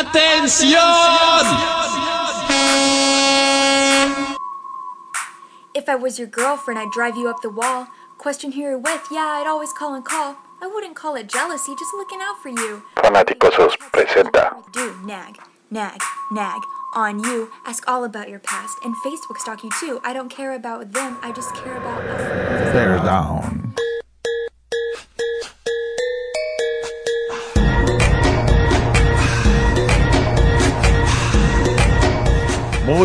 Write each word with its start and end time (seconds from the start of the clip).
¡Atención! 0.00 0.70
If 5.74 5.88
I 5.90 5.94
was 5.94 6.18
your 6.18 6.26
girlfriend, 6.26 6.80
I'd 6.80 6.90
drive 6.90 7.16
you 7.16 7.28
up 7.28 7.42
the 7.42 7.50
wall. 7.50 7.86
Question 8.16 8.52
who 8.52 8.60
you're 8.62 8.78
with, 8.78 9.02
yeah, 9.10 9.38
I'd 9.38 9.46
always 9.46 9.74
call 9.74 9.92
and 9.94 10.02
call. 10.02 10.36
I 10.62 10.66
wouldn't 10.66 10.96
call 10.96 11.16
it 11.16 11.28
jealousy, 11.28 11.74
just 11.78 11.92
looking 11.94 12.20
out 12.22 12.40
for 12.42 12.48
you. 12.48 12.82
Fanáticosos 12.96 13.76
presenta 13.92 14.56
Do 14.72 14.96
nag, 15.04 15.36
nag, 15.70 16.00
nag 16.32 16.60
on 16.94 17.22
you. 17.22 17.50
Ask 17.66 17.86
all 17.86 18.04
about 18.04 18.30
your 18.30 18.40
past 18.40 18.78
and 18.82 18.94
Facebook 19.04 19.36
stalk 19.36 19.62
you 19.62 19.70
too. 19.80 20.00
I 20.02 20.14
don't 20.14 20.30
care 20.30 20.54
about 20.54 20.92
them, 20.92 21.18
I 21.20 21.30
just 21.32 21.54
care 21.56 21.76
about 21.76 22.00
us. 22.04 22.72
They're 22.72 22.96
down. 22.96 23.59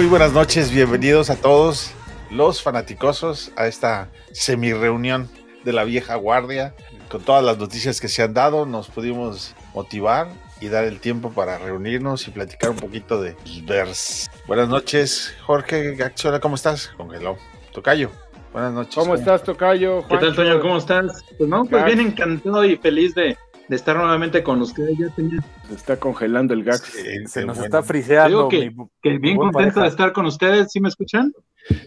Muy 0.05 0.11
buenas 0.11 0.33
noches, 0.33 0.69
bienvenidos 0.69 1.31
a 1.31 1.35
todos 1.35 1.91
los 2.29 2.61
fanaticosos 2.61 3.51
a 3.55 3.65
esta 3.65 4.07
semi 4.31 4.71
reunión 4.71 5.27
de 5.63 5.73
la 5.73 5.83
vieja 5.83 6.13
guardia. 6.13 6.75
Con 7.09 7.23
todas 7.23 7.43
las 7.43 7.57
noticias 7.57 7.99
que 7.99 8.07
se 8.07 8.21
han 8.21 8.35
dado, 8.35 8.67
nos 8.67 8.87
pudimos 8.87 9.55
motivar 9.73 10.27
y 10.61 10.67
dar 10.67 10.83
el 10.83 10.99
tiempo 10.99 11.31
para 11.31 11.57
reunirnos 11.57 12.27
y 12.27 12.29
platicar 12.29 12.69
un 12.69 12.75
poquito 12.75 13.19
de 13.19 13.35
vers. 13.63 14.29
Buenas 14.45 14.69
noches, 14.69 15.35
Jorge 15.43 15.95
Gaxola, 15.95 16.39
¿cómo 16.39 16.53
estás? 16.53 16.89
Congeló. 16.95 17.39
Tocayo, 17.73 18.11
buenas 18.53 18.73
noches. 18.73 18.93
¿Cómo 18.93 19.15
estás, 19.15 19.41
Tocayo? 19.41 20.03
¿Qué 20.07 20.19
tal, 20.19 20.35
Juancho? 20.35 20.43
Toño? 20.43 20.61
¿Cómo 20.61 20.77
estás? 20.77 21.25
Pues 21.35 21.49
no, 21.49 21.65
pues 21.65 21.83
bien 21.83 21.99
encantado 21.99 22.63
y 22.63 22.77
feliz 22.77 23.15
de, 23.15 23.35
de 23.67 23.75
estar 23.75 23.95
nuevamente 23.95 24.43
con 24.43 24.61
ustedes. 24.61 24.97
Ya 24.97 25.09
tenía, 25.15 25.39
Se 25.67 25.75
está 25.75 25.97
congelando 25.99 26.53
el 26.53 26.63
Gax. 26.63 26.81
Sí, 26.83 27.01
Se 27.27 27.45
nos 27.45 27.57
bueno. 27.57 27.63
está 27.65 27.83
friseando. 27.83 28.47
Digo 28.47 28.49
que- 28.49 28.71
mi- 28.71 28.87
que 29.01 29.17
bien 29.17 29.37
contento 29.37 29.57
pareja. 29.59 29.81
de 29.81 29.87
estar 29.87 30.13
con 30.13 30.25
ustedes. 30.25 30.71
¿Sí 30.71 30.79
me 30.79 30.89
escuchan? 30.89 31.33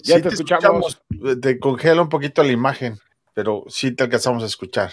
Ya 0.02 0.17
Sí 0.17 0.22
te 0.22 0.28
escuchamos. 0.28 1.00
Te 1.41 1.58
congela 1.61 2.02
un 2.02 2.08
poquito 2.08 2.42
la 2.42 2.50
imagen, 2.52 2.98
pero 3.34 3.64
sí 3.69 3.92
te 3.92 4.05
alcanzamos 4.05 4.42
a 4.42 4.47
escuchar. 4.47 4.91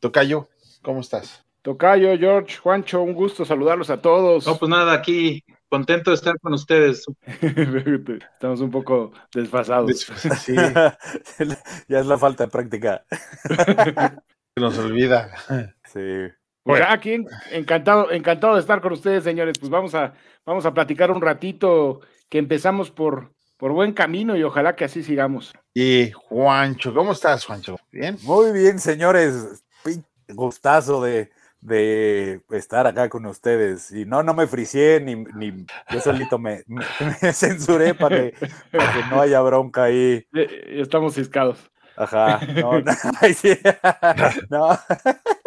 Tocayo, 0.00 0.48
¿cómo 0.82 1.00
estás? 1.00 1.44
Tocayo, 1.62 2.16
George, 2.18 2.56
Juancho, 2.56 3.02
un 3.02 3.12
gusto 3.12 3.44
saludarlos 3.44 3.90
a 3.90 4.00
todos. 4.00 4.46
No, 4.46 4.56
pues 4.56 4.70
nada, 4.70 4.94
aquí 4.94 5.44
contento 5.68 6.10
de 6.10 6.14
estar 6.14 6.38
con 6.40 6.54
ustedes. 6.54 7.04
Estamos 8.32 8.60
un 8.62 8.70
poco 8.70 9.12
desfasados. 9.34 10.06
Sí, 10.40 10.54
ya 11.88 11.98
es 12.00 12.06
la 12.06 12.16
falta 12.16 12.44
de 12.44 12.50
práctica. 12.50 13.04
se 14.54 14.60
nos 14.60 14.78
olvida. 14.78 15.30
Sí. 15.92 16.32
Pues 16.62 16.78
Bueno. 16.80 16.86
aquí 16.90 17.12
en- 17.14 17.26
encantado, 17.52 18.10
encantado 18.12 18.54
de 18.54 18.60
estar 18.60 18.80
con 18.80 18.92
ustedes, 18.92 19.24
señores. 19.24 19.58
Pues 19.58 19.70
vamos 19.70 19.94
a, 19.94 20.12
vamos 20.44 20.66
a 20.66 20.74
platicar 20.74 21.10
un 21.10 21.20
ratito 21.22 22.00
que 22.28 22.38
empezamos 22.38 22.90
por, 22.90 23.32
por 23.56 23.72
buen 23.72 23.92
camino 23.92 24.36
y 24.36 24.42
ojalá 24.42 24.76
que 24.76 24.84
así 24.84 25.02
sigamos. 25.02 25.52
Y 25.74 26.10
Juancho, 26.12 26.92
¿cómo 26.94 27.12
estás, 27.12 27.44
Juancho? 27.44 27.76
¿Bien? 27.90 28.18
Muy 28.22 28.52
bien, 28.52 28.78
señores. 28.78 29.64
Gustazo 30.28 31.02
de, 31.02 31.30
de 31.60 32.40
estar 32.50 32.86
acá 32.86 33.08
con 33.08 33.26
ustedes. 33.26 33.90
Y 33.90 34.04
no, 34.04 34.22
no 34.22 34.34
me 34.34 34.46
fricié, 34.46 35.00
ni, 35.00 35.16
ni 35.16 35.66
yo 35.90 36.00
solito 36.00 36.38
me, 36.38 36.62
me- 36.66 36.84
me 37.22 37.32
censuré 37.32 37.94
para 37.94 38.16
que, 38.16 38.34
para 38.70 38.92
que 38.92 39.00
no 39.10 39.20
haya 39.20 39.40
bronca 39.40 39.84
ahí. 39.84 40.24
Eh, 40.34 40.76
Estamos 40.80 41.14
ciscados. 41.14 41.70
Ajá, 41.96 42.38
no, 42.54 42.80
no. 42.80 42.92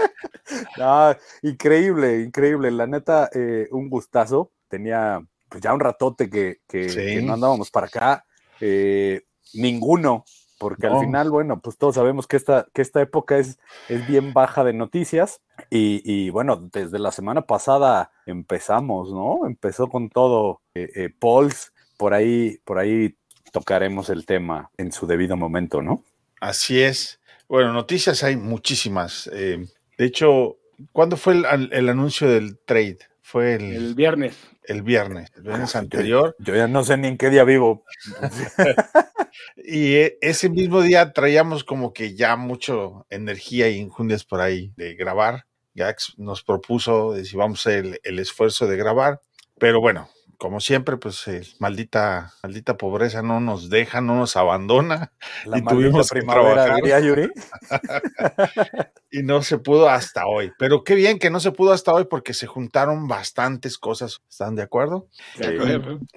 No, 0.78 1.16
increíble, 1.42 2.22
increíble. 2.22 2.72
La 2.72 2.88
neta, 2.88 3.30
eh, 3.34 3.68
un 3.72 3.90
gustazo. 3.90 4.52
Tenía 4.68 5.22
pues 5.50 5.62
ya 5.62 5.74
un 5.74 5.80
ratote 5.80 6.30
que, 6.30 6.62
que- 6.68 6.90
Sí. 6.90 6.96
que 6.98 7.22
no 7.22 7.34
andábamos 7.34 7.70
para 7.70 7.88
acá. 7.88 8.26
Eh, 8.60 9.22
ninguno, 9.54 10.26
porque 10.58 10.88
No. 10.88 10.96
al 11.00 11.06
final, 11.06 11.30
bueno, 11.30 11.60
pues 11.62 11.78
todos 11.78 11.96
sabemos 11.96 12.26
que 12.28 12.38
esta, 12.38 12.66
que 12.74 12.82
esta 12.82 13.02
época 13.02 13.38
es, 13.38 13.60
es 13.88 14.08
bien 14.08 14.34
baja 14.34 14.64
de 14.64 14.74
noticias. 14.74 15.42
Y, 15.70 16.02
y, 16.04 16.30
bueno, 16.32 16.56
desde 16.72 16.98
la 16.98 17.12
semana 17.12 17.44
pasada 17.44 18.12
empezamos, 18.26 19.12
¿no? 19.12 19.46
Empezó 19.46 19.88
con 19.90 20.10
todo 20.10 20.62
eh, 20.74 20.90
eh, 20.96 21.10
Pauls. 21.20 21.72
Por 21.98 22.14
ahí, 22.16 22.58
por 22.66 22.80
ahí 22.80 23.16
tocaremos 23.52 24.10
el 24.10 24.26
tema 24.26 24.72
en 24.78 24.92
su 24.92 25.06
debido 25.06 25.38
momento, 25.38 25.82
¿no? 25.84 26.04
Así 26.42 26.82
es. 26.82 27.20
Bueno, 27.48 27.72
noticias 27.74 28.24
hay 28.24 28.36
muchísimas. 28.38 29.30
Eh, 29.32 29.68
de 29.98 30.06
hecho, 30.06 30.58
¿cuándo 30.92 31.18
fue 31.18 31.34
el, 31.34 31.70
el 31.72 31.90
anuncio 31.90 32.28
del 32.30 32.58
trade? 32.66 33.00
Fue 33.22 33.56
el, 33.56 33.62
El 33.64 33.74
el, 33.76 33.96
viernes. 33.96 34.38
viernes, 34.84 35.32
el 35.36 35.44
viernes 35.44 35.76
anterior. 35.76 36.36
Yo 36.40 36.56
ya 36.56 36.68
no 36.68 36.84
sé 36.84 36.98
ni 36.98 37.08
en 37.08 37.18
qué 37.18 37.30
día 37.30 37.44
vivo. 37.44 37.84
Y 39.56 39.96
eh, 39.96 40.18
ese 40.22 40.50
mismo 40.50 40.82
día 40.82 41.12
traíamos 41.14 41.64
como 41.64 41.94
que 41.94 42.16
ya 42.16 42.36
mucho 42.36 43.06
energía 43.10 43.70
y 43.70 43.78
injundias 43.78 44.24
por 44.26 44.42
ahí 44.42 44.72
de 44.76 44.94
grabar. 44.96 45.46
Gax 45.74 46.16
nos 46.18 46.44
propuso 46.44 47.14
de 47.14 47.26
si 47.26 47.36
vamos 47.36 47.66
a 47.66 47.70
hacer 47.70 47.86
el, 47.86 48.00
el 48.04 48.20
esfuerzo 48.20 48.68
de 48.68 48.78
grabar. 48.78 49.22
Pero 49.58 49.80
bueno, 49.80 50.10
como 50.44 50.60
siempre, 50.60 50.98
pues 50.98 51.26
eh, 51.30 51.42
maldita, 51.60 52.34
maldita 52.44 52.76
pobreza 52.76 53.22
no 53.22 53.40
nos 53.40 53.70
deja, 53.70 54.02
no 54.02 54.18
nos 54.18 54.36
abandona. 54.36 55.14
La 55.46 55.60
Y 55.60 55.64
tuvimos 55.64 56.10
primavera, 56.10 56.76
diría 56.76 57.00
Yuri. 57.00 57.30
y 59.10 59.24
no 59.24 59.42
se 59.42 59.58
pudo 59.58 59.88
hasta 59.90 60.28
hoy. 60.28 60.52
Pero 60.60 60.84
qué 60.84 60.96
bien 60.96 61.18
que 61.18 61.30
no 61.30 61.40
se 61.40 61.54
pudo 61.54 61.72
hasta 61.72 61.94
hoy 61.94 62.04
porque 62.10 62.34
se 62.34 62.46
juntaron 62.46 63.08
bastantes 63.08 63.78
cosas. 63.78 64.22
¿Están 64.30 64.56
de 64.56 64.64
acuerdo? 64.64 65.08
Sí. 65.38 65.46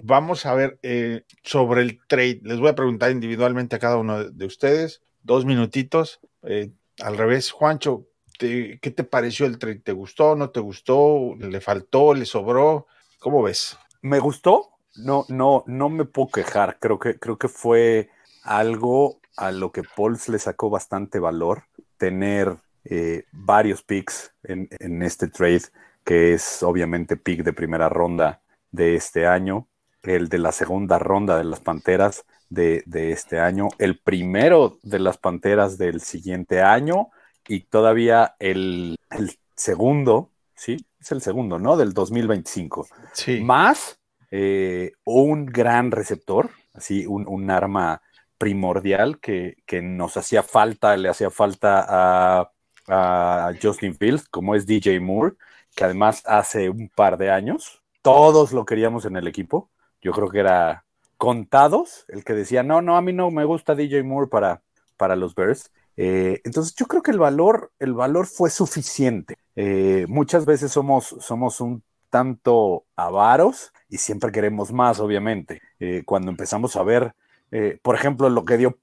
Vamos 0.02 0.44
a 0.44 0.54
ver 0.54 0.80
eh, 0.82 1.22
sobre 1.44 1.82
el 1.82 2.00
trade. 2.08 2.40
Les 2.42 2.58
voy 2.58 2.70
a 2.70 2.74
preguntar 2.74 3.12
individualmente 3.12 3.76
a 3.76 3.78
cada 3.78 3.96
uno 3.96 4.24
de, 4.24 4.30
de 4.32 4.44
ustedes. 4.44 5.02
Dos 5.22 5.44
minutitos. 5.44 6.18
Eh, 6.42 6.72
al 7.00 7.16
revés, 7.16 7.52
Juancho, 7.52 8.08
te- 8.40 8.80
¿qué 8.82 8.90
te 8.90 9.04
pareció 9.04 9.46
el 9.46 9.58
trade? 9.60 9.78
¿Te 9.84 9.92
gustó? 9.92 10.34
¿No 10.34 10.50
te 10.50 10.58
gustó? 10.58 11.36
¿Le 11.38 11.60
faltó? 11.60 12.12
¿Le 12.12 12.26
sobró? 12.26 12.88
¿Cómo 13.20 13.40
ves? 13.44 13.78
Me 14.06 14.20
gustó. 14.20 14.70
No, 14.94 15.24
no, 15.28 15.64
no 15.66 15.88
me 15.88 16.04
puedo 16.04 16.28
quejar. 16.28 16.78
Creo 16.78 16.98
que, 17.00 17.18
creo 17.18 17.38
que 17.38 17.48
fue 17.48 18.08
algo 18.44 19.18
a 19.36 19.50
lo 19.50 19.72
que 19.72 19.82
Pauls 19.82 20.28
le 20.28 20.38
sacó 20.38 20.70
bastante 20.70 21.18
valor. 21.18 21.64
Tener 21.96 22.56
eh, 22.84 23.24
varios 23.32 23.82
picks 23.82 24.32
en, 24.44 24.68
en 24.78 25.02
este 25.02 25.26
trade, 25.26 25.62
que 26.04 26.34
es 26.34 26.62
obviamente 26.62 27.16
pick 27.16 27.42
de 27.42 27.52
primera 27.52 27.88
ronda 27.88 28.40
de 28.70 28.94
este 28.94 29.26
año, 29.26 29.66
el 30.04 30.28
de 30.28 30.38
la 30.38 30.52
segunda 30.52 31.00
ronda 31.00 31.36
de 31.36 31.44
las 31.44 31.58
Panteras 31.58 32.24
de, 32.48 32.84
de 32.86 33.10
este 33.10 33.40
año, 33.40 33.70
el 33.78 33.98
primero 33.98 34.78
de 34.84 35.00
las 35.00 35.18
Panteras 35.18 35.78
del 35.78 36.00
siguiente 36.00 36.62
año 36.62 37.08
y 37.48 37.60
todavía 37.64 38.36
el, 38.38 38.96
el 39.10 39.36
segundo, 39.56 40.30
sí, 40.56 40.76
es 41.00 41.12
el 41.12 41.22
segundo, 41.22 41.58
¿no? 41.58 41.76
Del 41.76 41.92
2025 41.92 42.88
Sí. 43.12 43.40
más 43.40 44.00
eh, 44.30 44.92
un 45.04 45.46
gran 45.46 45.90
receptor, 45.90 46.50
así 46.74 47.06
un, 47.06 47.26
un 47.28 47.50
arma 47.50 48.02
primordial 48.38 49.18
que, 49.20 49.56
que 49.66 49.82
nos 49.82 50.16
hacía 50.16 50.42
falta, 50.42 50.96
le 50.96 51.08
hacía 51.08 51.30
falta 51.30 51.84
a, 51.88 52.52
a 52.88 53.52
Justin 53.60 53.94
Fields, 53.96 54.28
como 54.28 54.54
es 54.54 54.66
DJ 54.66 55.00
Moore, 55.00 55.36
que 55.74 55.84
además 55.84 56.22
hace 56.26 56.68
un 56.70 56.88
par 56.90 57.16
de 57.18 57.30
años 57.30 57.82
todos 58.02 58.52
lo 58.52 58.64
queríamos 58.64 59.04
en 59.04 59.16
el 59.16 59.26
equipo. 59.26 59.70
Yo 60.00 60.12
creo 60.12 60.28
que 60.28 60.40
era 60.40 60.84
contados 61.16 62.04
el 62.08 62.24
que 62.24 62.34
decía, 62.34 62.62
no, 62.62 62.82
no, 62.82 62.96
a 62.96 63.02
mí 63.02 63.12
no 63.12 63.30
me 63.30 63.44
gusta 63.44 63.74
DJ 63.74 64.02
Moore 64.04 64.28
para, 64.28 64.62
para 64.96 65.16
los 65.16 65.34
Bears. 65.34 65.72
Eh, 65.96 66.40
entonces 66.44 66.74
yo 66.74 66.86
creo 66.86 67.02
que 67.02 67.10
el 67.10 67.18
valor, 67.18 67.72
el 67.78 67.94
valor 67.94 68.26
fue 68.26 68.50
suficiente. 68.50 69.36
Eh, 69.54 70.06
muchas 70.08 70.44
veces 70.44 70.72
somos, 70.72 71.16
somos 71.20 71.60
un 71.60 71.82
tanto 72.10 72.84
avaros 72.96 73.72
y 73.88 73.98
siempre 73.98 74.32
queremos 74.32 74.72
más, 74.72 75.00
obviamente. 75.00 75.62
Eh, 75.80 76.02
cuando 76.04 76.30
empezamos 76.30 76.76
a 76.76 76.82
ver, 76.82 77.14
por 77.82 77.94
ejemplo, 77.94 78.28
lo 78.28 78.44
que 78.44 78.58
dio 78.58 78.76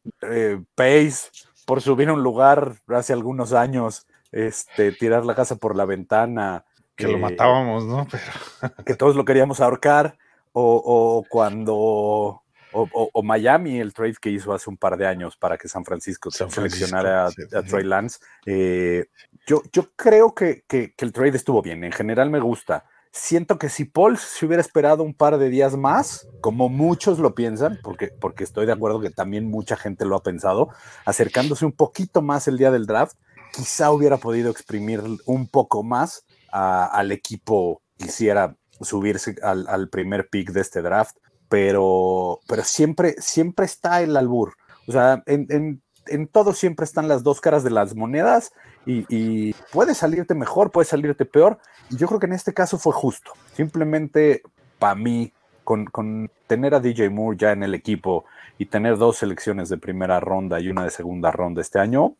Pace 0.75 1.29
por 1.65 1.81
subir 1.81 2.09
a 2.09 2.13
un 2.13 2.23
lugar 2.23 2.75
hace 2.87 3.13
algunos 3.13 3.53
años, 3.53 4.07
este, 4.31 4.91
tirar 4.93 5.25
la 5.25 5.35
casa 5.35 5.57
por 5.57 5.75
la 5.75 5.85
ventana, 5.85 6.65
Que 6.95 7.07
lo 7.07 7.19
matábamos, 7.19 7.85
¿no? 7.85 8.07
Pero 8.61 8.73
que 8.85 8.95
todos 8.95 9.15
lo 9.15 9.25
queríamos 9.25 9.59
ahorcar, 9.59 10.17
o, 10.53 10.81
o 10.83 11.25
cuando, 11.29 12.42
o, 12.73 12.87
o- 12.91 13.09
o 13.13 13.23
Miami, 13.23 13.79
el 13.79 13.93
trade 13.93 14.15
que 14.19 14.29
hizo 14.29 14.53
hace 14.53 14.69
un 14.69 14.77
par 14.77 14.97
de 14.97 15.07
años 15.07 15.37
para 15.37 15.57
que 15.57 15.67
San 15.67 15.85
Francisco 15.85 16.31
San 16.31 16.49
Francisco, 16.49 16.87
seleccionara 16.87 17.27
a, 17.27 17.31
sí, 17.31 17.43
a. 17.55 17.63
Trey 17.63 17.83
Lance. 17.83 18.19
Eh, 18.45 19.05
yo, 19.47 19.61
yo 19.71 19.89
creo 19.95 20.33
que, 20.33 20.63
que- 20.67 20.93
que 20.95 21.05
el 21.05 21.13
trade 21.13 21.37
estuvo 21.37 21.61
bien, 21.61 21.83
en 21.83 21.91
general 21.91 22.29
me 22.29 22.39
gusta. 22.39 22.85
Siento 23.11 23.59
que 23.59 23.69
si 23.69 23.85
Paul 23.85 24.17
se 24.17 24.45
hubiera 24.45 24.61
esperado 24.61 25.03
un 25.03 25.13
par 25.13 25.37
de 25.37 25.49
días 25.49 25.77
más, 25.77 26.27
como 26.41 26.67
muchos 26.67 27.19
lo 27.19 27.35
piensan, 27.35 27.79
porque, 27.83 28.09
porque 28.19 28.43
estoy 28.43 28.65
de 28.65 28.71
acuerdo 28.71 28.99
que 29.01 29.11
también 29.11 29.49
mucha 29.49 29.77
gente 29.77 30.03
lo 30.05 30.15
ha 30.15 30.23
pensado, 30.23 30.69
acercándose 31.05 31.65
un 31.65 31.71
poquito 31.73 32.21
más 32.21 32.47
el 32.47 32.57
día 32.57 32.71
del 32.71 32.85
draft, 32.87 33.15
quizá 33.53 33.91
hubiera 33.91 34.17
podido 34.17 34.49
exprimir 34.49 35.01
un 35.25 35.47
poco 35.47 35.83
más 35.83 36.25
a- 36.51 36.85
al 36.85 37.11
equipo 37.11 37.81
que 37.97 38.05
hiciera 38.05 38.55
subirse 38.81 39.35
al, 39.43 39.67
al 39.67 39.89
primer 39.89 40.27
pick 40.29 40.49
de 40.51 40.61
este 40.61 40.81
draft, 40.81 41.15
pero, 41.53 42.39
pero 42.47 42.63
siempre, 42.63 43.13
siempre 43.19 43.67
está 43.67 44.01
el 44.01 44.17
albur. 44.17 44.55
O 44.87 44.91
sea, 44.91 45.21
en, 45.27 45.45
en, 45.51 45.83
en 46.07 46.25
todo 46.25 46.53
siempre 46.53 46.83
están 46.83 47.07
las 47.07 47.21
dos 47.21 47.41
caras 47.41 47.63
de 47.63 47.69
las 47.69 47.95
monedas 47.95 48.53
y, 48.87 49.05
y, 49.07 49.53
puede 49.71 49.93
salirte 49.93 50.33
mejor, 50.33 50.71
puede 50.71 50.87
salirte 50.87 51.25
peor. 51.25 51.59
Y 51.91 51.97
yo 51.97 52.07
creo 52.07 52.19
que 52.19 52.25
en 52.25 52.33
este 52.33 52.55
caso 52.55 52.79
fue 52.79 52.91
justo. 52.91 53.33
Simplemente 53.53 54.41
para 54.79 54.95
mí, 54.95 55.31
con, 55.63 55.85
con, 55.85 56.31
tener 56.47 56.73
a 56.73 56.79
DJ 56.79 57.11
Moore 57.11 57.37
ya 57.37 57.51
en 57.51 57.61
el 57.61 57.75
equipo 57.75 58.25
y 58.57 58.65
tener 58.65 58.97
dos 58.97 59.17
selecciones 59.17 59.69
de 59.69 59.77
primera 59.77 60.19
ronda 60.19 60.59
y 60.59 60.69
una 60.69 60.83
de 60.83 60.89
segunda 60.89 61.29
ronda 61.29 61.61
este 61.61 61.77
año, 61.77 62.15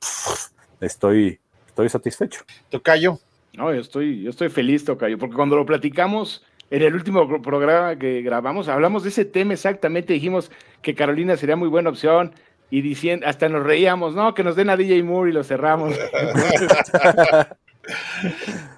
estoy, 0.79 1.39
estoy 1.65 1.89
satisfecho. 1.89 2.43
Tocayo. 2.69 3.17
No, 3.53 3.73
yo 3.73 3.81
estoy, 3.81 4.21
yo 4.21 4.29
estoy 4.29 4.49
feliz, 4.49 4.85
Tocayo, 4.85 5.17
porque 5.17 5.35
cuando 5.35 5.55
lo 5.55 5.65
platicamos 5.65 6.43
en 6.69 6.81
el 6.81 6.95
último 6.95 7.41
programa 7.41 7.97
que 7.97 8.21
grabamos, 8.21 8.67
hablamos 8.67 9.03
de 9.03 9.09
ese 9.09 9.25
tema 9.25 9.53
exactamente, 9.53 10.13
dijimos 10.13 10.51
que 10.81 10.95
Carolina 10.95 11.37
sería 11.37 11.55
muy 11.55 11.67
buena 11.67 11.89
opción 11.89 12.33
y 12.69 12.81
diciendo, 12.81 13.27
hasta 13.27 13.49
nos 13.49 13.63
reíamos, 13.63 14.15
no, 14.15 14.33
que 14.33 14.43
nos 14.43 14.55
den 14.55 14.71
a 14.71 14.77
DJ 14.77 15.03
Moore 15.03 15.29
y 15.29 15.33
lo 15.33 15.43
cerramos. 15.43 15.93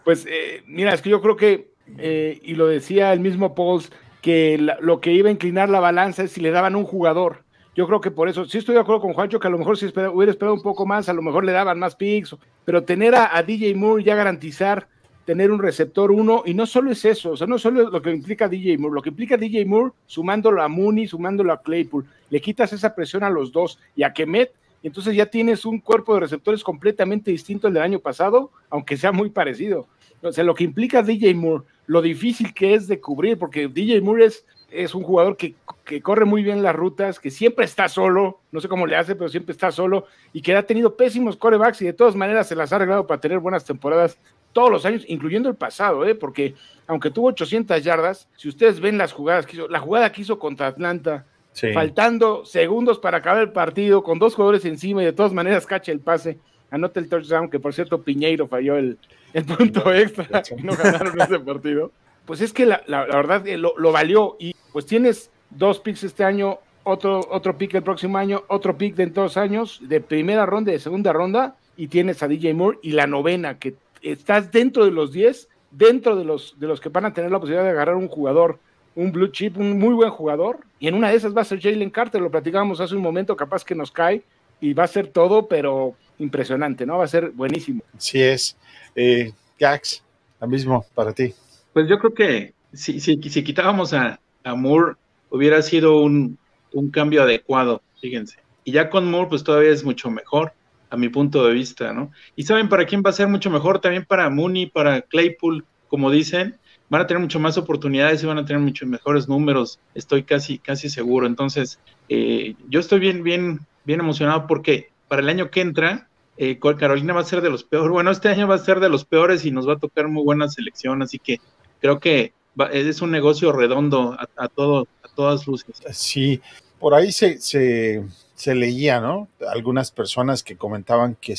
pues 0.03 0.25
eh, 0.29 0.63
mira, 0.67 0.93
es 0.93 1.01
que 1.01 1.09
yo 1.09 1.21
creo 1.21 1.37
que, 1.37 1.71
eh, 1.97 2.39
y 2.43 2.55
lo 2.55 2.67
decía 2.67 3.13
el 3.13 3.21
mismo 3.21 3.55
Pauls, 3.55 3.91
que 4.21 4.57
la, 4.57 4.77
lo 4.81 4.99
que 4.99 5.13
iba 5.13 5.29
a 5.29 5.31
inclinar 5.31 5.69
la 5.69 5.79
balanza 5.79 6.23
es 6.23 6.31
si 6.31 6.41
le 6.41 6.51
daban 6.51 6.75
un 6.75 6.83
jugador. 6.83 7.45
Yo 7.75 7.87
creo 7.87 8.01
que 8.01 8.11
por 8.11 8.27
eso, 8.27 8.45
sí 8.45 8.57
estoy 8.57 8.75
de 8.75 8.81
acuerdo 8.81 9.01
con 9.01 9.13
Juancho, 9.13 9.39
que 9.39 9.47
a 9.47 9.51
lo 9.51 9.57
mejor 9.57 9.77
si 9.77 9.85
espera, 9.85 10.11
hubiera 10.11 10.31
esperado 10.31 10.55
un 10.55 10.61
poco 10.61 10.85
más, 10.85 11.07
a 11.07 11.13
lo 11.13 11.21
mejor 11.21 11.45
le 11.45 11.51
daban 11.51 11.79
más 11.79 11.95
picks, 11.95 12.35
pero 12.65 12.83
tener 12.83 13.15
a, 13.15 13.35
a 13.35 13.43
DJ 13.43 13.75
Moore 13.75 14.03
ya 14.03 14.15
garantizar 14.15 14.87
tener 15.25 15.51
un 15.51 15.60
receptor 15.60 16.12
uno, 16.12 16.44
y 16.45 16.54
no 16.54 16.66
solo 16.66 16.92
es 16.92 17.04
eso, 17.04 17.31
o 17.31 17.38
sea, 17.38 17.48
no 17.48 17.57
solo 17.57 17.81
es 17.81 17.89
lo 17.89 18.01
que 18.01 18.12
implica 18.12 18.48
DJ 18.48 18.77
Moore, 18.77 18.95
lo 18.95 19.01
que 19.01 19.10
implica 19.10 19.38
DJ 19.38 19.66
Moore, 19.66 19.92
sumándolo 20.06 20.62
a 20.62 20.68
Mooney, 20.68 21.07
sumándolo 21.07 21.51
a 21.51 21.62
Claypool, 21.62 22.06
le 22.30 22.39
quitas 22.39 22.72
esa 22.74 22.94
presión 22.94 23.24
a 23.24 23.30
los 23.30 23.51
dos 23.51 23.80
y 23.95 24.04
a 24.04 24.13
Kemet, 24.13 24.54
y 24.83 24.88
entonces 24.88 25.16
ya 25.16 25.25
tienes 25.25 25.66
un 25.66 25.80
cuerpo 25.80 26.13
de 26.13 26.19
receptores 26.19 26.63
completamente 26.63 27.31
distinto 27.31 27.66
al 27.66 27.74
del 27.74 27.81
año 27.81 28.00
pasado, 28.00 28.51
aunque 28.69 28.98
sea 28.98 29.12
muy 29.12 29.31
parecido. 29.31 29.88
O 30.22 30.31
sea, 30.31 30.44
lo 30.44 30.54
que 30.54 30.63
implica 30.63 31.01
DJ 31.01 31.33
Moore, 31.33 31.63
lo 31.88 32.04
difícil 32.04 32.54
que 32.54 32.75
es 32.75 32.88
de 32.88 33.00
cubrir, 33.00 33.39
porque 33.39 33.68
DJ 33.68 34.01
Moore 34.01 34.25
es, 34.25 34.45
es 34.69 34.94
un 34.94 35.01
jugador 35.01 35.38
que, 35.38 35.56
que, 35.86 36.01
corre 36.04 36.25
muy 36.25 36.44
bien 36.44 36.62
las 36.62 36.75
rutas, 36.75 37.19
que 37.19 37.31
siempre 37.31 37.66
está 37.66 37.89
solo, 37.89 38.42
no 38.51 38.62
sé 38.62 38.68
cómo 38.68 38.86
le 38.86 38.95
hace, 38.95 39.16
pero 39.16 39.28
siempre 39.28 39.54
está 39.54 39.71
solo, 39.71 40.06
y 40.33 40.42
que 40.44 40.56
ha 40.56 40.63
tenido 40.68 40.95
pésimos 40.95 41.36
corebacks 41.36 41.81
y 41.81 41.86
de 41.86 41.94
todas 41.94 42.16
maneras 42.16 42.48
se 42.48 42.56
las 42.56 42.71
ha 42.71 42.75
arreglado 42.75 43.07
para 43.07 43.19
tener 43.19 43.39
buenas 43.39 43.66
temporadas 43.66 44.19
todos 44.56 44.72
los 44.72 44.86
años, 44.86 45.04
incluyendo 45.10 45.50
el 45.50 45.56
pasado, 45.56 46.06
¿eh? 46.06 46.16
porque 46.16 46.56
aunque 46.88 47.12
tuvo 47.12 47.28
800 47.28 47.84
yardas, 47.84 48.30
si 48.38 48.48
ustedes 48.48 48.80
ven 48.80 48.98
las 48.98 49.12
jugadas 49.12 49.46
que 49.46 49.57
hizo, 49.57 49.68
la 49.68 49.81
jugada 49.81 50.13
que 50.13 50.22
hizo 50.22 50.40
contra 50.40 50.68
Atlanta, 50.68 51.25
sí. 51.52 51.74
faltando 51.74 52.46
segundos 52.46 52.98
para 52.98 53.18
acabar 53.18 53.42
el 53.42 53.52
partido, 53.52 54.02
con 54.02 54.18
dos 54.18 54.34
jugadores 54.34 54.63
encima 54.63 55.02
y 55.02 55.06
de 55.06 55.12
todas 55.12 55.34
maneras 55.34 55.66
cacha 55.66 55.92
el 55.92 56.00
pase, 56.00 56.40
anota 56.72 57.02
el 57.02 57.10
touchdown, 57.10 57.50
que 57.50 57.60
por 57.60 57.74
cierto 57.74 58.02
Piñeiro 58.02 58.48
falló 58.48 58.78
el, 58.78 58.98
el 59.34 59.44
punto 59.44 59.94
extra, 59.94 60.42
no 60.63 60.74
ganaron 60.78 61.19
ese 61.19 61.38
partido. 61.40 61.92
Pues 62.25 62.40
es 62.40 62.54
que 62.54 62.66
la, 62.66 62.81
la, 62.88 63.06
la 63.06 63.18
verdad 63.18 63.46
lo, 63.57 63.78
lo, 63.78 63.92
valió 63.92 64.38
y 64.40 64.56
pues 64.72 64.86
tienes 64.86 65.31
dos 65.50 65.81
picks 65.81 66.06
este 66.06 66.24
año, 66.24 66.60
otro, 66.86 67.28
otro 67.30 67.57
pick 67.57 67.74
el 67.74 67.84
próximo 67.84 68.18
año, 68.18 68.46
otro 68.48 68.78
pick 68.78 68.96
de 68.96 69.04
en 69.04 69.13
dos 69.13 69.36
años, 69.36 69.81
de 69.84 70.00
primera 70.00 70.46
ronda 70.46 70.72
y 70.72 70.75
de 70.75 70.80
segunda 70.80 71.12
ronda, 71.12 71.57
y 71.75 71.88
tienes 71.88 72.24
a 72.24 72.30
DJ 72.30 72.54
Moore 72.54 72.80
y 72.81 72.94
la 72.94 73.06
novena, 73.06 73.60
que 73.60 73.75
estás 74.12 74.52
dentro 74.52 74.86
de 74.86 74.92
los 74.92 75.12
10, 75.12 75.50
dentro 75.72 76.16
de 76.16 76.24
los, 76.24 76.56
de 76.60 76.68
los 76.68 76.80
que 76.80 76.90
van 76.90 77.06
a 77.06 77.13
tener 77.13 77.31
la 77.31 77.40
posibilidad 77.40 77.63
de 77.63 77.72
agarrar 77.72 77.96
un 77.96 78.07
jugador, 78.07 78.60
un 78.96 79.12
blue 79.12 79.28
chip, 79.28 79.57
un 79.57 79.78
muy 79.78 79.94
buen 79.94 80.12
jugador, 80.12 80.60
y 80.80 80.88
en 80.88 80.96
una 80.96 81.10
de 81.10 81.16
esas 81.16 81.36
va 81.36 81.42
a 81.42 81.46
ser 81.46 81.62
Jalen 81.62 81.90
Carter, 81.90 82.22
lo 82.22 82.31
platicábamos 82.31 82.80
hace 82.80 82.96
un 82.96 83.02
momento, 83.02 83.36
capaz 83.36 83.63
que 83.63 83.75
nos 83.75 83.92
cae, 83.92 84.24
y 84.62 84.74
va 84.74 84.84
a 84.84 84.88
ser 84.88 85.07
todo, 85.07 85.48
pero 85.48 85.96
impresionante, 86.19 86.86
¿no? 86.86 86.98
Va 86.98 87.04
a 87.04 87.10
ser 87.10 87.31
buenísimo. 87.31 87.81
Sí 87.98 88.22
es. 88.22 88.57
Eh, 88.96 89.34
Gax, 89.60 90.04
lo 90.40 90.48
mismo 90.48 90.86
para 90.94 91.12
ti. 91.12 91.34
Pues 91.74 91.90
yo 91.90 92.00
creo 92.00 92.13
que 92.13 92.54
si, 92.74 93.00
si, 93.00 93.22
si 93.22 93.44
quitábamos 93.44 93.94
a, 93.94 94.19
a, 94.44 94.56
Moore, 94.56 94.94
hubiera 95.30 95.62
sido 95.62 96.00
un, 96.02 96.38
un 96.72 96.90
cambio 96.90 97.24
adecuado, 97.24 97.81
fíjense. 98.00 98.38
Y 98.63 98.72
ya 98.72 98.90
con 98.90 99.10
Moore, 99.12 99.30
pues 99.30 99.44
todavía 99.44 99.72
es 99.72 99.84
mucho 99.84 100.10
mejor 100.10 100.54
a 100.89 100.97
mi 100.97 101.09
punto 101.09 101.45
de 101.45 101.53
vista, 101.53 101.93
¿no? 101.93 102.11
Y 102.35 102.43
saben 102.43 102.69
para 102.69 102.85
quién 102.85 103.03
va 103.05 103.09
a 103.09 103.13
ser 103.13 103.27
mucho 103.27 103.49
mejor, 103.49 103.79
también 103.79 104.05
para 104.05 104.29
Mooney, 104.29 104.67
para 104.67 105.01
Claypool, 105.01 105.65
como 105.87 106.11
dicen, 106.11 106.57
van 106.89 107.01
a 107.01 107.07
tener 107.07 107.21
mucho 107.21 107.39
más 107.39 107.57
oportunidades 107.57 108.21
y 108.21 108.25
van 108.25 108.37
a 108.37 108.45
tener 108.45 108.61
muchos 108.61 108.87
mejores 108.87 109.27
números, 109.27 109.79
estoy 109.93 110.23
casi, 110.23 110.59
casi 110.59 110.89
seguro. 110.89 111.27
Entonces, 111.27 111.79
eh, 112.09 112.55
yo 112.69 112.79
estoy 112.79 112.99
bien, 112.99 113.23
bien, 113.23 113.59
bien 113.83 113.99
emocionado 113.99 114.47
porque 114.47 114.89
para 115.07 115.21
el 115.21 115.29
año 115.29 115.49
que 115.49 115.61
entra, 115.61 116.07
eh, 116.37 116.59
Carolina 116.59 117.13
va 117.13 117.21
a 117.21 117.25
ser 117.25 117.41
de 117.41 117.49
los 117.49 117.63
peores, 117.63 117.91
bueno, 117.91 118.11
este 118.11 118.29
año 118.29 118.47
va 118.47 118.55
a 118.55 118.59
ser 118.59 118.79
de 118.79 118.89
los 118.89 119.05
peores 119.05 119.45
y 119.45 119.51
nos 119.51 119.67
va 119.67 119.73
a 119.73 119.79
tocar 119.79 120.07
muy 120.07 120.23
buena 120.23 120.49
selección, 120.49 121.01
así 121.01 121.17
que 121.17 121.39
creo 121.79 121.99
que 121.99 122.33
va, 122.59 122.65
es 122.67 123.01
un 123.01 123.11
negocio 123.11 123.51
redondo 123.51 124.13
a, 124.13 124.27
a, 124.35 124.45
a 124.45 125.07
todas 125.15 125.47
luces. 125.47 125.81
Sí, 125.91 126.41
por 126.79 126.93
ahí 126.93 127.11
se, 127.11 127.39
se, 127.39 128.03
se 128.35 128.53
leía, 128.53 128.99
¿no? 128.99 129.27
Algunas 129.49 129.91
personas 129.91 130.43
que 130.43 130.57
comentaban 130.57 131.15
que 131.15 131.35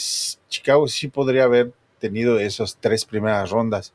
Chicago 0.48 0.88
sí 0.88 1.08
podría 1.08 1.44
haber 1.44 1.72
tenido 1.98 2.38
esas 2.38 2.78
tres 2.80 3.04
primeras 3.04 3.50
rondas, 3.50 3.92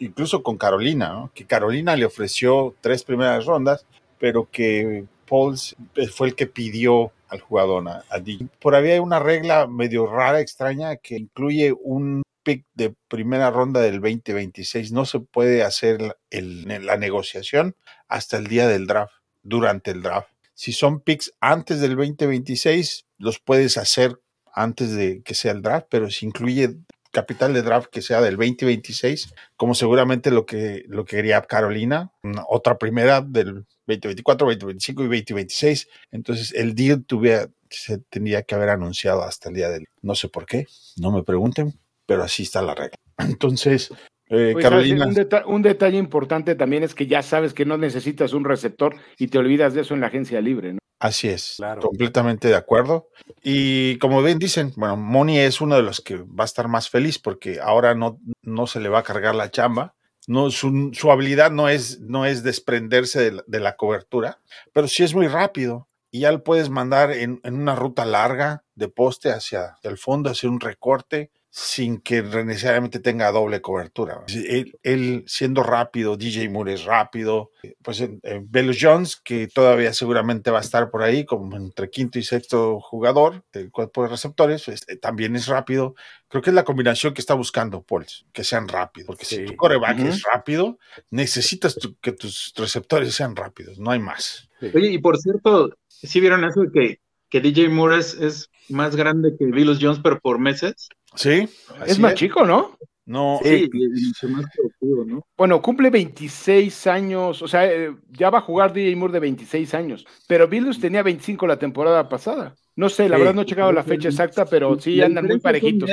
incluso 0.00 0.42
con 0.42 0.58
Carolina, 0.58 1.08
¿no? 1.10 1.30
Que 1.34 1.46
Carolina 1.46 1.96
le 1.96 2.04
ofreció 2.04 2.74
tres 2.80 3.04
primeras 3.04 3.46
rondas, 3.46 3.86
pero 4.18 4.48
que 4.50 5.04
Pauls 5.26 5.76
fue 6.12 6.28
el 6.28 6.34
que 6.34 6.46
pidió 6.46 7.12
al 7.28 7.40
jugador, 7.40 7.88
a, 7.88 8.04
a. 8.10 8.22
Por 8.60 8.74
ahí 8.74 8.90
hay 8.90 8.98
una 8.98 9.18
regla 9.18 9.66
medio 9.66 10.06
rara, 10.06 10.40
extraña, 10.40 10.96
que 10.96 11.16
incluye 11.16 11.72
un 11.72 12.22
pick 12.42 12.64
de 12.74 12.94
primera 13.08 13.50
ronda 13.50 13.80
del 13.80 14.00
2026. 14.00 14.92
No 14.92 15.04
se 15.04 15.20
puede 15.20 15.64
hacer 15.64 16.16
el, 16.30 16.86
la 16.86 16.96
negociación 16.96 17.74
hasta 18.08 18.36
el 18.36 18.46
día 18.46 18.68
del 18.68 18.86
draft, 18.86 19.12
durante 19.42 19.90
el 19.90 20.02
draft. 20.02 20.28
Si 20.56 20.72
son 20.72 21.00
picks 21.00 21.32
antes 21.40 21.80
del 21.80 21.96
2026, 21.96 23.04
los 23.18 23.38
puedes 23.38 23.76
hacer 23.76 24.18
antes 24.54 24.90
de 24.92 25.22
que 25.22 25.34
sea 25.34 25.52
el 25.52 25.60
draft, 25.60 25.86
pero 25.90 26.10
si 26.10 26.24
incluye 26.24 26.78
capital 27.12 27.52
de 27.52 27.60
draft 27.60 27.88
que 27.90 28.00
sea 28.00 28.22
del 28.22 28.36
2026, 28.36 29.34
como 29.56 29.74
seguramente 29.74 30.30
lo 30.30 30.46
que, 30.46 30.84
lo 30.88 31.04
que 31.04 31.16
quería 31.16 31.42
Carolina, 31.42 32.10
otra 32.48 32.78
primera 32.78 33.20
del 33.20 33.66
2024, 33.86 34.46
2025 34.46 35.02
y 35.02 35.06
2026. 35.06 35.88
Entonces 36.10 36.52
el 36.54 36.74
deal 36.74 37.04
tuviera, 37.04 37.48
se 37.68 37.98
tendría 37.98 38.42
que 38.42 38.54
haber 38.54 38.70
anunciado 38.70 39.22
hasta 39.24 39.50
el 39.50 39.56
día 39.56 39.68
del... 39.68 39.84
No 40.00 40.14
sé 40.14 40.28
por 40.28 40.46
qué, 40.46 40.66
no 40.96 41.12
me 41.12 41.22
pregunten, 41.22 41.78
pero 42.06 42.22
así 42.22 42.44
está 42.44 42.62
la 42.62 42.74
regla. 42.74 42.96
Entonces, 43.18 43.90
eh, 44.28 44.50
pues, 44.52 44.62
Carolina. 44.62 45.06
Un, 45.06 45.14
deta 45.14 45.46
un, 45.46 45.62
detalle 45.62 45.98
importante 45.98 46.54
también 46.54 46.82
es 46.82 46.94
que 46.94 47.06
ya 47.06 47.22
sabes 47.22 47.54
que 47.54 47.64
no 47.64 47.78
necesitas 47.78 48.32
un 48.32 48.44
receptor 48.44 48.96
y 49.18 49.28
te 49.28 49.38
olvidas 49.38 49.74
de 49.74 49.82
eso 49.82 49.94
en 49.94 50.00
la 50.00 50.08
agencia 50.08 50.40
libre, 50.40 50.72
¿no? 50.74 50.78
Así 50.98 51.28
es, 51.28 51.54
claro. 51.58 51.82
completamente 51.82 52.48
de 52.48 52.54
acuerdo. 52.54 53.10
Y 53.42 53.98
como 53.98 54.22
bien 54.22 54.38
dicen, 54.38 54.72
bueno, 54.76 54.96
Moni 54.96 55.38
es 55.38 55.60
uno 55.60 55.76
de 55.76 55.82
los 55.82 56.00
que 56.00 56.16
va 56.16 56.44
a 56.44 56.46
estar 56.46 56.68
más 56.68 56.88
feliz 56.88 57.18
porque 57.18 57.60
ahora 57.60 57.94
no, 57.94 58.18
no 58.42 58.66
se 58.66 58.80
le 58.80 58.88
va 58.88 59.00
a 59.00 59.04
cargar 59.04 59.34
la 59.34 59.50
chamba. 59.50 59.94
No, 60.26 60.50
su, 60.50 60.90
su 60.94 61.12
habilidad 61.12 61.50
no 61.50 61.68
es, 61.68 62.00
no 62.00 62.24
es 62.24 62.42
desprenderse 62.42 63.20
de 63.20 63.32
la, 63.32 63.44
de 63.46 63.60
la, 63.60 63.76
cobertura, 63.76 64.40
pero 64.72 64.88
sí 64.88 65.04
es 65.04 65.14
muy 65.14 65.28
rápido 65.28 65.86
y 66.10 66.20
ya 66.20 66.32
lo 66.32 66.42
puedes 66.42 66.68
mandar 66.68 67.12
en, 67.12 67.40
en 67.44 67.54
una 67.54 67.76
ruta 67.76 68.04
larga 68.04 68.64
de 68.74 68.88
poste 68.88 69.30
hacia 69.30 69.76
el 69.84 69.98
fondo, 69.98 70.30
hacer 70.30 70.50
un 70.50 70.58
recorte 70.58 71.30
sin 71.58 72.00
que 72.00 72.22
necesariamente 72.22 72.98
tenga 72.98 73.32
doble 73.32 73.62
cobertura. 73.62 74.22
Él, 74.28 74.78
él, 74.82 75.24
siendo 75.26 75.62
rápido, 75.62 76.18
DJ 76.18 76.50
Moore 76.50 76.74
es 76.74 76.84
rápido, 76.84 77.50
pues 77.80 78.02
en, 78.02 78.20
en 78.24 78.50
Velus 78.50 78.76
Jones, 78.78 79.16
que 79.16 79.48
todavía 79.48 79.94
seguramente 79.94 80.50
va 80.50 80.58
a 80.58 80.60
estar 80.60 80.90
por 80.90 81.02
ahí 81.02 81.24
como 81.24 81.56
entre 81.56 81.88
quinto 81.88 82.18
y 82.18 82.24
sexto 82.24 82.78
jugador 82.78 83.42
del 83.54 83.70
cuerpo 83.70 84.02
de 84.02 84.10
receptores, 84.10 84.68
este, 84.68 84.96
también 84.98 85.34
es 85.34 85.46
rápido. 85.46 85.94
Creo 86.28 86.42
que 86.42 86.50
es 86.50 86.54
la 86.54 86.64
combinación 86.64 87.14
que 87.14 87.22
está 87.22 87.32
buscando 87.32 87.82
Paul, 87.82 88.04
que 88.34 88.44
sean 88.44 88.68
rápidos, 88.68 89.06
porque 89.06 89.24
sí. 89.24 89.36
si 89.36 89.44
tu 89.46 89.56
coreback 89.56 89.98
uh 89.98 90.02
-huh. 90.02 90.08
es 90.08 90.22
rápido, 90.24 90.78
necesitas 91.10 91.74
tu, 91.76 91.96
que 92.00 92.12
tus 92.12 92.52
receptores 92.54 93.14
sean 93.14 93.34
rápidos, 93.34 93.78
no 93.78 93.90
hay 93.90 93.98
más. 93.98 94.50
Oye, 94.60 94.90
y 94.90 94.98
por 94.98 95.16
cierto, 95.16 95.70
si 95.88 96.06
¿sí 96.06 96.20
vieron 96.20 96.44
eso 96.44 96.60
de 96.60 96.70
que, 96.70 97.00
que 97.30 97.40
DJ 97.40 97.70
Moore 97.70 97.96
es, 97.96 98.12
es 98.12 98.50
más 98.68 98.94
grande 98.94 99.34
que 99.38 99.46
Velus 99.46 99.78
Jones, 99.80 100.00
pero 100.02 100.20
por 100.20 100.38
meses? 100.38 100.90
Sí. 101.16 101.48
Es 101.86 101.98
más 101.98 102.12
es. 102.12 102.18
chico, 102.18 102.44
¿no? 102.44 102.76
No. 103.06 103.38
Sí, 103.42 103.70
eh, 103.72 104.26
más 104.28 104.46
productivo, 104.54 105.04
¿no? 105.04 105.26
Bueno, 105.36 105.62
cumple 105.62 105.90
26 105.90 106.86
años, 106.88 107.40
o 107.40 107.46
sea, 107.48 107.64
eh, 107.70 107.94
ya 108.10 108.30
va 108.30 108.38
a 108.38 108.42
jugar 108.42 108.72
DJ 108.72 108.96
Moore 108.96 109.12
de 109.12 109.20
26 109.20 109.74
años, 109.74 110.04
pero 110.26 110.48
Billus 110.48 110.80
tenía 110.80 111.02
25 111.04 111.46
la 111.46 111.56
temporada 111.58 112.08
pasada. 112.08 112.54
No 112.74 112.88
sé, 112.88 113.08
la 113.08 113.16
sí. 113.16 113.20
verdad 113.20 113.34
no 113.34 113.42
he 113.42 113.46
checado 113.46 113.72
la 113.72 113.84
fecha 113.84 114.08
exacta, 114.08 114.44
pero 114.44 114.78
sí 114.80 115.00
andan 115.00 115.26
muy 115.26 115.38
parejitos. 115.38 115.88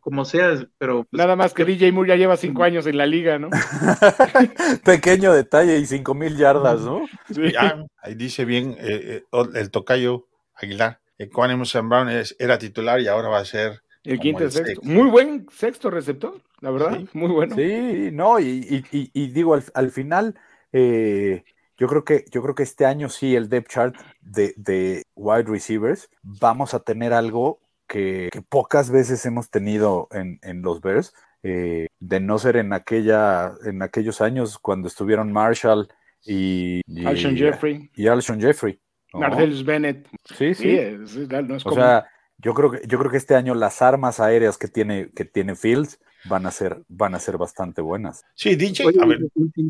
como 0.00 0.24
sea, 0.26 0.54
pero 0.76 1.04
pues, 1.04 1.18
Nada 1.18 1.36
más 1.36 1.54
que 1.54 1.64
DJ 1.64 1.90
Moore 1.90 2.10
ya 2.10 2.16
lleva 2.16 2.36
cinco 2.36 2.62
años 2.62 2.86
en 2.86 2.98
la 2.98 3.06
liga, 3.06 3.38
¿no? 3.38 3.48
Pequeño 4.84 5.32
detalle 5.32 5.78
y 5.78 5.86
cinco 5.86 6.14
mil 6.14 6.36
yardas, 6.36 6.80
¿no? 6.82 7.06
Sí. 7.34 7.50
Ya, 7.52 7.84
ahí 8.02 8.14
dice 8.14 8.44
bien 8.44 8.76
eh, 8.78 9.22
eh, 9.32 9.42
el 9.54 9.70
tocayo 9.70 10.26
Aguilar. 10.54 11.00
Equanimous 11.18 11.70
Sam 11.70 11.88
Brown 11.88 12.08
es- 12.08 12.36
era 12.38 12.58
titular 12.58 13.00
y 13.00 13.08
ahora 13.08 13.28
va 13.28 13.38
a 13.38 13.44
ser 13.44 13.80
El 14.04 14.20
quinto 14.20 14.44
el 14.44 14.50
sexto. 14.50 14.66
sexto. 14.80 14.88
Muy 14.88 15.10
buen 15.10 15.46
sexto 15.52 15.90
receptor, 15.90 16.40
la 16.60 16.70
verdad. 16.70 16.98
Sí. 16.98 17.08
Muy 17.12 17.30
bueno. 17.30 17.54
Sí, 17.56 18.10
no, 18.12 18.38
y, 18.40 18.44
y- 18.90 18.96
y- 18.98 19.10
y 19.12 19.28
digo, 19.32 19.54
al, 19.54 19.64
al 19.74 19.90
final, 19.90 20.34
eh, 20.72 21.44
yo 21.76 21.86
creo 21.88 22.04
que, 22.04 22.24
yo 22.30 22.42
creo 22.42 22.54
que 22.54 22.62
este 22.62 22.86
año 22.86 23.08
sí, 23.08 23.34
el 23.36 23.48
depth 23.48 23.68
chart 23.70 23.96
de, 24.20 24.54
de 24.56 25.02
wide 25.14 25.44
receivers, 25.44 26.08
vamos 26.22 26.74
a 26.74 26.80
tener 26.80 27.12
algo 27.12 27.60
que, 27.86 28.28
que 28.32 28.42
pocas 28.42 28.90
veces 28.90 29.24
hemos 29.26 29.50
tenido 29.50 30.08
en, 30.12 30.38
en 30.42 30.62
los 30.62 30.80
Bears, 30.80 31.14
eh, 31.42 31.86
de 32.00 32.20
no 32.20 32.38
ser 32.38 32.56
en 32.56 32.72
aquella, 32.72 33.52
en 33.64 33.82
aquellos 33.82 34.20
años 34.20 34.58
cuando 34.58 34.88
estuvieron 34.88 35.32
Marshall 35.32 35.88
y, 36.24 36.82
y, 36.86 37.06
Alshon 37.06 37.36
Jeffrey, 37.36 37.90
y 37.94 38.06
Alshon 38.08 38.40
Jeffrey. 38.40 38.80
¿no? 39.14 39.20
Bennett. 39.64 40.06
Sí, 40.24 40.54
Sí, 40.54 40.54
sí. 40.54 40.70
es- 40.70 41.16
es- 41.16 41.28
no 41.28 41.54
es 41.56 41.64
O 41.64 41.70
común. 41.70 41.78
sea, 41.84 42.06
yo 42.38 42.54
creo 42.54 42.70
que 42.70 42.80
yo 42.86 42.98
creo 42.98 43.10
que 43.10 43.16
este 43.16 43.34
año 43.34 43.54
las 43.54 43.82
armas 43.82 44.20
aéreas 44.20 44.58
que 44.58 44.68
tiene 44.68 45.10
que 45.10 45.24
tiene 45.24 45.54
Fields 45.56 45.98
van 46.24 46.46
a 46.46 46.50
ser 46.50 46.82
van 46.88 47.14
a 47.14 47.20
ser 47.20 47.36
bastante 47.38 47.80
buenas. 47.82 48.24
Sí, 48.34 48.56
DJ, 48.56 48.86
Oye, 48.86 48.98
a 49.02 49.06
ver, 49.06 49.20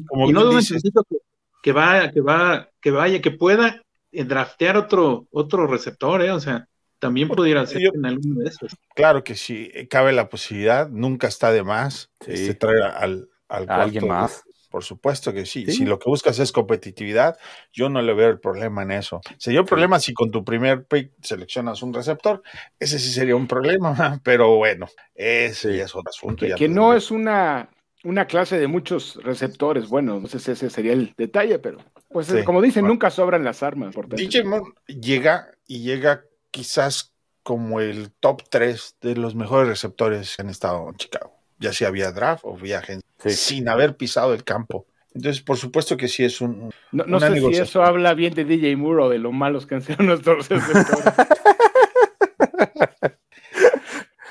como 0.09 0.29
y 0.29 0.33
no 0.33 0.49
dices- 0.51 0.83
que, 0.83 1.17
que 1.63 1.73
va, 1.73 2.11
que 2.11 2.21
va, 2.21 2.69
que 2.81 2.91
vaya, 2.91 3.21
que 3.21 3.31
pueda 3.31 3.83
eh, 4.13 4.25
draftear 4.25 4.77
otro, 4.77 5.27
otro 5.31 5.67
receptor, 5.67 6.23
¿eh? 6.23 6.31
O 6.31 6.41
sea, 6.41 6.67
también 6.99 7.29
pudiera 7.29 7.67
ser 7.67 7.83
yo- 7.83 7.91
en 7.95 8.07
alguno 8.07 8.41
de 8.41 8.49
esos. 8.49 8.75
claro 8.95 9.23
que 9.23 9.35
sí, 9.35 9.71
eh, 9.75 9.87
cabe 9.89 10.13
la 10.13 10.29
posibilidad, 10.29 10.89
nunca 10.89 11.27
está 11.29 11.53
de 11.53 11.63
más 11.63 12.11
Sí. 12.25 12.33
este, 12.33 12.55
traer 12.55 12.83
al, 12.83 13.29
al 13.49 13.69
¿A 13.69 13.83
alguien 13.83 14.09
más? 14.09 14.43
Por 14.69 14.85
supuesto 14.85 15.33
que 15.33 15.47
sí. 15.47 15.65
Sí. 15.67 15.73
Si 15.73 15.85
lo 15.85 15.99
que 15.99 16.11
buscas 16.11 16.39
es 16.39 16.53
competitividad, 16.53 17.39
yo 17.73 17.89
no 17.89 18.03
le 18.03 18.13
veo 18.15 18.29
el 18.29 18.39
problema 18.39 18.83
en 18.83 18.91
eso. 18.93 19.21
Sería 19.39 19.61
un 19.61 19.67
problema 19.67 19.99
si 19.99 20.13
con 20.13 20.31
tu 20.31 20.45
primer 20.45 20.85
pick 20.85 21.13
seleccionas 21.23 21.83
un 21.83 21.95
receptor, 21.95 22.43
ese 22.79 22.99
sí 22.99 23.11
sería 23.13 23.35
un 23.37 23.47
problema, 23.49 24.21
pero 24.25 24.57
bueno, 24.57 24.87
ese 25.15 25.77
ya 25.77 25.85
es 25.85 25.95
otro 25.95 26.11
asunto. 26.11 26.37
que, 26.45 26.51
ya 26.51 26.57
que 26.57 26.69
no 26.69 26.95
es 26.95 27.11
una, 27.11 27.71
una 28.05 28.27
clase 28.27 28.59
de 28.59 28.67
muchos 28.67 29.17
receptores. 29.23 29.89
Bueno, 29.89 30.15
entonces 30.17 30.47
ese 30.49 30.69
sería 30.71 30.93
el 30.93 31.15
detalle, 31.17 31.59
pero 31.59 31.79
pues 32.11 32.27
Sí. 32.27 32.45
como 32.45 32.61
dicen, 32.63 32.83
Bueno. 32.83 32.95
nunca 32.95 33.11
sobran 33.11 33.45
las 33.45 33.63
armas. 33.63 33.95
DJ 34.11 34.45
Moore 34.45 34.73
llega 34.87 35.51
y 35.67 35.81
llega 35.83 36.25
quizás 36.51 37.15
como 37.43 37.81
el 37.81 38.13
top 38.21 38.43
3 38.51 38.97
de 39.01 39.17
los 39.17 39.35
mejores 39.35 39.69
receptores 39.69 40.37
que 40.37 40.43
han 40.43 40.51
estado 40.51 40.87
en 40.91 40.97
Chicago. 40.97 41.33
Ya 41.59 41.73
sea 41.73 41.91
vía 41.91 42.13
draft 42.13 42.43
o 42.45 42.55
vía 42.57 42.83
Sí. 43.19 43.31
sin 43.31 43.69
haber 43.69 43.97
pisado 43.97 44.35
el 44.35 44.45
campo. 44.45 44.87
Entonces, 45.15 45.43
por 45.43 45.57
supuesto 45.57 45.97
que 45.97 46.07
sí 46.07 46.25
es 46.25 46.41
un... 46.41 46.71
No, 46.93 47.05
no 47.05 47.19
sé 47.19 47.41
si 47.41 47.57
eso 47.57 47.83
habla 47.83 48.15
bien 48.15 48.35
de 48.35 48.45
DJ 48.45 48.77
Moore 48.77 49.03
o 49.03 49.09
de 49.09 49.19
lo 49.19 49.33
malos 49.33 49.67
que 49.67 49.75
han 49.75 49.83
sido 49.83 49.99
nuestros 50.05 50.49
receptores. 50.49 51.05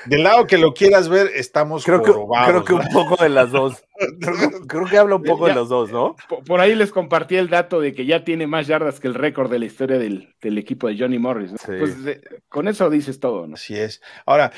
Del 0.08 0.22
lado 0.22 0.46
que 0.46 0.58
lo 0.58 0.74
quieras 0.74 1.08
ver, 1.08 1.30
estamos 1.34 1.84
Creo 1.84 2.02
que, 2.02 2.12
creo 2.12 2.64
que 2.64 2.72
un 2.74 2.88
poco 2.92 3.22
de 3.22 3.28
las 3.28 3.50
dos. 3.50 3.82
Creo, 4.20 4.34
creo 4.68 4.86
que 4.86 4.96
habla 4.98 5.16
un 5.16 5.22
poco 5.24 5.46
Ya- 5.46 5.54
de 5.54 5.58
los 5.60 5.68
dos, 5.68 5.90
¿no? 5.90 6.14
Por, 6.46 6.60
ahí 6.60 6.74
les 6.74 6.92
compartí 6.92 7.36
el 7.36 7.48
dato 7.48 7.80
de 7.80 7.92
que 7.94 8.06
ya 8.06 8.24
tiene 8.24 8.46
más 8.46 8.66
yardas 8.68 9.00
que 9.00 9.08
el 9.08 9.14
récord 9.14 9.50
de 9.50 9.58
la 9.58 9.64
historia 9.64 9.98
del, 9.98 10.34
del 10.40 10.56
equipo 10.58 10.86
de 10.88 10.96
Johnny 10.98 11.18
Morris. 11.18 11.52
¿no? 11.52 11.58
Sí. 11.58 11.72
Pues 11.78 12.04
de- 12.04 12.20
con 12.48 12.68
eso 12.68 12.88
dices 12.90 13.18
todo, 13.20 13.46
¿no? 13.46 13.54
Así 13.54 13.76
es. 13.76 14.00
Ahora, 14.24 14.52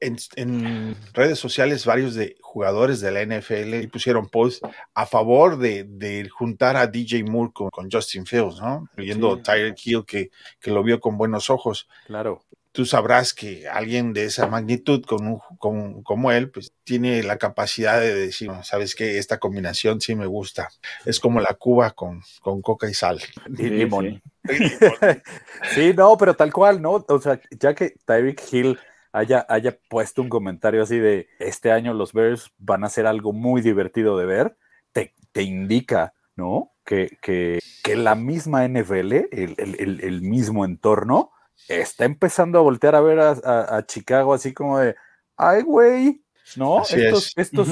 en, 0.00 0.16
en 0.36 0.96
redes 1.12 1.38
sociales, 1.38 1.84
varios 1.84 2.14
de 2.14 2.36
jugadores 2.40 3.00
de 3.00 3.12
la 3.12 3.22
NFL 3.22 3.88
pusieron 3.92 4.28
posts 4.28 4.60
a 4.94 5.04
favor 5.06 5.58
de, 5.58 5.84
de 5.84 6.28
juntar 6.30 6.76
a 6.76 6.86
DJ 6.86 7.24
Moore 7.24 7.52
con, 7.52 7.68
con 7.70 7.90
Justin 7.90 8.24
Fields, 8.26 8.60
¿no? 8.60 8.88
Incluyendo 8.92 9.36
Sí. 9.36 9.42
Tyreek 9.42 9.86
Hill, 9.86 10.04
que, 10.06 10.30
que 10.60 10.70
lo 10.70 10.82
vio 10.82 10.98
con 10.98 11.18
buenos 11.18 11.50
ojos. 11.50 11.88
Claro. 12.06 12.42
Tú 12.78 12.84
sabrás 12.86 13.34
que 13.34 13.66
alguien 13.66 14.12
de 14.12 14.26
esa 14.26 14.46
magnitud, 14.46 15.02
con 15.04 15.26
un, 15.26 15.40
con- 15.58 16.04
como 16.04 16.30
él, 16.30 16.48
pues 16.48 16.72
tiene 16.84 17.24
la 17.24 17.36
capacidad 17.36 17.98
de 18.00 18.14
decir, 18.14 18.52
sabes 18.62 18.94
que 18.94 19.18
esta 19.18 19.38
combinación 19.40 20.00
sí 20.00 20.14
me 20.14 20.26
gusta. 20.26 20.68
Es 21.04 21.18
como 21.18 21.40
la 21.40 21.54
Cuba 21.58 21.90
con, 21.90 22.22
con 22.40 22.62
coca 22.62 22.88
y 22.88 22.94
sal. 22.94 23.20
Y 23.48 23.56
Sí, 23.56 23.62
limón. 23.70 24.22
Sí, 25.74 25.92
no, 25.92 26.16
pero 26.16 26.34
tal 26.34 26.52
cual, 26.52 26.80
¿no? 26.80 27.04
O 27.08 27.20
sea, 27.20 27.40
ya 27.50 27.74
que 27.74 27.96
Tyreek 28.04 28.40
Hill 28.52 28.78
haya, 29.10 29.44
haya 29.48 29.76
puesto 29.88 30.22
un 30.22 30.28
comentario 30.28 30.80
así 30.84 31.00
de 31.00 31.26
este 31.40 31.72
año 31.72 31.94
los 31.94 32.12
Bears 32.12 32.52
van 32.58 32.84
a 32.84 32.88
ser 32.90 33.06
algo 33.08 33.32
muy 33.32 33.60
divertido 33.60 34.16
de 34.18 34.26
ver, 34.26 34.56
te, 34.92 35.14
te 35.32 35.42
indica, 35.42 36.14
¿no? 36.36 36.70
Que, 36.84 37.18
que, 37.22 37.58
que 37.82 37.96
la 37.96 38.14
misma 38.14 38.64
NFL, 38.68 39.26
el- 39.32 39.56
el- 39.58 40.00
el 40.00 40.22
mismo 40.22 40.64
entorno, 40.64 41.32
está 41.66 42.04
empezando 42.04 42.58
a 42.58 42.62
voltear 42.62 42.94
a 42.94 43.00
ver 43.00 43.18
a, 43.20 43.30
a- 43.30 43.76
a 43.78 43.86
Chicago 43.86 44.34
así 44.34 44.52
como 44.54 44.78
de, 44.78 44.94
ay, 45.36 45.62
güey, 45.62 46.22
¿no? 46.56 46.80
Así 46.80 47.00
estos, 47.00 47.26
es. 47.28 47.32
estos, 47.36 47.68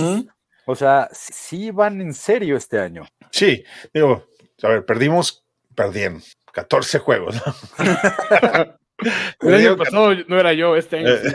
o 0.66 0.74
sea, 0.74 1.08
sí 1.12 1.70
van 1.70 2.00
en 2.00 2.12
serio 2.12 2.56
este 2.56 2.78
año. 2.80 3.06
Sí, 3.30 3.62
digo, 3.94 4.26
a 4.62 4.68
ver, 4.68 4.84
perdimos, 4.84 5.44
perdieron 5.74 6.22
14 6.52 6.98
juegos. 6.98 7.36
¿no? 7.36 7.54
El 9.40 9.54
año 9.54 9.76
pasado 9.76 10.14
no 10.26 10.40
era 10.40 10.54
yo, 10.54 10.74
este 10.74 10.98
año. 10.98 11.08
sí. 11.18 11.28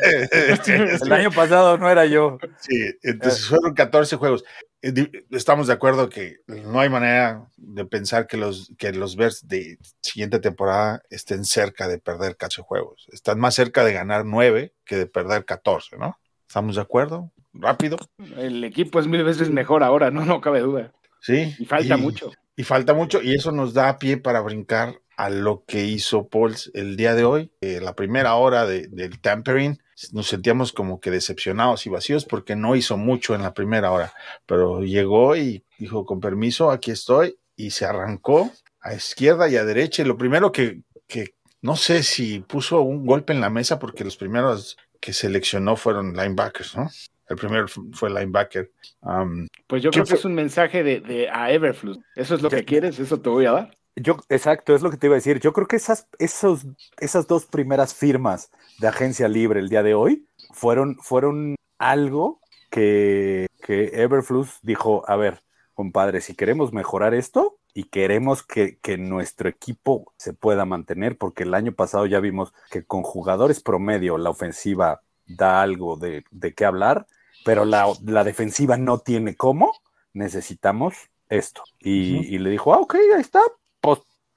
Sí, 0.63 0.71
El 1.05 1.13
año 1.13 1.31
pasado 1.31 1.77
no 1.77 1.89
era 1.89 2.05
yo. 2.07 2.39
sí, 2.59 2.73
entonces 3.03 3.45
fueron 3.47 3.73
14 3.75 4.15
juegos. 4.15 4.43
Eh, 4.81 5.11
Estamos 5.31 5.67
de 5.67 5.73
acuerdo 5.73 6.09
que 6.09 6.37
no 6.47 6.79
hay 6.79 6.89
manera 6.89 7.47
de 7.57 7.85
pensar 7.85 8.27
que 8.27 8.37
los, 8.37 8.73
que 8.77 8.91
los 8.93 9.15
Bears 9.15 9.47
de 9.47 9.77
siguiente 10.01 10.39
temporada 10.39 11.01
estén 11.09 11.45
cerca 11.45 11.87
de 11.87 11.99
perder 11.99 12.35
14 12.37 12.61
juegos. 12.63 13.07
Están 13.11 13.39
más 13.39 13.55
cerca 13.55 13.83
de 13.83 13.93
ganar 13.93 14.25
9 14.25 14.73
que 14.85 14.97
de 14.97 15.05
perder 15.07 15.45
14, 15.45 15.97
¿no? 15.97 16.17
¿Estamos 16.47 16.75
de 16.75 16.81
acuerdo? 16.81 17.31
Rápido. 17.53 17.97
El 18.37 18.63
equipo 18.63 18.99
es 18.99 19.07
mil 19.07 19.23
veces 19.23 19.49
mejor 19.49 19.83
ahora, 19.83 20.09
no, 20.11 20.25
no 20.25 20.41
cabe 20.41 20.61
duda. 20.61 20.91
Sí. 21.21 21.53
Y 21.59 21.65
falta 21.65 21.97
mucho. 21.97 22.31
Y 22.55 22.63
falta 22.63 22.93
mucho, 22.93 23.21
y 23.21 23.33
eso 23.35 23.51
nos 23.51 23.73
da 23.73 23.97
pie 23.97 24.17
para 24.17 24.41
brincar 24.41 24.99
a 25.15 25.29
lo 25.29 25.63
que 25.65 25.85
hizo 25.85 26.27
Pauls 26.27 26.71
el 26.73 26.95
día 26.97 27.13
de 27.15 27.23
hoy. 27.23 27.51
Eh, 27.61 27.79
la 27.81 27.95
primera 27.95 28.35
hora 28.35 28.65
de- 28.65 28.87
del 28.87 29.19
tampering, 29.21 29.77
nos 30.11 30.27
sentíamos 30.27 30.71
como 30.73 30.99
que 30.99 31.11
decepcionados 31.11 31.85
y 31.85 31.89
vacíos 31.89 32.25
porque 32.25 32.55
no 32.55 32.75
hizo 32.75 32.97
mucho 32.97 33.35
en 33.35 33.41
la 33.41 33.53
primera 33.53 33.91
hora, 33.91 34.13
pero 34.45 34.81
llegó 34.81 35.35
y 35.35 35.63
dijo, 35.77 36.05
con 36.05 36.19
permiso, 36.19 36.71
aquí 36.71 36.91
estoy, 36.91 37.37
y 37.55 37.71
se 37.71 37.85
arrancó 37.85 38.51
a 38.81 38.93
izquierda 38.93 39.47
y 39.49 39.55
a 39.57 39.65
derecha. 39.65 40.01
Y 40.01 40.05
lo 40.05 40.17
primero 40.17 40.51
que, 40.51 40.81
que 41.07 41.35
no 41.61 41.75
sé 41.75 42.01
si 42.03 42.39
puso 42.39 42.81
un 42.81 43.05
golpe 43.05 43.33
en 43.33 43.41
la 43.41 43.49
mesa 43.49 43.77
porque 43.79 44.03
los 44.03 44.17
primeros 44.17 44.77
que 44.99 45.13
seleccionó 45.13 45.75
fueron 45.75 46.13
linebackers, 46.15 46.75
¿no? 46.75 46.89
El 47.27 47.37
primero 47.37 47.67
fu- 47.67 47.89
fue 47.93 48.09
linebacker. 48.09 48.71
Um, 49.01 49.47
Pues 49.67 49.81
yo 49.81 49.89
¿Qué 49.91 49.95
creo 49.95 50.05
que 50.05 50.09
fue? 50.09 50.19
es 50.19 50.25
un 50.25 50.33
mensaje 50.33 50.83
de, 50.83 50.99
de 50.99 51.29
a 51.29 51.51
Everflux. 51.51 51.99
Eso 52.15 52.35
es 52.35 52.41
lo 52.41 52.49
que 52.49 52.65
quieres, 52.65 52.99
eso 52.99 53.19
te 53.21 53.29
voy 53.29 53.45
a 53.45 53.51
dar. 53.51 53.77
Yo, 54.01 54.17
exacto, 54.29 54.73
es 54.75 54.81
lo 54.81 54.89
que 54.89 54.97
te 54.97 55.07
iba 55.07 55.15
a 55.15 55.17
decir. 55.17 55.39
Yo 55.39 55.53
creo 55.53 55.67
que 55.67 55.75
esas, 55.75 56.07
esos, 56.17 56.65
esas 56.99 57.27
dos 57.27 57.45
primeras 57.45 57.93
firmas 57.93 58.51
de 58.79 58.87
agencia 58.87 59.27
libre 59.27 59.59
el 59.59 59.69
día 59.69 59.83
de 59.83 59.93
hoy 59.93 60.27
fueron, 60.51 60.97
fueron 60.97 61.55
algo 61.77 62.41
que, 62.69 63.47
que 63.61 63.91
Everflux 63.93 64.59
dijo, 64.63 65.03
a 65.07 65.15
ver, 65.15 65.43
compadre, 65.73 66.21
si 66.21 66.35
queremos 66.35 66.73
mejorar 66.73 67.13
esto 67.13 67.57
y 67.73 67.85
queremos 67.85 68.43
que, 68.43 68.79
que 68.79 68.97
nuestro 68.97 69.49
equipo 69.49 70.13
se 70.17 70.33
pueda 70.33 70.65
mantener, 70.65 71.17
porque 71.17 71.43
el 71.43 71.53
año 71.53 71.73
pasado 71.73 72.05
ya 72.05 72.19
vimos 72.19 72.53
que 72.69 72.83
con 72.83 73.03
jugadores 73.03 73.61
promedio 73.61 74.17
la 74.17 74.29
ofensiva 74.29 75.01
da 75.25 75.61
algo 75.61 75.95
de, 75.95 76.23
de 76.31 76.53
qué 76.53 76.65
hablar, 76.65 77.07
pero 77.45 77.65
la, 77.65 77.87
la 78.05 78.23
defensiva 78.23 78.77
no 78.77 78.99
tiene 78.99 79.35
cómo, 79.35 79.73
necesitamos 80.13 80.95
esto. 81.29 81.63
Y, 81.79 82.35
y 82.35 82.39
le 82.39 82.49
dijo, 82.49 82.73
ah, 82.73 82.79
ok, 82.79 82.95
ahí 83.15 83.21
está, 83.21 83.41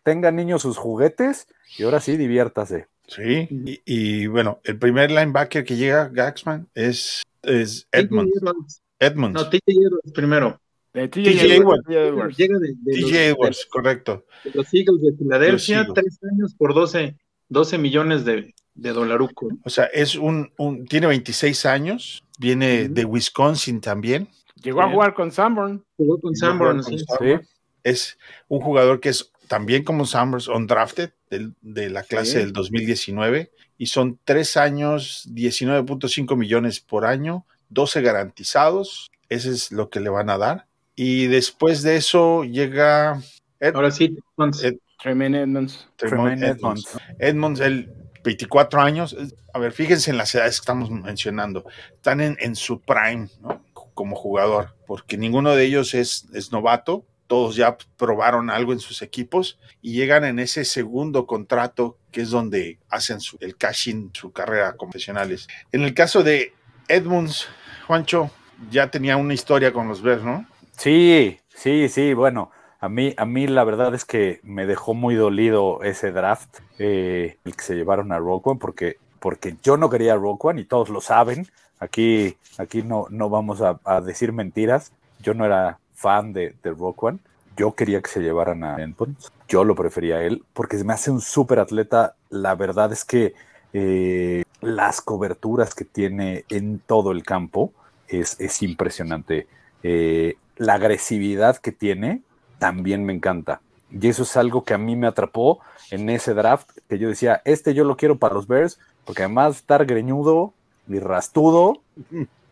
tengan 0.04 0.36
niños 0.36 0.62
sus 0.62 0.76
juguetes 0.76 1.48
y 1.76 1.82
ahora 1.82 1.98
sí 2.00 2.16
diviértase. 2.16 2.86
Sí, 3.08 3.48
y, 3.50 3.82
y, 3.84 4.26
bueno, 4.28 4.60
el 4.64 4.78
primer 4.78 5.10
linebacker 5.10 5.64
que 5.64 5.76
llega, 5.76 6.08
Gaxman, 6.08 6.68
es, 6.74 7.22
es 7.42 7.86
Edmonds. 7.92 8.30
TJ 8.32 8.38
Edwards. 8.40 8.82
Edmonds. 9.00 9.34
No, 9.42 9.50
TJ 9.50 9.60
Edwards 9.66 10.12
primero. 10.14 10.60
TJ 10.92 11.52
Edwards. 11.56 11.84
Edwards. 11.88 12.36
Llega 12.38 12.58
de, 12.58 12.68
de 12.80 13.00
los, 13.00 13.10
TJ 13.10 13.16
Edwards, 13.28 13.66
correcto. 13.66 14.24
de 14.44 14.50
los 14.54 14.72
Eagles 14.72 15.02
de 15.02 15.12
Filadelfia, 15.18 15.86
tres 15.92 16.18
años 16.32 16.54
por 16.56 16.72
12, 16.72 17.16
12 17.48 17.78
millones 17.78 18.24
de, 18.24 18.54
de 18.74 18.92
dolaruco. 18.92 19.48
O 19.64 19.70
sea, 19.70 19.84
es 19.86 20.14
un, 20.14 20.52
un- 20.56 20.86
tiene 20.86 21.06
26 21.08 21.66
años, 21.66 22.24
viene 22.38 22.88
de 22.88 23.04
Wisconsin 23.04 23.80
también. 23.82 24.28
Llegó 24.62 24.80
a 24.80 24.90
jugar 24.90 25.12
con 25.12 25.30
Sanborn. 25.30 25.84
Jugó 25.98 26.20
con 26.20 26.34
Sanborn, 26.36 26.82
sí. 26.82 26.96
Sí. 26.98 27.34
Es 27.82 28.16
un 28.48 28.60
jugador 28.62 28.98
que 29.00 29.10
es 29.10 29.30
también 29.48 29.84
como 29.84 30.06
Summers 30.06 30.48
undrafted 30.48 31.10
del- 31.30 31.54
de 31.62 31.90
la 31.90 32.02
clase 32.02 32.32
Sí. 32.32 32.38
del 32.38 32.52
2019 32.52 33.50
y 33.78 33.86
son 33.86 34.18
tres 34.24 34.56
años, 34.56 35.26
19.5 35.32 36.36
millones 36.36 36.80
por 36.80 37.04
año, 37.06 37.44
12 37.68 38.02
garantizados, 38.02 39.10
ese 39.28 39.50
es 39.50 39.72
lo 39.72 39.90
que 39.90 40.00
le 40.00 40.10
van 40.10 40.30
a 40.30 40.38
dar. 40.38 40.66
Y 40.96 41.26
después 41.26 41.82
de 41.82 41.96
eso 41.96 42.44
llega 42.44 43.20
Ed- 43.60 43.74
Ahora 43.74 43.90
sí, 43.90 44.16
entonces, 44.36 44.64
Ed- 44.72 44.78
Tremaine 45.02 45.38
Edmonds. 45.42 45.88
Tremaine 45.96 46.36
Tremaine 46.40 46.46
Edmonds. 46.58 46.86
Edmonds. 46.86 47.18
Edmonds, 47.18 47.60
el 47.60 47.92
24 48.22 48.80
años. 48.80 49.16
A 49.52 49.58
ver, 49.58 49.72
fíjense 49.72 50.10
en 50.10 50.16
las 50.16 50.34
edades 50.34 50.56
que 50.56 50.62
estamos 50.62 50.90
mencionando. 50.90 51.64
Están 51.94 52.20
en, 52.20 52.36
en 52.40 52.56
su 52.56 52.80
prime 52.80 53.28
¿no? 53.40 53.62
como 53.92 54.16
jugador, 54.16 54.74
porque 54.86 55.16
ninguno 55.18 55.54
de 55.54 55.64
ellos 55.64 55.94
es, 55.94 56.26
es 56.32 56.52
novato. 56.52 57.04
Todos 57.26 57.56
ya 57.56 57.76
probaron 57.96 58.50
algo 58.50 58.72
en 58.72 58.80
sus 58.80 59.02
equipos 59.02 59.58
y 59.80 59.92
llegan 59.92 60.24
en 60.24 60.38
ese 60.38 60.64
segundo 60.64 61.26
contrato 61.26 61.96
que 62.10 62.22
es 62.22 62.30
donde 62.30 62.78
hacen 62.90 63.20
su, 63.20 63.36
el 63.40 63.56
cash-in, 63.56 64.10
su 64.12 64.32
carrera 64.32 64.76
profesionales. 64.76 65.48
En 65.72 65.82
el 65.82 65.94
caso 65.94 66.22
de 66.22 66.54
Edmonds, 66.88 67.48
Juancho, 67.86 68.30
ya 68.70 68.90
tenía 68.90 69.16
una 69.16 69.34
historia 69.34 69.72
con 69.72 69.88
los 69.88 70.02
Bears, 70.02 70.22
¿no? 70.22 70.46
Sí, 70.76 71.38
sí, 71.48 71.88
sí, 71.88 72.14
bueno, 72.14 72.50
a 72.80 72.88
mí, 72.88 73.14
a 73.16 73.24
mí 73.24 73.46
la 73.46 73.64
verdad 73.64 73.94
es 73.94 74.04
que 74.04 74.40
me 74.42 74.66
dejó 74.66 74.92
muy 74.92 75.14
dolido 75.14 75.82
ese 75.82 76.12
draft, 76.12 76.58
eh, 76.78 77.38
el 77.44 77.56
que 77.56 77.62
se 77.62 77.74
llevaron 77.74 78.12
a 78.12 78.18
Rogue 78.18 78.42
One, 78.44 78.60
porque, 78.60 78.98
porque 79.20 79.56
yo 79.62 79.76
no 79.76 79.88
quería 79.88 80.14
a 80.14 80.18
One 80.18 80.60
y 80.60 80.64
todos 80.66 80.90
lo 80.90 81.00
saben. 81.00 81.48
Aquí, 81.78 82.36
aquí 82.58 82.82
no, 82.82 83.06
no 83.10 83.30
vamos 83.30 83.60
a 83.62 84.00
decir 84.00 84.32
mentiras. 84.32 84.92
Yo 85.20 85.34
no 85.34 85.44
era 85.44 85.78
fan 85.94 86.32
de, 86.32 86.54
de 86.62 86.70
Rogue 86.70 86.98
One. 86.98 87.18
Yo 87.56 87.74
quería 87.74 88.02
que 88.02 88.10
se 88.10 88.20
llevaran 88.20 88.64
a 88.64 88.82
Edmonds. 88.82 89.32
Yo 89.48 89.64
lo 89.64 89.74
prefería 89.74 90.16
a 90.16 90.22
él 90.22 90.44
porque 90.52 90.76
se 90.76 90.84
me 90.84 90.92
hace 90.92 91.10
un 91.10 91.20
súper 91.20 91.60
atleta. 91.60 92.16
La 92.30 92.54
verdad 92.54 92.92
es 92.92 93.04
que 93.04 93.34
eh, 93.72 94.42
las 94.60 95.00
coberturas 95.00 95.74
que 95.74 95.84
tiene 95.84 96.44
en 96.48 96.80
todo 96.80 97.12
el 97.12 97.22
campo 97.22 97.72
es, 98.08 98.38
es 98.40 98.62
impresionante. 98.62 99.46
Eh, 99.82 100.36
la 100.56 100.74
agresividad 100.74 101.58
que 101.58 101.72
tiene 101.72 102.22
también 102.58 103.04
me 103.04 103.12
encanta. 103.12 103.60
Y 103.90 104.08
eso 104.08 104.24
es 104.24 104.36
algo 104.36 104.64
que 104.64 104.74
a 104.74 104.78
mí 104.78 104.96
me 104.96 105.06
atrapó 105.06 105.60
en 105.90 106.08
ese 106.10 106.34
draft, 106.34 106.70
que 106.88 106.98
yo 106.98 107.08
decía, 107.08 107.42
este 107.44 107.74
yo 107.74 107.84
lo 107.84 107.96
quiero 107.96 108.16
para 108.18 108.34
los 108.34 108.48
Bears, 108.48 108.78
porque 109.04 109.22
además 109.22 109.52
de 109.52 109.58
estar 109.58 109.86
greñudo 109.86 110.52
y 110.88 110.98
rastudo, 110.98 111.80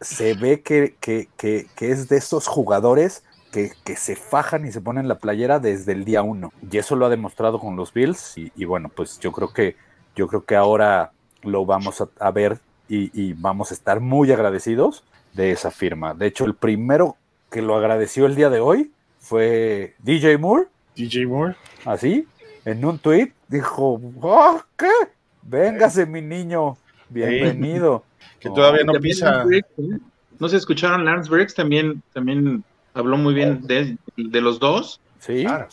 se 0.01 0.35
ve 0.35 0.61
que, 0.63 0.95
que, 1.01 1.29
que, 1.37 1.67
que 1.75 1.91
es 1.91 2.09
de 2.09 2.19
esos 2.19 2.47
jugadores 2.47 3.25
que, 3.53 3.71
que, 3.85 3.97
se 3.97 4.17
fajan 4.17 4.67
y 4.67 4.73
se 4.73 4.81
ponen 4.81 5.07
la 5.07 5.19
playera 5.19 5.61
desde 5.61 5.93
el 5.93 6.05
día 6.05 6.23
uno. 6.23 6.53
Y 6.71 6.79
eso 6.79 6.97
lo 6.97 7.07
ha 7.07 7.11
demostrado 7.11 7.61
con 7.61 7.77
los 7.77 7.93
Bills. 7.93 8.37
Y, 8.39 8.51
y 8.57 8.65
bueno, 8.65 8.89
pues 8.89 9.21
yo 9.21 9.31
creo 9.31 9.53
que, 9.53 9.77
yo 10.17 10.27
creo 10.27 10.45
que 10.45 10.57
ahora 10.57 11.13
lo 11.43 11.65
vamos 11.67 12.01
a, 12.01 12.09
a 12.19 12.31
ver 12.31 12.59
y, 12.89 13.11
y, 13.21 13.35
vamos 13.35 13.71
a 13.71 13.75
estar 13.75 14.01
muy 14.01 14.33
agradecidos 14.33 15.05
de 15.35 15.53
esa 15.53 15.71
firma. 15.71 16.15
De 16.15 16.27
hecho, 16.27 16.45
el 16.45 16.55
primero 16.55 17.17
que 17.51 17.63
lo 17.63 17.77
agradeció 17.77 18.27
el 18.27 18.35
día 18.35 18.51
de 18.51 18.61
hoy 18.61 18.91
fue 19.21 19.95
DJ 20.01 20.39
Moore. 20.39 20.67
DJ 20.97 21.27
Moore. 21.27 21.55
Así, 21.85 22.27
en 22.65 22.85
un 22.85 22.99
tweet 22.99 23.33
dijo, 23.49 24.01
oh, 24.21 24.61
¿qué? 24.77 24.91
Véngase 25.43 26.07
mi 26.07 26.23
niño, 26.23 26.77
bienvenido. 27.09 28.05
Que 28.41 28.51
todavía 28.51 28.83
no 28.83 28.95
pisa. 28.95 29.45
No 30.41 30.49
se 30.49 30.57
escucharon 30.57 31.05
Lance 31.05 31.31
Briggs 31.31 31.55
también, 31.55 32.03
también 32.13 32.65
habló 32.95 33.17
muy 33.17 33.35
bien 33.35 33.63
de, 33.67 33.97
de 34.17 34.41
los 34.41 34.59
dos. 34.59 35.01
Sí. 35.19 35.45
Claro. 35.45 35.69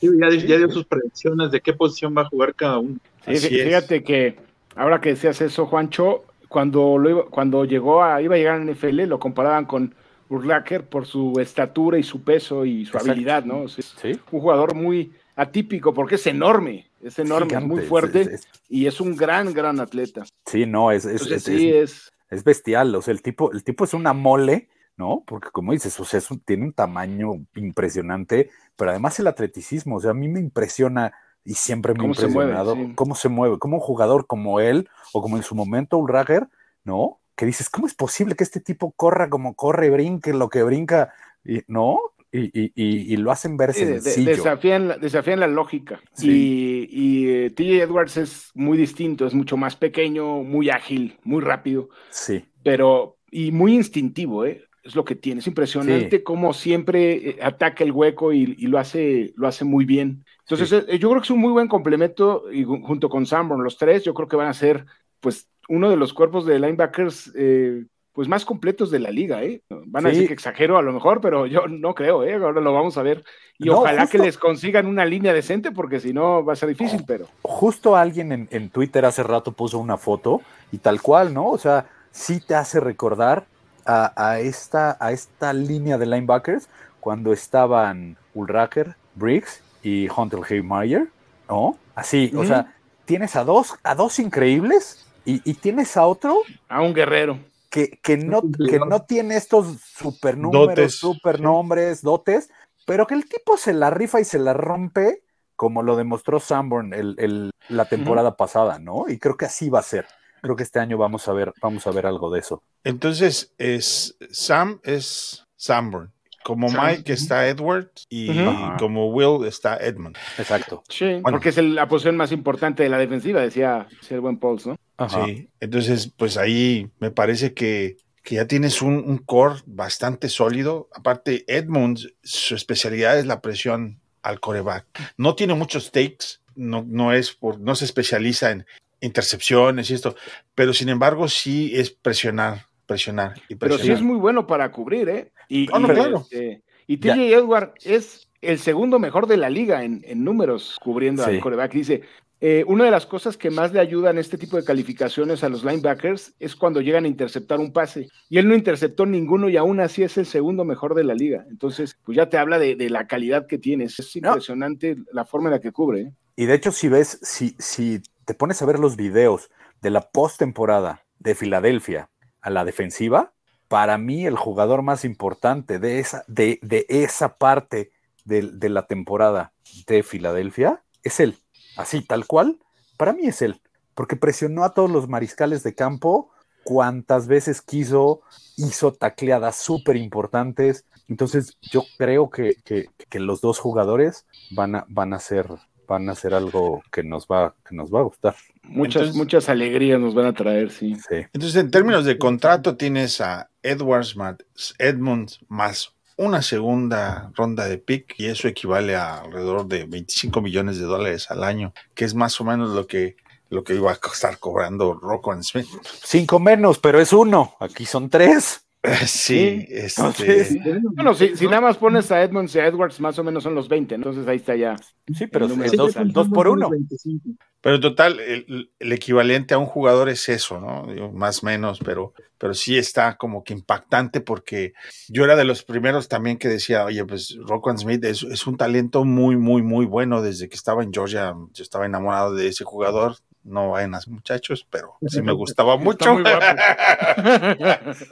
Ya, 0.00 0.28
ya, 0.30 0.56
dio 0.58 0.70
sus 0.70 0.84
predicciones 0.84 1.50
de 1.50 1.60
qué 1.60 1.72
posición 1.72 2.14
va 2.16 2.22
a 2.22 2.26
jugar 2.26 2.54
cada 2.54 2.78
uno. 2.78 2.98
Sí, 3.26 3.36
fíjate 3.36 3.96
es. 3.96 4.04
que 4.04 4.36
ahora 4.76 5.00
que 5.00 5.10
decías 5.10 5.40
eso, 5.40 5.66
Juancho, 5.66 6.24
cuando, 6.48 6.98
lo 6.98 7.10
iba, 7.10 7.26
cuando 7.26 7.64
llegó 7.64 8.02
a, 8.02 8.22
iba 8.22 8.34
a 8.34 8.38
llegar 8.38 8.60
a 8.60 8.64
NFL, 8.64 9.02
lo 9.02 9.18
comparaban 9.18 9.64
con 9.64 9.94
Urlacher 10.28 10.84
por 10.84 11.06
su 11.06 11.34
estatura 11.40 11.98
y 11.98 12.02
su 12.02 12.22
peso 12.22 12.64
y 12.64 12.84
su 12.84 12.92
Exacto. 12.92 13.10
habilidad, 13.10 13.44
¿no? 13.44 13.68
¿Sí? 13.68 13.82
un 14.30 14.40
jugador 14.40 14.74
muy 14.74 15.12
atípico 15.36 15.92
porque 15.94 16.14
es 16.16 16.26
enorme, 16.26 16.86
es 17.02 17.18
enorme, 17.18 17.48
Gigante, 17.48 17.66
es 17.66 17.68
muy 17.68 17.82
fuerte 17.82 18.20
es, 18.20 18.28
es, 18.28 18.48
y 18.68 18.86
es 18.86 19.00
un 19.00 19.16
gran, 19.16 19.52
gran 19.52 19.80
atleta. 19.80 20.24
Sí, 20.46 20.66
no, 20.66 20.90
es, 20.90 21.04
Entonces, 21.04 21.42
sí, 21.42 21.70
es, 21.70 22.12
es, 22.30 22.44
bestial, 22.44 22.94
o 22.94 23.02
sea, 23.02 23.12
el 23.12 23.22
tipo, 23.22 23.52
el 23.52 23.64
tipo 23.64 23.84
es 23.84 23.94
una 23.94 24.12
mole, 24.12 24.68
¿no? 24.96 25.22
Porque 25.26 25.48
como 25.50 25.72
dices, 25.72 25.98
o 25.98 26.04
sea, 26.04 26.20
un, 26.30 26.40
tiene 26.40 26.64
un 26.64 26.72
tamaño 26.72 27.32
impresionante, 27.54 28.50
pero 28.76 28.90
además 28.90 29.18
el 29.18 29.26
atleticismo, 29.26 29.96
o 29.96 30.00
sea, 30.00 30.10
a 30.10 30.14
mí 30.14 30.28
me 30.28 30.40
impresiona 30.40 31.12
y 31.44 31.54
siempre 31.54 31.94
me 31.94 32.04
ha 32.04 32.06
impresionado 32.06 32.70
se 32.70 32.74
mueve, 32.76 32.88
sí. 32.90 32.94
cómo 32.94 33.14
se 33.14 33.28
mueve, 33.28 33.58
como 33.58 33.76
un 33.76 33.82
jugador 33.82 34.26
como 34.26 34.60
él, 34.60 34.88
o 35.12 35.22
como 35.22 35.36
en 35.36 35.42
su 35.42 35.54
momento 35.54 35.98
Ulrager, 35.98 36.48
¿no? 36.84 37.20
Que 37.36 37.46
dices, 37.46 37.68
¿cómo 37.68 37.86
es 37.86 37.94
posible 37.94 38.34
que 38.36 38.44
este 38.44 38.60
tipo 38.60 38.92
corra 38.92 39.28
como 39.28 39.54
corre, 39.54 39.90
brinque 39.90 40.32
lo 40.32 40.48
que 40.48 40.62
brinca? 40.62 41.12
Y, 41.44 41.62
¿No? 41.66 41.98
Y, 42.34 42.44
y, 42.58 42.72
y, 42.74 43.12
y, 43.12 43.16
lo 43.18 43.30
hacen 43.30 43.58
ver 43.58 43.74
sí, 43.74 43.80
sencillo. 43.80 44.30
De, 44.30 44.36
desafían, 44.36 44.88
la, 44.88 44.96
desafían, 44.96 45.40
la, 45.40 45.48
lógica. 45.48 46.00
Sí. 46.14 46.88
Y, 46.90 47.44
y 47.44 47.50
TJ 47.50 47.82
Edwards 47.82 48.16
es 48.16 48.50
muy 48.54 48.78
distinto, 48.78 49.26
es 49.26 49.34
mucho 49.34 49.58
más 49.58 49.76
pequeño, 49.76 50.42
muy 50.42 50.70
ágil, 50.70 51.18
muy 51.24 51.42
rápido. 51.42 51.90
Sí. 52.08 52.46
Pero, 52.62 53.18
y 53.30 53.52
muy 53.52 53.74
instintivo, 53.74 54.46
¿eh? 54.46 54.64
Es 54.82 54.96
lo 54.96 55.04
que 55.04 55.14
tiene. 55.14 55.40
Es 55.40 55.46
impresionante 55.46 56.18
sí. 56.18 56.22
cómo 56.22 56.52
siempre 56.52 57.30
eh, 57.30 57.38
ataca 57.40 57.84
el 57.84 57.92
hueco 57.92 58.32
y, 58.32 58.46
lo, 58.66 58.78
hace, 58.78 59.32
lo 59.36 59.46
hace 59.46 59.64
muy 59.64 59.84
bien. 59.84 60.24
Entonces, 60.40 60.68
sí. 60.68 60.98
yo 60.98 61.08
creo 61.08 61.20
que 61.20 61.26
es 61.26 61.30
un 61.30 61.40
muy 61.40 61.52
buen 61.52 61.68
complemento 61.68 62.50
y 62.52 62.64
junto 62.64 63.08
con 63.08 63.26
Sanborn, 63.26 63.62
los 63.62 63.78
tres, 63.78 64.02
yo 64.04 64.12
creo 64.12 64.28
que 64.28 64.36
van 64.36 64.48
a 64.48 64.54
ser, 64.54 64.86
pues, 65.20 65.48
uno 65.68 65.88
de 65.88 65.96
los 65.96 66.12
cuerpos 66.12 66.44
de 66.44 66.58
linebackers 66.58 67.32
eh, 67.36 67.84
pues 68.12 68.28
más 68.28 68.44
completos 68.44 68.90
de 68.90 68.98
la 68.98 69.10
liga, 69.10 69.42
¿eh? 69.42 69.62
Van 69.70 70.04
a 70.04 70.10
decir 70.10 70.28
que 70.28 70.34
exagero 70.34 70.76
a 70.76 70.82
lo 70.82 70.92
mejor, 70.92 71.20
pero 71.22 71.46
yo 71.46 71.66
no 71.66 71.94
creo, 71.94 72.24
¿eh? 72.24 72.34
Ahora 72.34 72.60
lo 72.60 72.72
vamos 72.72 72.98
a 72.98 73.02
ver. 73.02 73.24
Y 73.58 73.66
no, 73.66 73.78
ojalá 73.78 74.02
justo... 74.02 74.18
que 74.18 74.24
les 74.24 74.36
consigan 74.36 74.86
una 74.86 75.06
línea 75.06 75.32
decente, 75.32 75.72
porque 75.72 75.98
si 75.98 76.12
no 76.12 76.44
va 76.44 76.52
a 76.52 76.56
ser 76.56 76.68
difícil, 76.68 77.04
pero. 77.06 77.26
Justo 77.40 77.96
alguien 77.96 78.32
en, 78.32 78.48
en, 78.50 78.68
Twitter 78.68 79.04
hace 79.06 79.22
rato 79.22 79.52
puso 79.52 79.78
una 79.78 79.96
foto 79.96 80.42
y 80.70 80.78
tal 80.78 81.00
cual, 81.00 81.32
¿no? 81.32 81.48
O 81.48 81.58
sea, 81.58 81.86
sí 82.10 82.40
te 82.46 82.54
hace 82.54 82.80
recordar 82.80 83.46
a, 83.86 84.12
a 84.16 84.40
esta, 84.40 84.96
a 85.00 85.12
esta 85.12 85.52
línea 85.52 85.98
de 85.98 86.06
linebackers 86.06 86.68
cuando 87.00 87.32
estaban 87.32 88.16
Ulraker, 88.34 88.94
Briggs 89.14 89.60
y 89.82 90.08
Hunter 90.08 90.40
Haymeyer, 90.48 91.08
¿no? 91.48 91.76
Así, 91.94 92.30
mm 92.32 92.36
-hmm. 92.36 92.40
o 92.40 92.44
sea, 92.46 92.74
tienes 93.04 93.36
a 93.36 93.44
dos, 93.44 93.74
a 93.82 93.94
dos 93.94 94.18
increíbles 94.18 95.06
y, 95.24 95.40
y 95.48 95.54
tienes 95.54 95.96
a 95.96 96.06
otro. 96.06 96.36
A 96.68 96.80
un 96.80 96.94
guerrero 96.94 97.38
que, 97.72 97.98
que, 98.02 98.18
no, 98.18 98.42
que 98.42 98.78
no 98.78 99.02
tiene 99.02 99.36
estos 99.36 99.80
supernúmeros, 99.80 100.94
supernombres, 100.94 102.00
sí. 102.00 102.04
dotes, 102.06 102.50
pero 102.86 103.06
que 103.06 103.14
el 103.14 103.26
tipo 103.26 103.56
se 103.56 103.72
la 103.72 103.88
rifa 103.88 104.20
y 104.20 104.24
se 104.24 104.38
la 104.38 104.52
rompe, 104.52 105.22
como 105.56 105.82
lo 105.82 105.96
demostró 105.96 106.38
Sanborn 106.38 106.92
el, 106.92 107.14
el, 107.18 107.50
la 107.68 107.86
temporada 107.86 108.28
uh 108.28 108.32
-huh. 108.32 108.36
pasada, 108.36 108.78
¿no? 108.78 109.08
Y 109.08 109.18
creo 109.18 109.36
que 109.36 109.46
así 109.46 109.70
va 109.70 109.78
a 109.78 109.82
ser. 109.82 110.06
Creo 110.42 110.56
que 110.56 110.64
este 110.64 110.80
año 110.80 110.98
vamos 110.98 111.28
a 111.28 111.32
ver, 111.32 111.54
vamos 111.62 111.86
a 111.86 111.92
ver 111.92 112.04
algo 112.04 112.30
de 112.30 112.40
eso. 112.40 112.62
Entonces, 112.84 113.54
es 113.58 114.16
Sam 114.30 114.80
es 114.82 115.46
Sanborn. 115.56 116.12
Como 116.42 116.68
Sam. 116.68 116.86
Mike 116.86 117.12
está 117.12 117.46
Edwards 117.48 118.06
y, 118.08 118.28
uh 118.30 118.32
-huh. 118.32 118.78
como 118.78 119.10
Will 119.12 119.46
está 119.46 119.76
Edmund. 119.76 120.16
Exacto. 120.36 120.82
Sí, 120.88 121.04
bueno. 121.04 121.22
porque 121.30 121.50
es 121.50 121.58
el, 121.58 121.76
la 121.76 121.86
posición 121.86 122.16
más 122.16 122.32
importante 122.32 122.82
de 122.82 122.88
la 122.88 122.98
defensiva, 122.98 123.40
decía, 123.40 123.86
decía 124.00 124.16
el 124.16 124.20
buen 124.20 124.38
Pauls, 124.38 124.66
¿no? 124.66 124.76
Ajá. 124.96 125.24
Sí, 125.24 125.48
entonces 125.60 126.12
pues 126.16 126.36
ahí 126.36 126.90
me 126.98 127.12
parece 127.12 127.54
que, 127.54 127.96
que 128.24 128.34
ya 128.34 128.46
tienes 128.46 128.82
un, 128.82 128.94
un, 128.94 129.18
core 129.18 129.60
bastante 129.66 130.28
sólido. 130.28 130.88
Aparte, 130.92 131.44
Edmonds, 131.46 132.12
su 132.24 132.56
especialidad 132.56 133.16
es 133.18 133.26
la 133.26 133.40
presión 133.40 134.00
al 134.22 134.40
coreback. 134.40 134.86
No 135.16 135.34
tiene 135.36 135.54
muchos 135.54 135.92
takes, 135.92 136.40
no, 136.54 136.84
no, 136.86 137.12
es 137.12 137.32
por, 137.32 137.60
no 137.60 137.74
se 137.74 137.84
especializa 137.84 138.50
en 138.50 138.66
intercepciones 139.02 139.90
y 139.90 139.94
esto, 139.94 140.16
pero 140.54 140.72
sin 140.72 140.88
embargo 140.88 141.28
sí 141.28 141.72
es 141.74 141.90
presionar, 141.90 142.66
presionar 142.86 143.34
y 143.48 143.56
presionar. 143.56 143.58
Pero 143.58 143.78
sí 143.78 143.90
es 143.90 144.00
muy 144.00 144.16
bueno 144.16 144.46
para 144.46 144.70
cubrir, 144.72 145.08
¿eh? 145.08 145.32
Y, 145.48 145.68
oh, 145.70 145.78
no, 145.78 145.92
y, 145.92 145.94
claro. 145.94 146.18
este, 146.18 146.62
y 146.86 146.96
TJ 146.96 147.34
Edward 147.34 147.74
es 147.84 148.28
el 148.40 148.58
segundo 148.58 148.98
mejor 148.98 149.26
de 149.26 149.36
la 149.36 149.50
liga 149.50 149.84
en, 149.84 150.02
en 150.06 150.24
números 150.24 150.78
cubriendo 150.82 151.24
sí. 151.24 151.30
al 151.30 151.40
coreback. 151.40 151.72
Dice, 151.72 152.02
eh, 152.44 152.64
una 152.66 152.84
de 152.84 152.90
las 152.90 153.06
cosas 153.06 153.36
que 153.36 153.50
más 153.50 153.72
le 153.72 153.78
ayudan 153.78 154.18
este 154.18 154.36
tipo 154.36 154.56
de 154.56 154.64
calificaciones 154.64 155.44
a 155.44 155.48
los 155.48 155.62
linebackers 155.64 156.34
es 156.40 156.56
cuando 156.56 156.80
llegan 156.80 157.04
a 157.04 157.08
interceptar 157.08 157.60
un 157.60 157.72
pase. 157.72 158.08
Y 158.28 158.38
él 158.38 158.48
no 158.48 158.56
interceptó 158.56 159.06
ninguno 159.06 159.48
y 159.48 159.56
aún 159.56 159.78
así 159.78 160.02
es 160.02 160.18
el 160.18 160.26
segundo 160.26 160.64
mejor 160.64 160.96
de 160.96 161.04
la 161.04 161.14
liga. 161.14 161.46
Entonces, 161.48 161.96
pues 162.04 162.16
ya 162.16 162.28
te 162.28 162.38
habla 162.38 162.58
de, 162.58 162.74
de 162.74 162.90
la 162.90 163.06
calidad 163.06 163.46
que 163.46 163.58
tienes. 163.58 163.96
Es 164.00 164.16
impresionante 164.16 164.96
no. 164.96 165.04
la 165.12 165.24
forma 165.24 165.50
en 165.50 165.52
la 165.52 165.60
que 165.60 165.70
cubre. 165.70 166.00
¿eh? 166.00 166.12
Y 166.34 166.46
de 166.46 166.54
hecho, 166.54 166.72
si 166.72 166.88
ves, 166.88 167.20
si, 167.22 167.54
si 167.60 168.00
te 168.24 168.34
pones 168.34 168.60
a 168.62 168.66
ver 168.66 168.78
los 168.78 168.96
videos 168.96 169.50
de 169.80 169.90
la 169.90 170.10
postemporada 170.10 171.04
de 171.18 171.34
Filadelfia 171.34 172.10
a 172.40 172.50
la 172.50 172.64
defensiva, 172.64 173.32
para 173.68 173.98
mí 173.98 174.26
el 174.26 174.36
jugador 174.36 174.82
más 174.82 175.04
importante 175.04 175.78
de 175.78 175.98
esa, 175.98 176.24
de, 176.28 176.58
de 176.62 176.86
esa 176.88 177.38
parte 177.38 177.90
de, 178.24 178.68
la 178.68 178.86
temporada 178.86 179.52
de 179.86 180.02
Filadelfia 180.02 180.82
es 181.02 181.20
él 181.20 181.38
así 181.76 182.02
tal 182.02 182.26
cual, 182.26 182.58
para 182.96 183.12
mí 183.12 183.26
es 183.26 183.42
él, 183.42 183.60
porque 183.94 184.16
presionó 184.16 184.64
a 184.64 184.74
todos 184.74 184.90
los 184.90 185.08
mariscales 185.08 185.62
de 185.62 185.74
campo 185.74 186.30
cuantas 186.64 187.26
veces 187.26 187.62
quiso, 187.62 188.20
hizo 188.56 188.92
tacleadas 188.92 189.56
súper 189.56 189.96
importantes. 189.96 190.84
Entonces, 191.08 191.56
yo 191.62 191.82
creo 191.98 192.30
que, 192.30 192.56
que- 192.64 192.86
que 193.08 193.18
los 193.20 193.40
dos 193.40 193.58
jugadores 193.58 194.26
van 194.50 194.76
a, 194.76 194.84
van 194.88 195.12
a 195.12 195.18
ser 195.18 195.46
van 195.92 196.08
a 196.08 196.14
ser 196.14 196.34
algo 196.34 196.82
que 196.90 197.02
nos 197.02 197.26
va, 197.26 197.54
que 197.68 197.74
nos 197.76 197.92
va 197.92 198.00
a 198.00 198.04
gustar. 198.04 198.34
Muchas, 198.62 199.02
Entonces- 199.02 199.16
muchas 199.16 199.48
alegrías 199.48 200.00
nos 200.00 200.14
van 200.14 200.26
a 200.26 200.32
traer, 200.32 200.70
sí. 200.70 200.94
Sí. 200.96 201.16
Entonces, 201.32 201.56
en 201.56 201.70
términos 201.70 202.04
de 202.04 202.18
contrato, 202.18 202.76
tienes 202.76 203.20
a 203.20 203.50
Edwards 203.62 204.16
más 204.16 204.36
Edmonds 204.78 205.40
más 205.48 205.92
una 206.16 206.42
segunda 206.42 207.30
ronda 207.34 207.66
de 207.68 207.78
pick 207.78 208.14
y 208.18 208.26
eso 208.26 208.46
equivale 208.48 208.94
a 208.96 209.18
alrededor 209.20 209.66
de 209.66 209.84
25 209.84 210.40
millones 210.40 210.78
de 210.78 210.84
dólares 210.84 211.30
al 211.30 211.42
año, 211.44 211.72
que 211.94 212.04
es 212.04 212.14
más 212.14 212.40
o 212.40 212.44
menos 212.44 212.70
lo 212.70 212.86
que, 212.86 213.16
lo 213.50 213.64
que 213.64 213.74
iba 213.74 213.90
a 213.90 213.98
estar 214.12 214.38
cobrando 214.38 214.94
Rocco 214.94 215.32
and 215.32 215.42
Smith. 215.42 215.66
Cinco 216.04 216.38
menos, 216.38 216.78
pero 216.78 217.00
es 217.00 217.12
uno. 217.12 217.54
Aquí 217.60 217.86
son 217.86 218.08
tres. 218.08 218.61
Sí, 219.06 219.64
este, 219.68 220.00
Entonces, 220.00 220.58
Bueno, 220.94 221.14
si, 221.14 221.36
si 221.36 221.46
nada 221.46 221.60
más 221.60 221.76
pones 221.76 222.10
a 222.10 222.22
Edmonds 222.22 222.54
y 222.56 222.58
a 222.58 222.66
Edwards, 222.66 222.98
más 223.00 223.18
o 223.18 223.24
menos 223.24 223.44
son 223.44 223.54
los 223.54 223.68
20, 223.68 223.94
entonces 223.94 224.26
ahí 224.26 224.36
está 224.36 224.56
ya. 224.56 224.76
Sí, 225.14 225.26
pero 225.28 225.46
es 225.46 225.72
dos, 225.72 225.94
total. 225.94 226.12
dos 226.12 226.28
por 226.28 226.48
uno. 226.48 226.68
25. 226.68 227.30
Pero 227.60 227.76
en 227.76 227.80
total, 227.80 228.18
el, 228.18 228.72
el 228.80 228.92
equivalente 228.92 229.54
a 229.54 229.58
un 229.58 229.66
jugador 229.66 230.08
es 230.08 230.28
eso, 230.28 230.60
¿no? 230.60 230.92
Digo, 230.92 231.12
más 231.12 231.44
o 231.44 231.46
menos, 231.46 231.78
pero, 231.78 232.12
pero 232.36 232.54
sí 232.54 232.76
está 232.76 233.16
como 233.16 233.44
que 233.44 233.52
impactante 233.52 234.20
porque 234.20 234.72
yo 235.08 235.22
era 235.22 235.36
de 235.36 235.44
los 235.44 235.62
primeros 235.62 236.08
también 236.08 236.38
que 236.38 236.48
decía, 236.48 236.84
oye, 236.84 237.04
pues 237.04 237.38
Rocco 237.46 237.76
Smith 237.78 238.04
es, 238.04 238.24
es 238.24 238.48
un 238.48 238.56
talento 238.56 239.04
muy, 239.04 239.36
muy, 239.36 239.62
muy 239.62 239.86
bueno. 239.86 240.22
Desde 240.22 240.48
que 240.48 240.56
estaba 240.56 240.82
en 240.82 240.92
Georgia, 240.92 241.34
yo 241.52 241.62
estaba 241.62 241.86
enamorado 241.86 242.34
de 242.34 242.48
ese 242.48 242.64
jugador. 242.64 243.14
No 243.44 243.70
vayan 243.70 243.94
a 243.94 244.00
muchachos, 244.06 244.66
pero 244.70 244.94
sí 245.06 245.20
me 245.22 245.32
gustaba 245.32 245.76
mucho. 245.76 246.12
muy 246.14 246.22
guapo. 246.22 246.46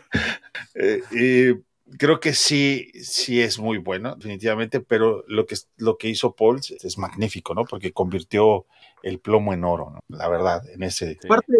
Eh, 0.74 1.02
y 1.10 1.96
creo 1.96 2.20
que 2.20 2.32
sí, 2.32 2.90
sí 2.94 3.40
es 3.40 3.58
muy 3.58 3.78
bueno, 3.78 4.14
definitivamente, 4.14 4.80
pero 4.80 5.24
lo 5.26 5.46
que, 5.46 5.56
lo 5.78 5.96
que 5.96 6.08
hizo 6.08 6.34
Paul 6.34 6.58
es, 6.58 6.70
es 6.84 6.98
magnífico, 6.98 7.54
¿no? 7.54 7.64
Porque 7.64 7.92
convirtió 7.92 8.66
el 9.02 9.18
plomo 9.18 9.52
en 9.52 9.64
oro, 9.64 9.90
¿no? 9.90 10.00
La 10.16 10.28
verdad, 10.28 10.62
en 10.70 10.82
ese. 10.82 11.18
Aparte, 11.24 11.52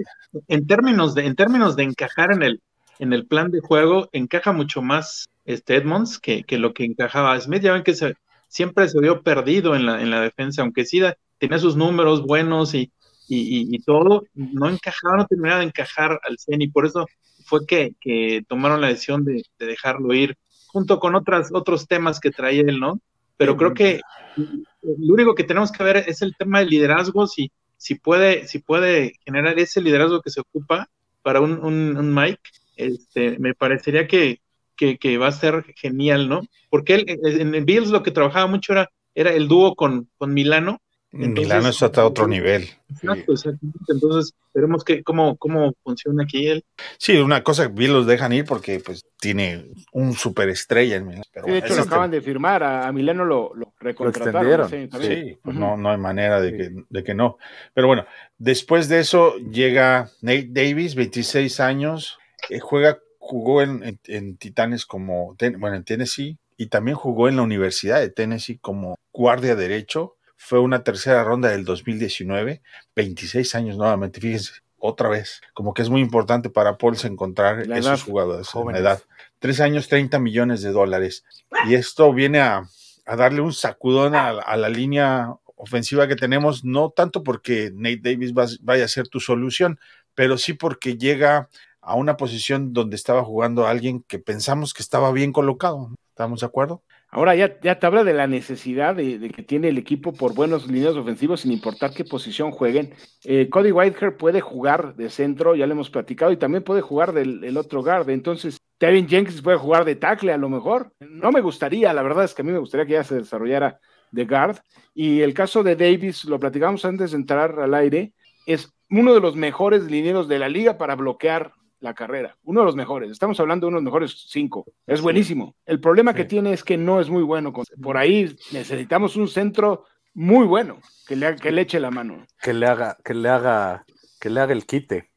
en 0.49 0.67
términos 0.67 1.15
de, 1.15 1.27
en 1.27 1.35
términos 1.35 1.77
de 1.77 1.83
encajar 1.85 2.33
en 2.33 2.43
el, 2.43 2.61
en 2.99 3.13
el 3.13 3.27
plan 3.27 3.51
de 3.51 3.61
juego, 3.61 4.09
encaja 4.13 4.53
mucho 4.53 4.83
más 4.83 5.27
este 5.45 5.77
Edmonds 5.77 6.19
que, 6.19 6.45
que 6.45 6.59
lo 6.59 6.73
que 6.75 6.85
encajaba 6.85 7.39
Smith. 7.41 7.63
Ya 7.63 7.73
ven 7.73 7.83
que 7.83 7.95
se, 7.95 8.15
siempre 8.49 8.89
se 8.89 9.01
vio 9.01 9.23
perdido 9.23 9.75
en 9.75 9.87
la, 9.87 10.01
en 10.01 10.11
la 10.11 10.21
defensa, 10.21 10.63
aunque 10.63 10.85
sí 10.85 11.01
da- 11.01 11.17
tenía 11.39 11.59
sus 11.59 11.77
números 11.77 12.23
buenos 12.23 12.75
y, 12.75 12.93
y, 13.31 13.61
y- 13.73 13.77
y 13.77 13.79
todo, 13.81 14.25
no 14.35 14.69
encajaba, 14.69 15.17
no 15.19 15.27
terminaba 15.27 15.61
de 15.61 15.67
encajar 15.67 16.21
al 16.25 16.39
100 16.39 16.63
y 16.63 16.69
por 16.69 16.87
eso 16.87 17.07
fue 17.47 17.67
que, 17.67 17.93
que 18.01 18.43
tomaron 18.49 18.81
la 18.81 18.89
decisión 18.89 19.25
de, 19.25 19.43
de 19.59 19.67
dejarlo 19.67 20.13
ir, 20.15 20.37
junto 20.69 21.01
con 21.01 21.15
otras, 21.15 21.51
otros 21.53 21.87
temas 21.89 22.21
que 22.21 22.31
traía 22.31 22.63
él, 22.63 22.81
¿no? 22.81 23.01
Pero 23.37 23.57
creo 23.57 23.75
que 23.75 24.01
lo 24.37 25.15
único 25.15 25.35
que 25.35 25.45
tenemos 25.45 25.73
que 25.73 25.85
ver 25.85 25.97
es 26.07 26.23
el 26.23 26.35
tema 26.37 26.61
del 26.61 26.69
liderazgo, 26.69 27.27
si, 27.27 27.51
si, 27.77 27.95
puede, 27.97 28.47
si 28.47 28.59
puede 28.61 29.15
generar 29.25 29.59
ese 29.59 29.81
liderazgo 29.81 30.21
que 30.23 30.31
se 30.31 30.41
ocupa 30.41 30.89
para 31.23 31.41
un, 31.41 31.53
un, 31.65 31.97
un 31.97 32.15
Mike, 32.15 32.41
este, 32.77 33.39
me 33.39 33.55
parecería 33.55 34.07
que, 34.07 34.41
que, 34.77 34.99
que 34.99 35.19
va 35.19 35.29
a 35.29 35.33
ser 35.33 35.65
genial, 35.77 36.29
¿no? 36.29 36.43
Porque 36.71 36.95
él, 36.95 37.05
en 37.25 37.55
el 37.55 37.65
Bills 37.65 37.91
lo 37.91 38.03
que 38.03 38.11
trabajaba 38.11 38.47
mucho 38.47 38.73
era, 38.73 38.89
era 39.15 39.33
el 39.33 39.49
dúo 39.49 39.75
con, 39.75 40.09
con 40.17 40.33
Milano. 40.33 40.81
Entonces- 41.13 41.45
Milano 41.45 41.69
está 41.71 41.87
hasta 41.87 42.07
otro 42.07 42.29
nivel. 42.29 42.69
Exacto, 42.89 43.33
exactamente. 43.33 43.79
Entonces, 43.89 44.33
veremos 44.55 44.85
que, 44.85 45.03
cómo, 45.03 45.37
cómo 45.39 45.73
funciona 45.83 46.23
aquí 46.23 46.47
él. 46.47 46.65
Sí, 46.99 47.17
una 47.17 47.43
cosa 47.43 47.67
que 47.67 47.73
bien 47.75 47.93
los 47.93 48.07
dejan 48.07 48.33
ir 48.33 48.45
porque 48.45 48.79
pues 48.79 49.05
tiene 49.19 49.67
un 49.93 50.13
superestrella 50.15 50.97
en 50.97 51.07
Milano. 51.07 51.25
Pero 51.33 51.47
Sí, 51.47 51.53
de 51.53 51.59
hecho, 51.59 51.75
lo 51.77 51.83
acaban 51.83 52.11
de 52.13 52.21
firmar, 52.21 52.63
a, 52.63 52.87
a 52.87 52.93
Mileno 52.93 53.25
lo, 53.25 53.53
lo 53.57 53.75
recontrataron. 53.81 54.61
extendieron. 54.63 55.03
Sí, 55.03 55.39
pues 55.43 55.57
no, 55.57 55.77
no 55.77 55.91
hay 55.91 55.99
manera 55.99 56.41
de 56.41 56.57
que, 56.57 56.71
de 56.89 57.03
que 57.05 57.15
no. 57.15 57.39
Pero 57.75 57.89
bueno, 57.89 58.07
después 58.39 58.89
de 58.89 59.01
eso 59.01 59.37
llega 59.39 60.11
Nate 60.23 60.49
Davis, 60.51 60.95
26 60.95 61.59
años, 61.59 62.19
eh, 62.51 62.61
juega, 62.61 62.99
jugó 63.19 63.63
en, 63.63 63.83
en- 63.83 64.01
en 64.07 64.37
Titanes 64.37 64.87
como, 64.87 65.35
ten- 65.39 65.59
bueno, 65.59 65.75
en 65.77 65.85
Tennessee, 65.85 66.39
y 66.57 66.67
también 66.69 66.97
jugó 66.97 67.29
en 67.29 67.37
la 67.37 67.43
Universidad 67.43 67.99
de 68.01 68.11
Tennessee 68.11 68.59
como 68.59 68.97
guardia 69.13 69.57
derecho. 69.57 70.15
Fue 70.43 70.59
una 70.59 70.83
tercera 70.83 71.23
ronda 71.23 71.51
del 71.51 71.65
2019, 71.67 72.63
26 72.97 73.55
años 73.55 73.77
nuevamente, 73.77 74.21
fíjense, 74.21 74.53
otra 74.79 75.09
vez. 75.11 75.43
Como 75.53 75.75
que 75.75 75.83
es 75.83 75.91
muy 75.91 76.01
importante 76.01 76.49
para 76.49 76.79
Pauls 76.79 77.05
encontrar 77.05 77.67
La 77.67 77.77
esos 77.79 78.01
edad, 78.01 78.07
jugadores, 78.07 78.49
jóvenes. 78.49 78.83
la 78.83 78.91
edad. 78.93 79.03
Tres 79.39 79.61
años, 79.61 79.89
30 79.89 80.19
millones 80.19 80.63
de 80.63 80.73
dólares. 80.73 81.25
Y 81.69 81.75
esto 81.75 82.13
viene 82.13 82.41
a, 82.41 82.65
a 83.07 83.17
darle 83.17 83.43
un 83.43 83.53
sacudón 83.53 84.15
a, 84.15 84.31
a 84.31 84.57
la 84.57 84.69
línea 84.71 85.35
ofensiva 85.57 86.09
que 86.09 86.17
tenemos, 86.17 86.65
no 86.65 86.89
tanto 86.91 87.23
porque 87.23 87.71
Nate 87.75 88.01
Davis 88.03 88.33
va- 88.33 88.47
vaya 88.63 88.87
a 88.87 88.89
ser 88.89 89.09
tu 89.09 89.21
solución, 89.21 89.79
pero 90.15 90.39
sí 90.39 90.55
porque 90.55 90.97
llega 90.97 91.51
a 91.83 91.95
una 91.97 92.17
posición 92.17 92.73
donde 92.73 92.97
estaba 92.97 93.23
jugando 93.25 93.67
alguien 93.67 94.03
que 94.03 94.19
pensamos 94.19 94.73
que 94.73 94.83
estaba 94.83 95.13
bien 95.13 95.33
colocado. 95.33 95.91
¿Estamos 96.09 96.41
de 96.41 96.47
acuerdo? 96.47 96.83
Ahora 97.13 97.35
ya, 97.35 97.59
ya 97.61 97.79
te 97.79 97.87
habla 97.87 98.05
de 98.05 98.13
la 98.13 98.29
necesidad 98.29 98.95
de, 98.95 99.33
que 99.35 99.43
tiene 99.43 99.69
el 99.69 99.79
equipo 99.79 100.13
por 100.13 100.35
buenos 100.35 100.69
líneas 100.71 100.95
ofensivos 100.95 101.41
sin 101.41 101.51
importar 101.51 101.93
qué 101.93 102.05
posición 102.05 102.53
jueguen. 102.53 102.95
Eh, 103.25 103.49
Cody 103.51 103.73
Whitehair 103.73 104.17
puede 104.17 104.41
jugar 104.41 104.95
de 104.95 105.11
centro, 105.11 105.57
ya 105.57 105.67
lo 105.67 105.73
hemos 105.73 105.91
platicado, 105.91 106.31
y 106.31 106.37
también 106.37 106.63
puede 106.63 106.83
jugar 106.83 107.13
del, 107.13 107.41
del 107.41 107.57
otro 107.57 107.83
guard. 107.83 108.09
Entonces, 108.11 108.59
Tevin 108.79 109.09
Jenkins 109.09 109.43
puede 109.43 109.59
jugar 109.59 109.85
de 109.85 109.97
tackle 109.97 110.33
a 110.33 110.39
lo 110.39 110.49
mejor. 110.49 110.93
No 111.01 111.33
me 111.33 111.41
gustaría, 111.41 111.93
la 111.93 112.03
verdad 112.03 112.25
es 112.25 112.35
que 112.35 112.43
a 112.43 112.45
mí 112.45 112.53
me 112.53 112.59
gustaría 112.59 112.87
que 112.87 112.93
ya 112.93 113.05
se 113.05 113.17
desarrollara 113.17 113.81
de 114.13 114.25
guard. 114.25 114.59
Y 114.95 115.21
el 115.21 115.35
caso 115.35 115.63
de 115.63 115.77
Davis, 115.77 116.25
lo 116.25 116.39
platicamos 116.39 116.85
antes 116.85 117.11
de 117.11 117.17
entrar 117.17 117.59
al 117.59 117.75
aire, 117.75 118.13
es 118.47 118.73
uno 118.89 119.15
de 119.15 119.21
los 119.21 119.37
mejores 119.37 119.85
linieros 119.85 120.29
de 120.29 120.39
la 120.39 120.49
liga 120.49 120.79
para 120.79 120.97
bloquear 120.97 121.53
la 121.81 121.95
carrera. 121.95 122.37
Uno 122.45 122.61
de 122.61 122.67
los 122.67 122.77
mejores. 122.77 123.11
Estamos 123.11 123.39
hablando 123.41 123.67
de 123.67 123.69
uno 123.69 123.79
de 123.79 123.83
los 123.85 123.93
mejores 123.93 124.25
cinco. 124.29 124.65
Es 124.87 125.01
buenísimo. 125.01 125.55
El 125.67 125.81
problema 125.81 126.15
que 126.15 126.25
tiene 126.25 126.53
es 126.53 126.63
que 126.65 126.77
no 126.77 127.01
es 127.01 127.09
muy 127.11 127.23
bueno. 127.23 127.53
con- 127.53 127.65
Por 127.83 127.97
ahí 127.97 128.37
necesitamos 128.53 129.17
un 129.17 129.29
centro 129.29 129.85
muy 130.15 130.47
bueno 130.47 130.81
que 131.07 131.17
le, 131.17 131.37
que 131.37 131.51
le 131.53 131.63
eche 131.63 131.81
la 131.81 131.91
mano. 131.91 132.27
Que 132.43 132.53
le 132.53 132.67
haga, 132.67 132.97
que 133.05 133.15
le 133.15 133.29
haga, 133.29 133.85
que 134.21 134.31
le 134.31 134.41
haga 134.41 134.53
el 134.53 134.67
quite. 134.67 135.11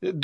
Es- 0.00 0.14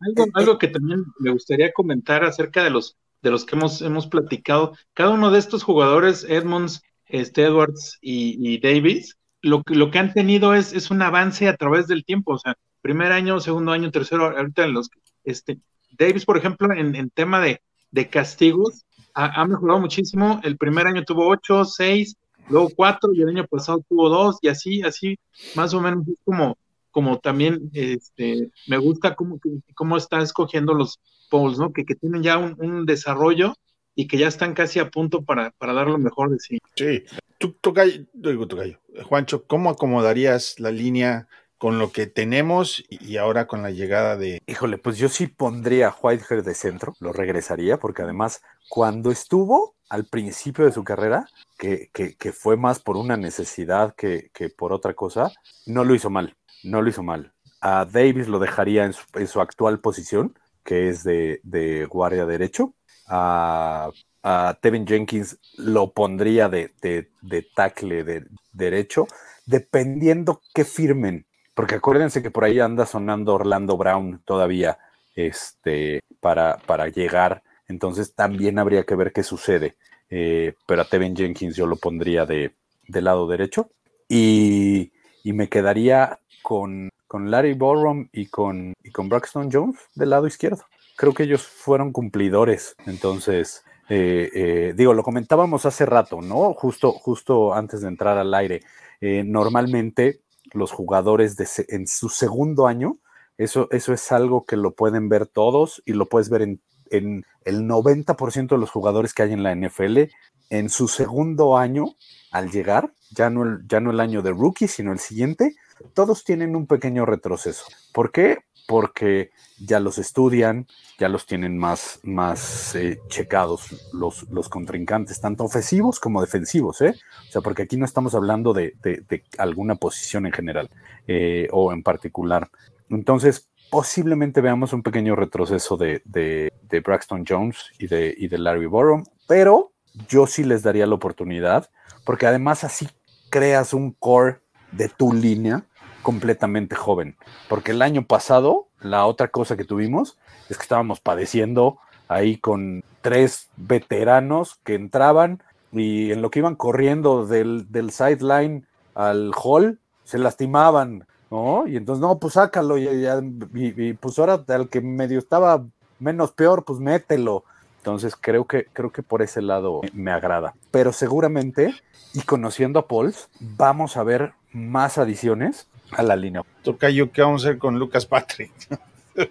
Algo, 0.00 0.26
algo 0.34 0.58
que 0.58 0.68
también 0.68 1.04
me 1.18 1.30
gustaría 1.30 1.72
comentar 1.72 2.24
acerca 2.24 2.62
de 2.64 2.70
los 2.70 2.96
de 3.22 3.30
los 3.32 3.44
que 3.44 3.56
hemos, 3.56 3.82
hemos 3.82 4.06
platicado. 4.06 4.76
Cada 4.94 5.10
uno 5.10 5.30
de 5.32 5.38
estos 5.40 5.64
jugadores, 5.64 6.24
Edmonds, 6.28 6.82
este, 7.06 7.42
Edwards 7.44 7.98
y, 8.00 8.36
y 8.38 8.60
Davis, 8.60 9.16
lo, 9.40 9.62
que- 9.64 9.74
lo 9.74 9.90
que 9.90 9.98
han 9.98 10.12
tenido 10.12 10.54
es, 10.54 10.72
es 10.72 10.90
un 10.92 11.02
avance 11.02 11.48
a 11.48 11.56
través 11.56 11.88
del 11.88 12.04
tiempo. 12.04 12.34
O 12.34 12.38
sea, 12.38 12.56
primer 12.86 13.10
año, 13.10 13.40
segundo 13.40 13.72
año, 13.72 13.90
tercero, 13.90 14.26
ahorita 14.26 14.64
en 14.64 14.72
los 14.72 14.88
este, 15.24 15.58
Davis, 15.98 16.24
por 16.24 16.36
ejemplo, 16.36 16.72
en, 16.72 16.94
en 16.94 17.10
tema 17.10 17.40
de, 17.40 17.60
de 17.90 18.08
castigos, 18.08 18.84
ha, 19.12 19.44
mejorado 19.44 19.80
muchísimo. 19.80 20.40
El 20.44 20.56
primer 20.56 20.86
año 20.86 21.02
tuvo 21.02 21.26
ocho, 21.26 21.64
seis, 21.64 22.16
luego 22.48 22.70
cuatro, 22.76 23.12
y 23.12 23.22
el 23.22 23.30
año 23.30 23.44
pasado 23.48 23.82
tuvo 23.88 24.08
dos, 24.08 24.38
y 24.40 24.46
así, 24.46 24.82
así, 24.82 25.18
más 25.56 25.74
o 25.74 25.80
menos 25.80 26.04
como, 26.24 26.56
como 26.92 27.18
también 27.18 27.70
este, 27.72 28.50
me 28.68 28.78
gusta 28.78 29.16
cómo, 29.16 29.40
cómo 29.74 29.96
está 29.96 30.20
escogiendo 30.20 30.72
los 30.72 31.00
polls, 31.28 31.58
¿no? 31.58 31.72
Que, 31.72 31.84
que 31.84 31.96
tienen 31.96 32.22
ya 32.22 32.38
un, 32.38 32.54
un 32.58 32.86
desarrollo 32.86 33.54
y 33.96 34.06
que 34.06 34.18
ya 34.18 34.28
están 34.28 34.54
casi 34.54 34.78
a 34.78 34.90
punto 34.90 35.22
para, 35.22 35.50
para 35.58 35.72
dar 35.72 35.88
lo 35.88 35.98
mejor 35.98 36.30
de 36.30 36.38
sí. 36.38 36.58
Sí. 36.76 37.02
Tú, 37.38 37.52
Tocayo, 37.60 38.06
digo, 38.12 38.46
Tocayo. 38.46 38.78
Juancho, 39.02 39.44
¿cómo 39.46 39.70
acomodarías 39.70 40.60
la 40.60 40.70
línea 40.70 41.26
con 41.58 41.78
lo 41.78 41.90
que 41.92 42.06
tenemos 42.06 42.84
y 42.88 43.16
ahora 43.16 43.46
con 43.46 43.62
la 43.62 43.70
llegada 43.70 44.16
de... 44.16 44.40
Híjole, 44.46 44.78
pues 44.78 44.98
yo 44.98 45.08
sí 45.08 45.26
pondría 45.26 45.88
a 45.88 45.96
Whitehair 46.00 46.42
de 46.42 46.54
centro, 46.54 46.94
lo 47.00 47.12
regresaría, 47.12 47.78
porque 47.78 48.02
además, 48.02 48.42
cuando 48.68 49.10
estuvo 49.10 49.74
al 49.88 50.04
principio 50.06 50.64
de 50.64 50.72
su 50.72 50.84
carrera, 50.84 51.26
que, 51.58 51.90
que- 51.92 52.32
fue 52.32 52.56
más 52.56 52.80
por 52.80 52.96
una 52.96 53.16
necesidad 53.16 53.94
que, 53.94 54.30
que 54.34 54.48
por 54.50 54.72
otra 54.72 54.94
cosa, 54.94 55.32
no 55.66 55.84
lo 55.84 55.94
hizo 55.94 56.10
mal, 56.10 56.34
no 56.64 56.82
lo 56.82 56.90
hizo 56.90 57.02
mal. 57.02 57.32
A 57.60 57.84
Davis 57.86 58.28
lo 58.28 58.38
dejaría 58.38 58.84
en 58.84 58.92
su, 58.92 59.04
en 59.14 59.26
su 59.26 59.40
actual 59.40 59.80
posición, 59.80 60.34
que 60.64 60.88
es 60.88 61.04
de, 61.04 61.40
de 61.42 61.86
guardia 61.86 62.26
derecho. 62.26 62.74
A, 63.08 63.90
a 64.22 64.58
Tevin 64.60 64.86
Jenkins 64.86 65.38
lo 65.56 65.92
pondría 65.92 66.48
de, 66.48 66.74
de, 66.82 67.10
de 67.22 67.42
tackle 67.54 68.04
de, 68.04 68.26
derecho, 68.52 69.06
dependiendo 69.46 70.42
qué 70.54 70.64
firmen. 70.64 71.26
Porque 71.56 71.76
acuérdense 71.76 72.22
que 72.22 72.30
por 72.30 72.44
ahí 72.44 72.60
anda 72.60 72.84
sonando 72.84 73.32
Orlando 73.32 73.78
Brown 73.78 74.20
todavía 74.26 74.78
este, 75.14 76.02
para, 76.20 76.58
para 76.66 76.88
llegar. 76.88 77.42
Entonces 77.66 78.14
también 78.14 78.58
habría 78.58 78.84
que 78.84 78.94
ver 78.94 79.10
qué 79.10 79.22
sucede. 79.22 79.74
Eh, 80.10 80.52
pero 80.66 80.82
a 80.82 80.84
Tevin 80.84 81.16
Jenkins 81.16 81.56
yo 81.56 81.66
lo 81.66 81.76
pondría 81.76 82.26
de, 82.26 82.52
lado 82.88 83.26
derecho. 83.26 83.70
Y, 84.06 84.92
y 85.24 85.32
me 85.32 85.48
quedaría 85.48 86.20
con, 86.42 86.90
con 87.08 87.30
Larry 87.30 87.54
Borum 87.54 88.10
y 88.12 88.26
con, 88.26 88.74
y 88.84 88.90
con 88.90 89.08
Braxton 89.08 89.48
Jones 89.50 89.78
del 89.94 90.10
lado 90.10 90.26
izquierdo. 90.26 90.66
Creo 90.94 91.14
que 91.14 91.22
ellos 91.22 91.46
fueron 91.46 91.90
cumplidores. 91.90 92.76
Entonces, 92.84 93.64
eh, 93.88 94.28
eh, 94.34 94.74
digo, 94.76 94.92
lo 94.92 95.02
comentábamos 95.02 95.64
hace 95.64 95.86
rato, 95.86 96.20
¿no? 96.20 96.52
Justo, 96.52 96.92
justo 96.92 97.54
antes 97.54 97.80
de 97.80 97.88
entrar 97.88 98.18
al 98.18 98.34
aire. 98.34 98.60
Normalmente 99.00 100.20
los 100.52 100.72
jugadores 100.72 101.36
de 101.36 101.46
en 101.68 101.86
su 101.86 102.08
segundo 102.08 102.66
año, 102.66 102.98
eso, 103.38 103.68
eso 103.70 103.92
es 103.92 104.12
algo 104.12 104.44
que 104.44 104.56
lo 104.56 104.74
pueden 104.74 105.08
ver 105.08 105.26
todos 105.26 105.82
y 105.84 105.92
lo 105.92 106.06
puedes 106.06 106.30
ver 106.30 106.42
en, 106.42 106.60
en 106.90 107.24
el 107.44 107.62
90% 107.62 108.48
de 108.48 108.58
los 108.58 108.70
jugadores 108.70 109.14
que 109.14 109.22
hay 109.22 109.32
en 109.32 109.42
la 109.42 109.54
NFL. 109.54 110.04
En 110.50 110.68
su 110.68 110.88
segundo 110.88 111.56
año, 111.56 111.86
al 112.30 112.50
llegar, 112.50 112.92
ya 113.10 113.30
no 113.30 113.42
el, 113.44 113.66
ya 113.68 113.80
no 113.80 113.90
el 113.90 114.00
año 114.00 114.22
de 114.22 114.30
rookie, 114.30 114.68
sino 114.68 114.92
el 114.92 114.98
siguiente, 114.98 115.54
todos 115.94 116.24
tienen 116.24 116.54
un 116.56 116.66
pequeño 116.66 117.04
retroceso. 117.06 117.64
¿Por 117.92 118.12
qué? 118.12 118.38
Porque 118.68 119.30
ya 119.60 119.78
los 119.78 119.98
estudian, 119.98 120.66
ya 120.98 121.08
los 121.08 121.24
tienen 121.26 121.56
más, 121.56 122.00
más 122.02 122.74
eh, 122.74 122.98
checados 123.08 123.68
los, 123.92 124.28
los 124.30 124.48
contrincantes, 124.48 125.20
tanto 125.20 125.44
ofensivos 125.44 126.00
como 126.00 126.20
defensivos, 126.20 126.80
¿eh? 126.80 126.94
O 127.28 127.32
sea, 127.32 127.42
porque 127.42 127.62
aquí 127.62 127.76
no 127.76 127.84
estamos 127.84 128.14
hablando 128.14 128.52
de, 128.52 128.74
de- 128.82 129.24
alguna 129.38 129.76
posición 129.76 130.26
en 130.26 130.32
general 130.32 130.68
eh, 131.06 131.48
o 131.52 131.72
en 131.72 131.82
particular. 131.82 132.50
Entonces, 132.90 133.48
posiblemente 133.70 134.40
veamos 134.40 134.72
un 134.72 134.82
pequeño 134.82 135.14
retroceso 135.16 135.76
de, 135.76 136.02
de- 136.04 136.52
Braxton 136.80 137.24
Jones 137.26 137.56
y 137.78 137.86
de, 137.86 138.14
y 138.16 138.28
de 138.28 138.38
Larry 138.38 138.66
Borum, 138.66 139.04
pero 139.26 139.72
yo 140.08 140.26
sí 140.26 140.44
les 140.44 140.62
daría 140.62 140.86
la 140.86 140.94
oportunidad, 140.94 141.70
porque 142.04 142.26
además 142.26 142.64
así 142.64 142.88
creas 143.30 143.72
un 143.74 143.92
core 143.92 144.38
de 144.72 144.88
tu 144.88 145.12
línea 145.12 145.64
completamente 146.02 146.76
joven. 146.76 147.16
Porque 147.48 147.72
el 147.72 147.82
año 147.82 148.06
pasado, 148.06 148.68
la 148.80 149.06
otra 149.06 149.28
cosa 149.28 149.56
que 149.56 149.64
tuvimos 149.64 150.18
es 150.48 150.56
que 150.56 150.62
estábamos 150.62 151.00
padeciendo 151.00 151.78
ahí 152.08 152.36
con 152.38 152.84
tres 153.00 153.48
veteranos 153.56 154.60
que 154.64 154.74
entraban 154.74 155.42
y 155.72 156.12
en 156.12 156.22
lo 156.22 156.30
que 156.30 156.38
iban 156.38 156.54
corriendo 156.54 157.26
del, 157.26 157.66
del 157.70 157.90
sideline 157.90 158.66
al 158.94 159.32
hall, 159.36 159.80
se 160.04 160.18
lastimaban, 160.18 161.06
¿no? 161.30 161.66
Y 161.66 161.76
entonces, 161.76 162.00
no, 162.00 162.18
pues 162.18 162.34
sácalo, 162.34 162.78
y, 162.78 162.86
y- 162.88 163.74
y, 163.76 163.92
pues 163.94 164.18
ahora 164.18 164.44
al 164.48 164.68
que 164.68 164.80
medio 164.80 165.18
estaba 165.18 165.64
menos 165.98 166.32
peor, 166.32 166.64
pues 166.64 166.78
mételo. 166.78 167.44
Entonces 167.86 168.16
creo 168.20 168.46
que, 168.46 168.64
creo 168.72 168.90
que 168.90 169.04
por 169.04 169.22
ese 169.22 169.40
lado 169.40 169.80
me- 169.82 169.90
me 170.06 170.10
agrada. 170.10 170.54
Pero 170.72 170.92
seguramente, 170.92 171.72
y 172.14 172.22
conociendo 172.22 172.80
a 172.80 172.88
Pauls, 172.88 173.28
vamos 173.38 173.96
a 173.96 174.02
ver 174.02 174.32
más 174.52 174.98
adiciones 174.98 175.68
a 175.92 176.02
la 176.02 176.16
línea. 176.16 176.42
Tocayo, 176.64 177.12
¿qué 177.12 177.22
vamos 177.22 177.44
a 177.44 177.48
hacer 177.50 177.58
con 177.58 177.78
Lucas 177.78 178.04
Patrick? 178.04 178.50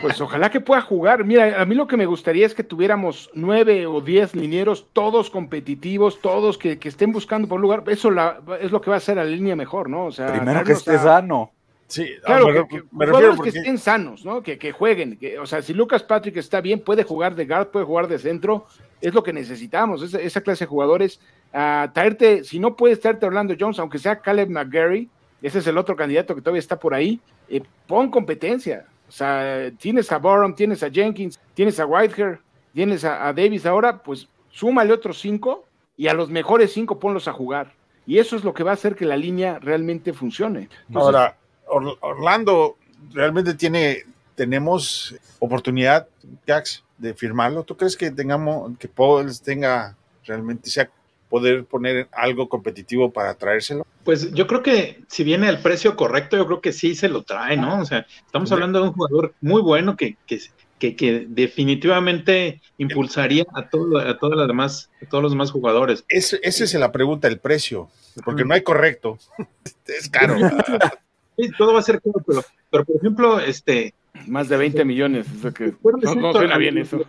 Pues 0.00 0.18
ojalá 0.20 0.50
que 0.50 0.60
pueda 0.62 0.80
jugar. 0.80 1.22
Mira, 1.24 1.60
a 1.60 1.66
mí 1.66 1.74
lo 1.74 1.86
que 1.86 1.96
me 1.98 2.06
gustaría 2.06 2.46
es 2.46 2.54
que 2.54 2.64
tuviéramos 2.64 3.30
nueve 3.34 3.86
o 3.86 4.00
diez 4.00 4.34
linieros, 4.34 4.86
todos 4.94 5.28
competitivos, 5.30 6.20
todos 6.22 6.56
que, 6.58 6.78
que 6.78 6.88
estén 6.88 7.12
buscando 7.12 7.46
por 7.46 7.56
un 7.56 7.62
lugar. 7.62 7.84
Eso 7.86 8.10
la- 8.10 8.40
es 8.60 8.72
lo 8.72 8.80
que 8.80 8.88
va 8.90 8.96
a 8.96 8.98
hacer 8.98 9.18
a 9.18 9.24
la 9.24 9.30
línea 9.30 9.54
mejor, 9.54 9.90
¿no? 9.90 10.06
O 10.06 10.10
sea, 10.12 10.32
Primero 10.32 10.64
que 10.64 10.72
esté 10.72 10.92
a- 10.96 11.02
sano. 11.02 11.52
Sí, 11.88 12.08
Claro, 12.24 12.48
me, 12.48 12.66
que, 12.68 12.82
me 12.90 13.06
refiero 13.06 13.32
que 13.42 13.50
estén 13.60 13.78
sanos, 13.78 14.24
¿no? 14.24 14.42
Que, 14.42 14.58
que 14.58 14.72
jueguen. 14.72 15.16
que- 15.18 15.38
o 15.38 15.46
sea, 15.46 15.62
si 15.62 15.72
Lucas 15.72 16.02
Patrick 16.02 16.36
está 16.36 16.60
bien, 16.60 16.80
puede 16.80 17.04
jugar 17.04 17.34
de 17.36 17.46
guard, 17.46 17.68
puede 17.68 17.84
jugar 17.86 18.08
de 18.08 18.18
centro. 18.18 18.66
Es 19.00 19.14
lo 19.14 19.22
que 19.22 19.32
necesitamos, 19.32 20.02
esa, 20.02 20.18
esa 20.20 20.40
clase 20.40 20.64
de 20.64 20.68
jugadores. 20.68 21.20
Ah, 21.52 21.90
traerte, 21.94 22.42
si 22.44 22.58
no 22.58 22.74
puedes 22.76 22.98
traerte 23.00 23.24
a 23.24 23.28
Orlando 23.28 23.54
Jones, 23.58 23.78
aunque 23.78 23.98
sea 23.98 24.20
Caleb 24.20 24.48
McGarry, 24.50 25.08
ese 25.42 25.58
es 25.60 25.66
el 25.66 25.78
otro 25.78 25.94
candidato 25.94 26.34
que 26.34 26.40
todavía 26.40 26.58
está 26.60 26.78
por 26.78 26.92
ahí, 26.94 27.20
eh, 27.48 27.62
pon 27.86 28.10
competencia. 28.10 28.86
O 29.08 29.12
sea, 29.12 29.70
tienes 29.78 30.10
a 30.10 30.18
Borum, 30.18 30.54
tienes 30.54 30.82
a 30.82 30.90
Jenkins, 30.90 31.38
tienes 31.54 31.78
a 31.78 31.86
Whitehair, 31.86 32.40
tienes 32.74 33.04
a, 33.04 33.28
a 33.28 33.32
Davis 33.32 33.64
ahora, 33.66 33.98
pues 34.02 34.28
súmale 34.50 34.92
otros 34.92 35.20
cinco 35.20 35.66
y 35.96 36.08
a 36.08 36.14
los 36.14 36.30
mejores 36.30 36.72
cinco 36.72 36.98
ponlos 36.98 37.28
a 37.28 37.32
jugar. 37.32 37.74
Y 38.06 38.18
eso 38.18 38.34
es 38.34 38.42
lo 38.44 38.54
que 38.54 38.64
va 38.64 38.70
a 38.72 38.74
hacer 38.74 38.96
que 38.96 39.04
la 39.04 39.16
línea 39.16 39.58
realmente 39.60 40.12
funcione. 40.12 40.68
Entonces, 40.88 40.96
ahora 41.14 41.26
Or- 41.26 41.45
Orlando 41.66 42.76
realmente 43.12 43.54
tiene, 43.54 44.04
tenemos 44.34 45.14
oportunidad, 45.38 46.08
Jax, 46.46 46.84
de 46.98 47.14
firmarlo. 47.14 47.62
¿Tú 47.64 47.76
crees 47.76 47.96
que 47.96 48.10
tengamos, 48.10 48.72
que 48.78 48.88
Pauls 48.88 49.42
tenga 49.42 49.96
realmente 50.24 50.70
sea 50.70 50.90
poder 51.28 51.64
poner 51.64 52.08
algo 52.12 52.48
competitivo 52.48 53.12
para 53.12 53.34
traérselo? 53.34 53.86
Pues 54.04 54.32
yo 54.32 54.46
creo 54.46 54.62
que 54.62 55.02
si 55.08 55.24
viene 55.24 55.48
el 55.48 55.58
precio 55.58 55.96
correcto, 55.96 56.36
yo 56.36 56.46
creo 56.46 56.60
que 56.60 56.72
sí 56.72 56.94
se 56.94 57.08
lo 57.08 57.22
trae, 57.24 57.56
¿no? 57.56 57.80
O 57.80 57.84
sea, 57.84 58.06
estamos 58.24 58.50
hablando 58.52 58.80
de 58.80 58.88
un 58.88 58.94
jugador 58.94 59.34
muy 59.40 59.60
bueno 59.60 59.96
que, 59.96 60.16
que, 60.26 60.40
que, 60.78 60.94
que 60.94 61.26
definitivamente 61.28 62.60
impulsaría 62.78 63.44
a, 63.54 63.68
todo, 63.68 63.98
a, 63.98 64.16
todas 64.18 64.38
las 64.38 64.46
demás, 64.46 64.90
a 65.02 65.08
todos 65.08 65.22
los 65.22 65.32
demás 65.32 65.50
jugadores. 65.50 66.04
Es- 66.08 66.38
esa 66.42 66.64
es 66.64 66.74
la 66.74 66.92
pregunta, 66.92 67.26
el 67.26 67.38
precio, 67.40 67.90
porque 68.24 68.44
no 68.44 68.54
hay 68.54 68.62
correcto. 68.62 69.18
es 69.86 70.08
caro. 70.08 70.36
Sí, 71.36 71.50
todo 71.56 71.72
va 71.74 71.80
a 71.80 71.82
ser 71.82 72.00
caro, 72.00 72.22
pero, 72.26 72.42
pero 72.70 72.84
por 72.84 72.96
ejemplo, 72.96 73.40
este, 73.40 73.94
Más 74.26 74.48
de 74.48 74.56
20 74.56 74.84
millones. 74.84 75.26
eso 75.30 75.52
que- 75.52 75.74
no, 76.02 76.14
no 76.14 76.32
suena 76.32 76.56
bien 76.58 76.78
eso. 76.78 77.04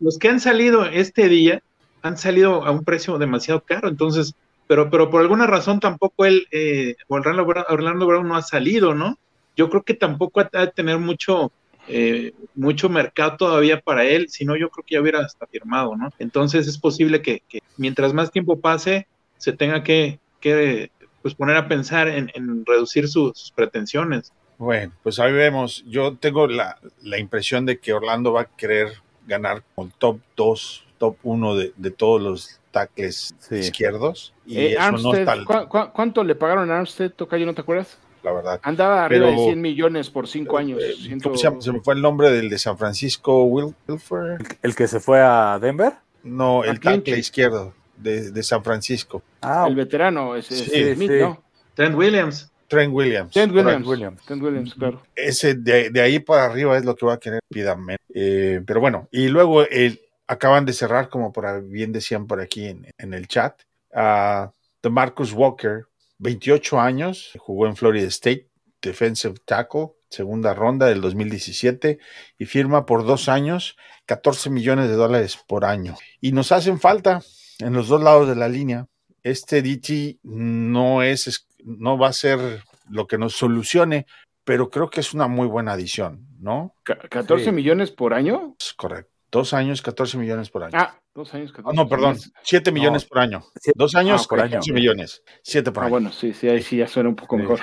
los 0.00 0.18
que 0.18 0.28
han 0.28 0.40
salido 0.40 0.84
este 0.86 1.28
día 1.28 1.62
han 2.02 2.18
salido 2.18 2.64
a 2.64 2.70
un 2.72 2.82
precio 2.84 3.16
demasiado 3.18 3.60
caro, 3.60 3.88
entonces, 3.88 4.34
pero, 4.66 4.90
pero 4.90 5.08
por 5.10 5.20
alguna 5.20 5.46
razón 5.46 5.78
tampoco 5.78 6.24
él, 6.24 6.46
eh, 6.50 6.96
Orlando, 7.06 7.44
Brown, 7.44 7.64
Orlando 7.68 8.06
Brown 8.06 8.26
no 8.26 8.34
ha 8.36 8.42
salido, 8.42 8.94
¿no? 8.94 9.18
Yo 9.56 9.70
creo 9.70 9.82
que 9.82 9.94
tampoco 9.94 10.40
ha 10.40 10.48
ha 10.52 10.66
de 10.66 10.72
tener 10.72 10.98
mucho, 10.98 11.52
eh, 11.86 12.32
mucho 12.56 12.88
mercado 12.88 13.36
todavía 13.36 13.80
para 13.80 14.04
él, 14.04 14.28
si 14.28 14.44
no 14.44 14.56
yo 14.56 14.70
creo 14.70 14.84
que 14.84 14.94
ya 14.96 15.00
hubiera 15.00 15.20
hasta 15.20 15.46
firmado, 15.46 15.94
¿no? 15.96 16.08
Entonces 16.18 16.66
es 16.66 16.78
posible 16.78 17.22
que, 17.22 17.42
que 17.48 17.60
mientras 17.76 18.12
más 18.12 18.32
tiempo 18.32 18.58
pase, 18.58 19.06
se 19.38 19.52
tenga 19.52 19.84
que, 19.84 20.18
que 20.40 20.90
pues 21.22 21.34
poner 21.34 21.56
a 21.56 21.68
pensar 21.68 22.08
en, 22.08 22.30
en 22.34 22.64
reducir 22.66 23.08
su- 23.08 23.32
sus 23.34 23.50
pretensiones. 23.52 24.32
Bueno, 24.58 24.92
pues 25.02 25.18
ahí 25.18 25.32
vemos. 25.32 25.84
Yo 25.86 26.16
tengo 26.16 26.46
la, 26.46 26.78
la 27.02 27.18
impresión 27.18 27.66
de 27.66 27.78
que 27.78 27.92
Orlando 27.92 28.32
va 28.32 28.42
a 28.42 28.44
querer 28.56 28.88
ganar 29.26 29.62
con 29.74 29.90
top 29.98 30.18
2, 30.36 30.84
top 30.98 31.16
1 31.22 31.54
de, 31.56 31.72
de 31.76 31.90
todos 31.90 32.20
los 32.20 32.60
tackles 32.70 33.34
Sí. 33.38 33.56
izquierdos. 33.56 34.32
Y 34.46 34.58
Eh, 34.58 34.72
eso 34.72 34.78
no 34.80 34.84
Armstead, 35.10 35.20
está, 35.40 35.44
¿cu- 35.44 35.68
cu- 35.68 35.92
cuánto 35.92 36.22
le 36.24 36.34
pagaron 36.34 36.70
a 36.70 36.78
Armstead, 36.78 37.10
Tocayo, 37.12 37.46
no 37.46 37.54
te 37.54 37.60
acuerdas? 37.62 37.98
la 38.22 38.30
verdad. 38.32 38.60
Andaba 38.62 39.04
arriba 39.04 39.26
Pero- 39.26 39.36
de 39.40 39.46
100 39.46 39.60
millones 39.60 40.08
por 40.08 40.28
5 40.28 40.56
años. 40.56 40.80
Eh, 40.80 40.94
ciento- 40.96 41.30
¿Cómo 41.30 41.60
se 41.60 41.72
me 41.72 41.80
fue 41.80 41.94
el 41.94 42.02
nombre 42.02 42.30
del 42.30 42.48
de 42.48 42.56
San 42.58 42.78
Francisco, 42.78 43.42
Will 43.46 43.74
Wilfer. 43.88 44.38
El 44.62 44.76
que 44.76 44.86
se 44.86 45.00
fue 45.00 45.20
a 45.20 45.58
Denver. 45.60 45.94
No, 46.22 46.62
el 46.62 46.78
tackle 46.78 47.18
izquierdo 47.18 47.74
de, 48.02 48.30
de 48.30 48.42
San 48.42 48.62
Francisco. 48.64 49.22
Ah, 49.40 49.66
el 49.68 49.74
veterano, 49.74 50.36
ese 50.36 50.56
Sí, 50.56 50.62
ese 50.64 50.94
Smith, 50.94 51.10
sí. 51.10 51.18
¿no? 51.20 51.42
Trent 51.74 51.96
Williams. 51.96 52.50
Trent 52.68 52.92
Williams. 52.92 53.32
Trent 53.32 53.52
Williams. 53.52 53.72
Trent 53.72 53.86
Williams. 53.86 54.22
Trent 54.24 54.42
Williams, 54.42 54.74
claro. 54.74 55.02
Ese 55.14 55.54
de, 55.54 55.90
de 55.90 56.00
ahí 56.00 56.18
para 56.18 56.46
arriba 56.46 56.76
es 56.76 56.84
lo 56.84 56.96
que 56.96 57.06
va 57.06 57.14
a 57.14 57.20
querer 57.20 57.40
Pidamen. 57.48 57.98
Eh, 58.14 58.62
pero 58.66 58.80
bueno, 58.80 59.08
y 59.10 59.28
luego 59.28 59.62
el, 59.62 60.00
acaban 60.26 60.64
de 60.64 60.72
cerrar, 60.72 61.08
como 61.08 61.32
por 61.32 61.46
ahí 61.46 61.60
bien 61.62 61.92
decían 61.92 62.26
por 62.26 62.40
aquí 62.40 62.66
en, 62.66 62.86
en 62.98 63.14
el 63.14 63.28
chat, 63.28 63.60
a 63.94 64.52
de 64.82 64.90
Marcus 64.90 65.32
Walker, 65.32 65.86
28 66.18 66.80
años, 66.80 67.32
jugó 67.38 67.66
en 67.66 67.76
Florida 67.76 68.08
State, 68.08 68.48
defensive 68.80 69.34
tackle, 69.44 69.92
segunda 70.08 70.54
ronda 70.54 70.86
del 70.86 71.00
2017, 71.00 71.98
y 72.38 72.44
firma 72.46 72.84
por 72.84 73.04
dos 73.04 73.28
años 73.28 73.76
14 74.06 74.50
millones 74.50 74.88
de 74.88 74.94
dólares 74.94 75.38
por 75.46 75.64
año. 75.64 75.96
Y 76.20 76.32
nos 76.32 76.52
hacen 76.52 76.80
falta 76.80 77.22
en 77.62 77.72
los 77.72 77.88
dos 77.88 78.02
lados 78.02 78.28
de 78.28 78.36
la 78.36 78.48
línea. 78.48 78.86
Este 79.22 79.62
DT 79.62 80.18
no 80.24 81.02
es, 81.02 81.46
no 81.64 81.96
va 81.98 82.08
a 82.08 82.12
ser 82.12 82.62
lo 82.90 83.06
que 83.06 83.18
nos 83.18 83.34
solucione, 83.34 84.06
pero 84.44 84.68
creo 84.70 84.90
que 84.90 85.00
es 85.00 85.14
una 85.14 85.28
muy 85.28 85.46
buena 85.46 85.72
adición, 85.72 86.26
¿no? 86.40 86.74
Ca- 86.82 86.98
¿14 87.08 87.44
Sí. 87.44 87.52
millones 87.52 87.90
por 87.92 88.14
año? 88.14 88.56
Es 88.58 88.72
correcto. 88.74 89.10
Dos 89.30 89.54
años, 89.54 89.80
14 89.80 90.18
millones 90.18 90.50
por 90.50 90.62
año. 90.64 90.72
Ah, 90.76 90.98
dos 91.14 91.32
años. 91.32 91.52
Ah, 91.52 91.56
14 91.62 91.76
no, 91.76 91.88
perdón, 91.88 92.10
millones. 92.16 92.32
7 92.42 92.70
millones 92.72 93.04
por 93.06 93.18
año. 93.20 93.42
Dos 93.74 93.94
años, 93.94 94.22
ah, 94.24 94.26
por 94.28 94.40
año. 94.40 94.50
14 94.58 94.72
millones. 94.74 95.22
7 95.42 95.72
por 95.72 95.82
Ah, 95.82 95.86
año. 95.86 95.90
bueno, 95.90 96.12
sí, 96.12 96.34
sí, 96.34 96.48
ahí 96.48 96.60
sí 96.62 96.76
ya 96.78 96.86
suena 96.88 97.08
un 97.08 97.16
poco 97.16 97.36
Sí, 97.36 97.42
mejor. 97.42 97.60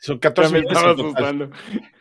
Son 0.00 0.16
Ya 0.16 0.20
14 0.20 0.52
me 0.54 0.60
millones 0.60 0.78
en 0.82 0.96
total. 0.96 1.04
asustando. 1.04 1.50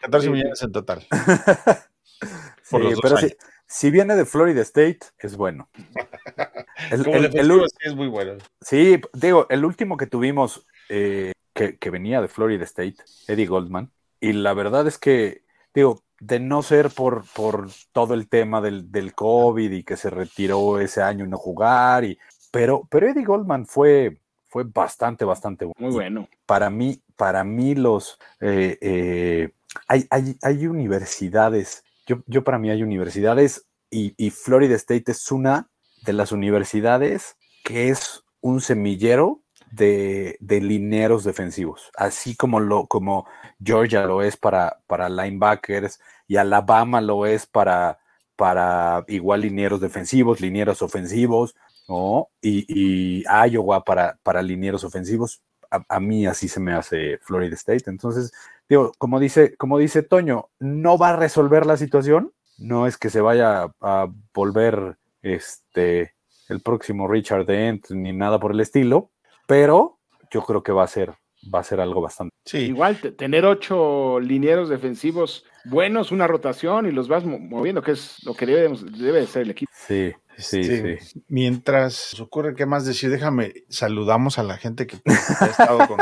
14 0.02 0.26
Sí. 0.28 0.32
millones 0.32 0.62
en 0.62 0.72
total. 0.72 1.00
Sí, 1.02 1.08
por 2.72 2.82
los 2.84 2.92
dos 2.94 3.00
pero 3.02 3.18
años. 3.18 3.32
Si 3.72 3.90
viene 3.90 4.16
de 4.16 4.26
Florida 4.26 4.62
State, 4.62 5.00
es 5.20 5.38
bueno. 5.38 5.70
El- 6.92 7.04
Como 7.06 7.16
el- 7.18 7.26
el 7.26 7.32
defensivo 7.32 7.64
u- 7.64 7.68
sí 7.70 7.76
es 7.82 7.96
muy 7.96 8.08
bueno. 8.08 8.34
sí, 8.62 9.00
digo, 9.14 9.48
el 9.50 9.64
último 9.66 9.98
que 9.98 10.08
tuvimos 10.08 10.66
eh, 10.90 11.32
que, 11.54 11.78
que 11.78 11.90
venía 11.90 12.22
de 12.22 12.28
Florida 12.28 12.64
State, 12.66 12.96
Eddie 13.28 13.46
Goldman, 13.46 13.92
y 14.20 14.34
la 14.34 14.54
verdad 14.54 14.88
es 14.88 14.98
que, 14.98 15.44
digo, 15.74 16.02
de 16.20 16.40
no 16.40 16.62
ser 16.64 16.90
por, 16.90 17.24
por 17.34 17.70
todo 17.94 18.14
el 18.14 18.28
tema 18.28 18.62
del, 18.62 18.92
del 18.92 19.14
COVID 19.14 19.72
y 19.72 19.84
que 19.84 19.96
se 19.98 20.10
retiró 20.10 20.80
ese 20.80 21.02
año 21.02 21.26
y 21.26 21.30
no 21.30 21.38
jugar, 21.38 22.04
y, 22.04 22.18
pero, 22.52 22.88
pero 22.90 23.08
Eddie 23.08 23.24
Goldman 23.26 23.66
fue, 23.66 24.20
fue 24.48 24.64
bastante, 24.66 25.24
bastante 25.24 25.66
bueno. 25.66 25.80
Muy 25.80 25.92
bueno. 25.92 26.28
para 26.46 26.70
mí, 26.70 27.02
para 27.16 27.44
mí 27.44 27.76
los 27.76 28.20
eh, 28.42 28.78
eh, 28.82 29.50
hay, 29.88 30.06
hay, 30.10 30.36
hay, 30.42 30.68
universidades, 30.68 31.84
yo, 32.06 32.24
yo, 32.28 32.44
para 32.44 32.58
mí 32.58 32.70
hay 32.70 32.84
universidades 32.84 33.68
y, 33.90 34.30
Florida 34.30 34.76
State 34.76 35.12
es 35.12 35.32
una 35.32 35.70
de 36.06 36.14
las 36.14 36.32
universidades 36.32 37.36
que 37.64 37.90
es 37.90 38.24
un 38.40 38.62
semillero 38.62 39.42
de, 39.72 40.38
de 40.40 40.62
lineros 40.62 41.24
defensivos, 41.24 41.92
así 41.96 42.36
como, 42.36 42.60
lo, 42.60 42.88
como 42.88 43.28
Georgia 43.64 44.06
lo 44.06 44.22
es 44.22 44.38
para, 44.38 44.80
para 44.88 45.10
linebackers 45.10 46.00
y 46.28 46.38
Alabama 46.38 47.02
lo 47.02 47.26
es 47.26 47.46
para, 47.46 48.00
para 48.36 49.04
igual 49.08 49.42
linieros 49.42 49.82
defensivos, 49.82 50.42
linieros 50.42 50.82
ofensivos, 50.82 51.56
¿no? 51.88 52.30
Y, 52.42 53.24
Iowa 53.24 53.84
para, 53.84 54.18
para 54.24 54.42
linieros 54.42 54.84
ofensivos. 54.84 55.42
A, 55.70 55.84
a, 55.88 56.00
mí 56.00 56.26
así 56.26 56.48
se 56.48 56.60
me 56.60 56.74
hace 56.74 57.18
Florida 57.20 57.56
State. 57.56 57.84
Entonces, 57.88 58.32
digo, 58.72 58.94
como 58.98 59.20
dice, 59.20 59.56
como 59.58 59.78
dice 59.78 60.02
Toño, 60.02 60.50
no 60.60 60.98
va 60.98 61.10
a 61.10 61.16
resolver 61.18 61.66
la 61.66 61.76
situación. 61.76 62.32
No 62.58 62.88
es 62.88 62.98
que 62.98 63.10
se 63.10 63.20
vaya 63.20 63.64
a, 63.64 63.72
a 63.82 64.08
volver 64.34 64.98
este 65.22 66.16
el 66.48 66.62
próximo 66.62 67.08
Richard 67.08 67.46
Dent 67.46 67.90
ni 67.92 68.14
nada 68.14 68.40
por 68.40 68.54
el 68.54 68.62
estilo, 68.62 69.12
pero 69.46 70.00
yo 70.32 70.44
creo 70.44 70.64
que 70.64 70.72
va 70.72 70.84
a 70.84 70.88
ser 70.88 71.14
va 71.54 71.60
a 71.60 71.64
ser 71.64 71.82
algo 71.82 72.02
bastante. 72.02 72.34
Sí. 72.46 72.60
Igual 72.60 72.98
tener 73.18 73.46
ocho 73.46 74.20
linieros 74.20 74.70
defensivos 74.70 75.46
buenos, 75.66 76.12
una 76.12 76.28
rotación 76.28 76.86
y 76.86 76.92
los 76.92 77.08
vas 77.08 77.26
moviendo, 77.26 77.82
que 77.82 77.92
es 77.92 78.24
lo 78.24 78.34
que 78.34 78.46
debe, 78.46 78.76
debe 78.98 79.26
ser 79.28 79.44
el 79.44 79.52
equipo. 79.52 79.72
Sí, 79.76 80.14
sí, 80.38 80.60
Este, 80.60 81.00
sí. 81.00 81.24
Mientras 81.28 82.20
ocurre, 82.20 82.56
¿qué 82.56 82.66
más 82.66 82.86
decir? 82.86 83.10
Déjame, 83.10 83.54
saludamos 83.70 84.40
a 84.40 84.44
la 84.44 84.58
gente 84.58 84.88
que 84.88 84.98
ha 85.40 85.46
estado 85.48 85.88
con, 85.88 86.00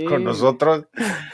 Sí. 0.00 0.04
con 0.06 0.24
nosotros. 0.24 0.86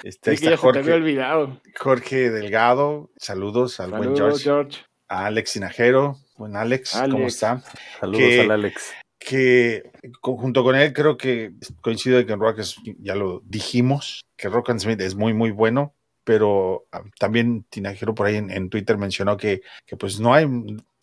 Este, 0.03 0.37
Sí, 0.37 0.37
está 0.37 0.40
te 0.40 0.47
había 0.47 0.57
Jorge, 0.57 0.92
olvidado. 0.92 1.61
Jorge 1.79 2.31
Delgado, 2.31 3.11
saludos 3.16 3.79
al 3.81 3.90
buen 3.90 4.03
Saludos, 4.16 4.42
George, 4.42 4.44
George. 4.44 4.79
a 5.09 5.27
Alex 5.27 5.51
Sinajero, 5.51 6.16
buen 6.37 6.57
Alex, 6.57 7.01
¿cómo 7.11 7.27
está? 7.27 7.62
Saludos 8.01 8.18
que- 8.21 8.40
al 8.42 8.51
Alex. 8.51 8.92
que 9.21 9.90
junto 10.23 10.62
con 10.64 10.77
él 10.77 10.92
creo 10.92 11.16
que 11.16 11.53
coincido 11.83 12.25
que 12.25 12.33
en 12.33 12.40
Rock 12.40 12.61
es- 12.61 12.77
ya 13.01 13.14
lo 13.14 13.42
dijimos, 13.44 14.23
que 14.37 14.49
Rock 14.49 14.71
and 14.71 14.81
Smith 14.81 15.01
es 15.01 15.14
muy 15.16 15.35
muy 15.35 15.51
bueno, 15.51 15.94
pero 16.25 16.87
ah, 16.92 17.03
también 17.18 17.64
Tinajero 17.71 18.14
por 18.14 18.27
ahí 18.27 18.37
en, 18.37 18.51
en 18.51 18.71
Twitter 18.71 18.97
mencionó 18.99 19.37
que, 19.37 19.62
que 19.87 19.97
pues 19.97 20.21
no 20.21 20.35
hay, 20.35 20.47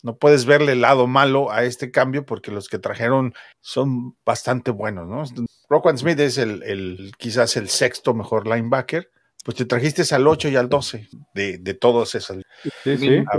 no 0.02 0.16
puedes 0.16 0.44
verle 0.46 0.72
el 0.72 0.80
lado 0.82 1.06
malo 1.06 1.50
a 1.50 1.64
este 1.64 1.90
cambio 1.90 2.24
porque 2.24 2.50
los 2.50 2.68
que 2.68 2.78
trajeron 2.78 3.34
son 3.60 4.16
bastante 4.24 4.70
buenos, 4.70 5.06
¿no? 5.08 5.24
Rock 5.68 5.86
and 5.88 5.98
Smith 5.98 6.18
es 6.20 6.38
el, 6.38 6.62
el 6.62 7.12
quizás 7.18 7.56
el 7.56 7.68
sexto 7.68 8.14
mejor 8.14 8.46
linebacker, 8.46 9.10
pues 9.44 9.56
te 9.56 9.64
trajiste 9.64 10.02
al 10.14 10.26
8 10.26 10.48
y 10.48 10.56
al 10.56 10.68
12 10.68 11.08
de, 11.34 11.58
de 11.58 11.74
todos 11.74 12.14
esos. 12.14 12.42
Sí, 12.84 12.96
sí. 12.98 13.24
Ah, 13.32 13.38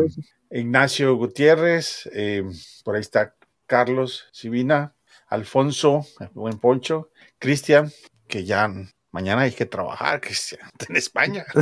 Ignacio 0.52 1.16
Gutiérrez, 1.16 2.10
eh, 2.13 2.44
por 2.84 2.96
ahí 2.96 3.02
está 3.02 3.36
Carlos 3.66 4.28
Sibina, 4.32 4.94
Alfonso, 5.28 6.06
buen 6.34 6.58
Poncho, 6.60 7.10
Cristian, 7.38 7.92
que 8.28 8.46
ya 8.46 8.72
mañana 9.12 9.42
hay 9.42 9.52
que 9.52 9.66
trabajar, 9.66 10.22
Cristian, 10.22 10.62
en 10.90 10.96
España. 10.96 11.46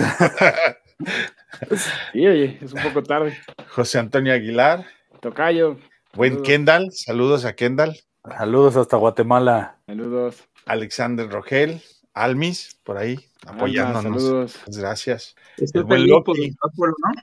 Sí, 2.13 2.25
oye, 2.25 2.58
es 2.62 2.71
un 2.73 2.82
poco 2.82 3.04
tarde. 3.04 3.38
José 3.69 3.99
Antonio 3.99 4.34
Aguilar, 4.34 4.86
Tocayo, 5.21 5.78
buen 6.13 6.32
Saludos. 6.34 6.47
Kendall, 6.47 6.91
saludos 6.91 7.45
a 7.45 7.54
Kendall, 7.56 7.99
Saludos 8.23 8.75
hasta 8.78 8.97
Guatemala. 8.97 9.78
saludos. 9.86 10.47
Alexander 10.65 11.30
Rogel, 11.30 11.82
Almis, 12.13 12.80
por 12.84 12.97
ahí, 12.97 13.19
apoyándonos. 13.45 14.21
saludos. 14.23 14.56
Muchas 14.65 14.78
Gracias. 14.78 15.36
Está 15.58 15.80
El 15.80 15.86
buen 15.86 16.08
Loki. 16.08 16.56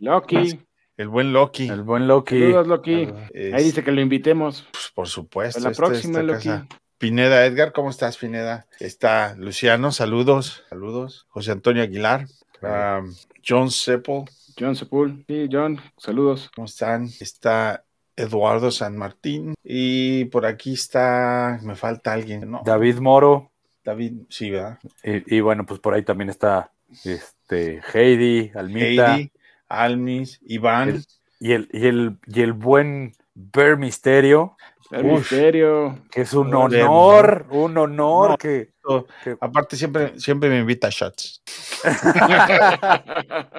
Loki, 0.01 0.61
El 0.97 1.09
buen 1.09 1.33
Loki, 1.33 1.69
El 1.69 1.83
buen 1.83 2.07
Loki. 2.07 2.39
saludos, 2.39 2.67
Loki. 2.67 3.09
es- 3.33 3.55
Ahí 3.55 3.65
dice 3.65 3.83
que 3.83 3.93
lo 3.93 4.01
invitemos. 4.01 4.67
pues, 4.73 4.91
por 4.95 5.09
supuesto. 5.09 5.59
A 5.61 5.63
la 5.63 5.71
esta- 5.71 5.85
próxima, 5.87 6.23
Loki. 6.23 6.49
casa. 6.49 6.67
Pineda 6.99 7.45
Edgar, 7.47 7.73
¿cómo 7.73 7.91
estás, 7.91 8.17
Pineda? 8.17 8.67
Está 8.79 9.35
Luciano, 9.37 9.91
saludos, 9.91 10.63
saludos. 10.69 11.27
José 11.31 11.51
Antonio 11.51 11.83
Aguilar, 11.83 12.27
um, 12.63 13.13
John 13.45 13.71
Seppel, 13.73 14.25
John 14.57 14.77
Sepul. 14.77 15.25
Sí, 15.27 15.49
John, 15.51 15.81
saludos. 15.97 16.49
¿cómo 16.55 16.67
están? 16.67 17.09
Está 17.19 17.85
Eduardo 18.17 18.71
San 18.71 18.97
Martín 18.97 19.55
y 19.65 20.27
por 20.27 20.47
aquí 20.47 20.75
está, 20.75 21.59
me 21.63 21.75
falta 21.77 22.13
alguien, 22.13 22.51
¿no? 22.51 22.63
David 22.65 22.99
Moro. 22.99 23.51
David, 23.85 24.13
sí, 24.29 24.51
¿verdad? 24.51 24.79
Y, 25.03 25.37
y 25.37 25.41
bueno, 25.41 25.65
pues 25.67 25.81
por 25.81 25.95
ahí 25.95 26.03
también 26.03 26.29
está 26.31 26.71
este 27.05 27.81
Heidi, 27.93 28.53
Almita. 28.55 29.15
Heidi, 29.17 29.31
Almis, 29.69 30.41
Iván. 30.47 30.89
El- 30.91 31.05
Y 31.41 31.53
el, 31.53 31.69
y 31.73 31.87
el, 31.87 32.19
y 32.27 32.43
el 32.43 32.53
buen 32.53 33.15
Bear 33.35 33.77
Misterio, 33.79 34.57
Uf. 34.91 35.03
misterio. 35.03 35.99
que 36.11 36.21
es 36.21 36.35
un 36.35 36.55
honor, 36.55 37.47
un 37.51 37.79
honor 37.79 38.31
No. 38.31 38.37
que, 38.37 38.72
Aparte, 39.41 39.77
siempre, 39.77 40.19
siempre 40.19 40.49
me 40.49 40.59
invita 40.59 40.89
a 40.89 40.91
shots. 40.91 41.43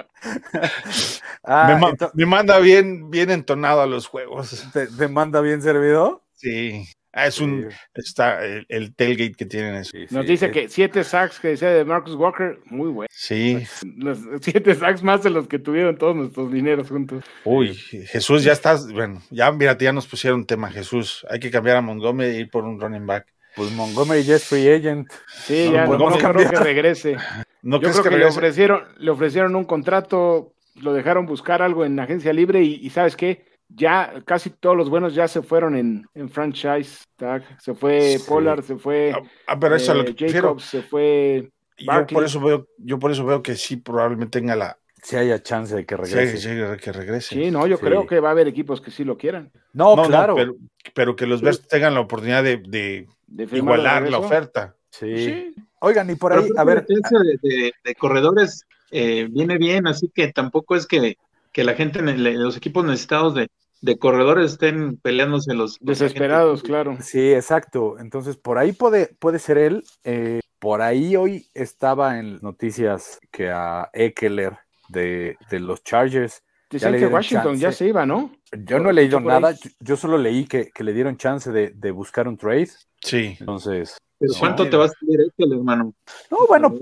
Ah, 1.46 1.66
me, 1.68 1.78
ma- 1.80 1.90
ento- 1.90 2.10
me 2.14 2.24
manda 2.26 2.58
bien, 2.58 3.10
bien 3.10 3.30
entonado 3.30 3.82
a 3.82 3.86
los 3.86 4.06
juegos. 4.06 4.66
¿te, 4.72 4.86
te 4.86 5.08
manda 5.08 5.40
bien 5.42 5.60
servido? 5.60 6.24
Sí. 6.32 6.86
Ah, 7.12 7.26
es 7.26 7.38
un, 7.38 7.68
Sí, 7.70 7.76
está 7.94 8.44
el, 8.44 8.66
el 8.68 8.94
tailgate 8.94 9.34
que 9.34 9.46
tienen 9.46 9.74
eso. 9.76 9.90
sí, 9.92 10.06
Nos 10.10 10.26
dice 10.26 10.46
es- 10.46 10.52
que 10.52 10.68
siete 10.68 11.04
sacks 11.04 11.38
que 11.38 11.48
decía 11.48 11.68
de 11.70 11.84
Marcus 11.84 12.14
Walker, 12.14 12.58
muy 12.66 12.88
bueno. 12.90 13.08
Sí. 13.12 13.62
Los 13.98 14.18
siete 14.40 14.74
sacks 14.74 15.02
más 15.02 15.22
de 15.22 15.30
los 15.30 15.46
que 15.46 15.58
tuvieron 15.58 15.96
todos 15.98 16.16
nuestros 16.16 16.50
dineros 16.50 16.88
juntos. 16.88 17.22
Uy, 17.44 17.74
Jesús, 17.74 18.42
ya 18.42 18.52
estás, 18.52 18.90
bueno, 18.90 19.22
ya 19.30 19.52
mira, 19.52 19.76
ya 19.78 19.92
nos 19.92 20.06
pusieron 20.06 20.46
tema, 20.46 20.70
Jesús. 20.70 21.24
Hay 21.30 21.38
que 21.40 21.50
cambiar 21.50 21.76
a 21.76 21.82
Montgomery 21.82 22.30
e 22.36 22.40
ir 22.40 22.50
por 22.50 22.64
un 22.64 22.80
running 22.80 23.06
back. 23.06 23.26
Pues 23.56 23.70
Montgomery 23.72 24.22
ya 24.24 24.36
es 24.36 24.44
free 24.44 24.68
agent. 24.68 25.10
Sí, 25.28 25.66
No, 25.68 25.72
ya 25.72 25.80
no, 25.82 25.86
podemos 25.92 26.22
no 26.22 26.32
creo 26.32 26.50
que 26.50 26.56
regrese. 26.58 27.16
¿No 27.62 27.80
Yo 27.80 27.90
creo 27.90 28.02
que 28.02 28.08
que, 28.10 28.18
le 28.18 28.26
ofrecieron, 28.26 28.84
le 28.98 29.10
ofrecieron 29.10 29.56
un 29.56 29.64
contrato, 29.64 30.52
lo 30.74 30.92
dejaron 30.92 31.24
buscar 31.26 31.62
algo 31.62 31.84
en 31.84 31.98
agencia 31.98 32.32
libre 32.32 32.62
y, 32.62 32.74
y 32.84 32.90
¿sabes 32.90 33.16
qué? 33.16 33.44
Ya 33.68 34.22
casi 34.26 34.50
todos 34.50 34.76
los 34.76 34.90
buenos 34.90 35.14
ya 35.14 35.26
se 35.28 35.40
fueron 35.42 35.74
en, 35.76 36.06
en 36.14 36.28
franchise 36.28 37.04
tag. 37.16 37.42
Se 37.60 37.74
fue 37.74 38.18
Sí. 38.18 38.24
Pollard, 38.28 38.62
se 38.62 38.76
fue 38.76 39.12
Ah, 39.14 39.22
Ah, 39.46 39.58
pero 39.58 39.76
eso 39.76 39.84
es 39.84 39.88
a 39.90 39.94
lo 39.94 40.02
eh, 40.02 40.06
que 40.06 40.14
prefiero. 40.14 40.48
Jacobs, 40.48 40.64
se 40.64 40.82
fue 40.82 41.50
Yo 41.78 42.06
por 42.08 42.24
eso 42.24 42.40
veo, 42.40 42.66
yo 42.78 42.98
por 42.98 43.10
eso 43.10 43.24
veo 43.24 43.42
que 43.42 43.54
sí 43.56 43.76
probablemente 43.78 44.38
tenga 44.38 44.54
la 44.56 44.76
Si 45.02 45.16
haya 45.16 45.42
chance 45.42 45.74
de 45.74 45.86
que 45.86 45.96
sí, 45.96 46.02
regrese. 46.14 46.36
sí, 46.38 46.82
que 46.82 46.92
regrese. 46.92 47.34
Sí, 47.34 47.50
no, 47.50 47.66
yo 47.66 47.76
Sí. 47.78 47.84
creo 47.84 48.06
que 48.06 48.20
va 48.20 48.28
a 48.28 48.32
haber 48.32 48.46
equipos 48.48 48.80
que 48.82 48.90
sí 48.90 49.04
lo 49.04 49.16
quieran. 49.16 49.50
No, 49.72 49.96
No, 49.96 50.02
no, 50.02 50.08
claro. 50.08 50.34
pero, 50.34 50.54
pero 50.94 51.16
que 51.16 51.26
los 51.26 51.40
Bears 51.40 51.66
tengan 51.66 51.94
la 51.94 52.00
oportunidad 52.00 52.44
de, 52.44 52.58
de 52.58 53.06
De 53.26 53.44
igualar 53.56 54.08
la 54.10 54.18
oferta. 54.18 54.74
sí. 54.90 55.16
Sí. 55.24 55.54
Oigan, 55.80 56.08
y 56.08 56.14
por 56.14 56.32
ahí, 56.32 56.48
a 56.56 56.64
ver, 56.64 56.86
la 56.88 57.20
de, 57.20 57.38
de- 57.42 57.72
de 57.84 57.94
corredores 57.94 58.64
eh, 58.90 59.28
viene 59.30 59.58
bien, 59.58 59.86
así 59.86 60.10
que 60.14 60.32
tampoco 60.32 60.76
es 60.76 60.86
que, 60.86 61.18
que 61.52 61.62
la 61.62 61.74
gente, 61.74 61.98
en 61.98 62.08
el- 62.08 62.42
los 62.42 62.56
equipos 62.56 62.86
necesitados 62.86 63.34
de, 63.34 63.48
de 63.82 63.98
corredores 63.98 64.52
estén 64.52 64.96
peleándose 64.96 65.52
los. 65.52 65.76
Desesperados, 65.80 66.62
claro. 66.62 66.96
Sí, 67.02 67.32
exacto. 67.34 67.98
Entonces, 67.98 68.38
por 68.38 68.56
ahí 68.56 68.72
puede, 68.72 69.14
puede 69.18 69.38
ser 69.38 69.58
él. 69.58 69.84
Eh, 70.04 70.40
por 70.58 70.80
ahí 70.80 71.16
hoy 71.16 71.48
estaba 71.52 72.18
en 72.18 72.38
noticias 72.40 73.18
que 73.30 73.50
a 73.50 73.90
Eckler 73.92 74.56
de, 74.88 75.36
de 75.50 75.60
los 75.60 75.84
Chargers. 75.84 76.42
Le 76.70 76.78
que 76.80 76.88
dieron 76.96 77.12
Washington 77.12 77.56
ya 77.56 77.68
chance. 77.68 77.78
se 77.78 77.88
iba, 77.88 78.06
¿no? 78.06 78.32
Yo 78.64 78.78
no 78.80 78.88
he 78.90 78.94
leído 78.94 79.20
nada, 79.20 79.52
yo, 79.52 79.70
yo 79.80 79.96
solo 79.96 80.16
leí 80.18 80.46
que, 80.46 80.70
que 80.74 80.82
le 80.82 80.92
dieron 80.94 81.16
chance 81.18 81.52
de, 81.52 81.70
de 81.70 81.90
buscar 81.90 82.26
un 82.26 82.36
trade. 82.38 82.70
Sí. 83.04 83.36
Entonces, 83.38 83.96
Pero 84.18 84.32
¿cuánto 84.38 84.68
te 84.68 84.76
va 84.76 84.86
a 84.86 84.88
salir 84.88 85.20
este, 85.20 85.44
hermano? 85.44 85.94
no, 86.30 86.46
bueno, 86.48 86.74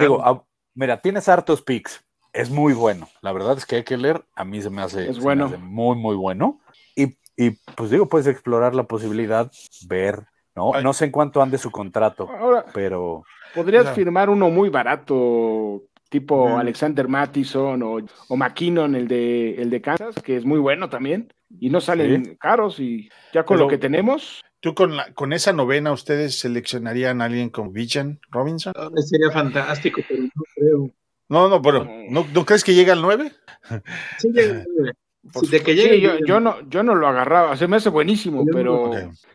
digo, 0.00 0.20
ah, 0.24 0.42
mira, 0.74 1.00
tienes 1.00 1.28
hartos 1.28 1.60
picks. 1.62 2.02
Es 2.32 2.48
muy 2.48 2.72
bueno. 2.72 3.08
La 3.20 3.32
verdad 3.32 3.58
es 3.58 3.66
que 3.66 3.76
Eckler 3.78 4.24
a 4.34 4.44
mí 4.44 4.62
se 4.62 4.70
me 4.70 4.80
hace, 4.82 5.02
Es 5.08 5.16
se 5.16 5.18
me 5.18 5.24
bueno. 5.24 5.46
hace 5.46 5.58
muy, 5.58 5.96
muy 5.96 6.16
bueno. 6.16 6.60
Y, 6.96 7.16
y, 7.36 7.50
pues 7.76 7.90
digo, 7.90 8.08
puedes 8.08 8.26
explorar 8.26 8.74
la 8.74 8.84
posibilidad, 8.84 9.50
ver, 9.86 10.24
¿no? 10.54 10.74
Ay. 10.74 10.82
No 10.82 10.94
sé 10.94 11.06
en 11.06 11.10
cuánto 11.10 11.42
ande 11.42 11.58
su 11.58 11.70
contrato, 11.70 12.30
Ahora, 12.30 12.64
pero 12.72 13.24
podrías 13.54 13.90
firmar 13.94 14.30
uno 14.30 14.48
muy 14.48 14.70
barato, 14.70 15.82
tipo. 16.08 16.56
Alexander 16.56 17.06
Mattison 17.08 17.82
o, 17.82 17.98
o 18.28 18.36
McKinnon, 18.36 18.94
el 18.94 19.08
de, 19.08 19.56
el 19.60 19.68
de 19.68 19.80
Kansas, 19.82 20.14
que 20.22 20.36
es 20.36 20.44
muy 20.46 20.58
bueno 20.58 20.88
también. 20.88 21.32
Y 21.60 21.68
no 21.68 21.82
salen 21.82 22.36
caros 22.40 22.80
y 22.80 23.10
ya 23.34 23.44
con 23.44 23.56
Pero- 23.56 23.66
lo 23.66 23.70
que 23.70 23.76
tenemos, 23.78 24.42
¿Tú 24.62 24.74
con, 24.76 24.96
la, 24.96 25.12
con 25.12 25.32
esa 25.32 25.52
novena 25.52 25.90
ustedes 25.90 26.38
seleccionarían 26.38 27.20
a 27.20 27.24
alguien 27.24 27.50
como 27.50 27.72
Bijan 27.72 28.20
Robinson? 28.30 28.72
Sería 29.04 29.28
fantástico, 29.32 30.02
pero 30.08 30.22
no 30.22 30.42
creo. 30.54 30.90
No, 31.28 31.48
no, 31.48 31.60
pero 31.60 31.84
¿no, 32.08 32.24
¿no 32.32 32.44
crees 32.46 32.62
que 32.62 32.72
llega 32.72 32.92
al 32.92 33.02
9? 33.02 33.32
Sí, 34.18 34.28
llega- 34.32 34.64
por 35.32 35.44
Sí, 35.46 35.50
de 35.50 35.62
que 35.64 35.72
Sí, 35.72 35.78
llegue. 35.82 36.00
yo, 36.00 36.18
yo 36.24 36.38
no, 36.38 36.60
yo 36.68 36.84
no 36.84 36.94
lo 36.94 37.08
agarraba, 37.08 37.56
se 37.56 37.66
me 37.66 37.76
hace 37.78 37.88
buenísimo, 37.88 38.46
pero 38.52 38.92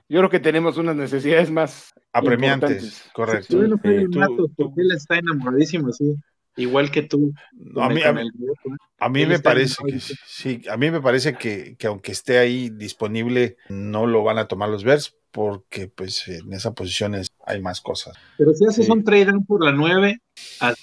yo 0.07 0.19
creo 0.19 0.29
que 0.29 0.39
tenemos 0.39 0.77
unas 0.77 0.95
necesidades 0.95 1.51
más 1.51 1.93
Apremiantes, 2.13 3.03
correcto. 3.13 3.61
Yo 3.61 3.67
no 3.67 3.75
Sí, 3.83 3.89
el 3.89 4.09
tú- 4.09 4.19
mato, 4.19 4.35
tú- 4.47 4.53
porque 4.55 4.81
él 4.81 4.91
está 4.93 5.17
enamoradísimo, 5.17 5.91
sí. 5.91 6.15
Igual 6.57 6.91
que 6.91 7.03
tú. 7.03 7.33
No, 7.53 7.83
a 7.83 7.89
mí, 7.89 8.01
a 8.03 8.11
mí- 8.13 8.21
el 8.21 8.31
grupo, 8.33 8.75
a 8.99 9.09
mí 9.09 9.21
él 9.21 9.29
me 9.29 9.39
parece 9.39 9.75
que 9.85 9.99
sí, 9.99 10.61
a 10.69 10.75
mí 10.77 10.91
me 10.91 10.99
parece 11.01 11.35
que, 11.35 11.75
que 11.77 11.87
aunque 11.87 12.11
esté 12.11 12.39
ahí 12.39 12.69
disponible, 12.69 13.57
no 13.69 14.05
lo 14.07 14.23
van 14.23 14.37
a 14.39 14.47
tomar 14.47 14.69
los 14.69 14.83
Bears 14.83 15.15
porque 15.31 15.87
pues 15.87 16.27
en 16.27 16.51
esa 16.53 16.73
posición 16.73 17.13
es- 17.15 17.27
hay 17.45 17.61
más 17.61 17.79
cosas. 17.81 18.15
Pero 18.37 18.53
si 18.53 18.65
haces 18.65 18.85
Sí. 18.87 18.91
un 18.91 19.03
trade 19.03 19.25
down 19.25 19.45
por 19.45 19.63
la 19.63 19.71
9, 19.71 20.19
a, 20.59 20.67
a 20.69 20.71
la, 20.71 20.75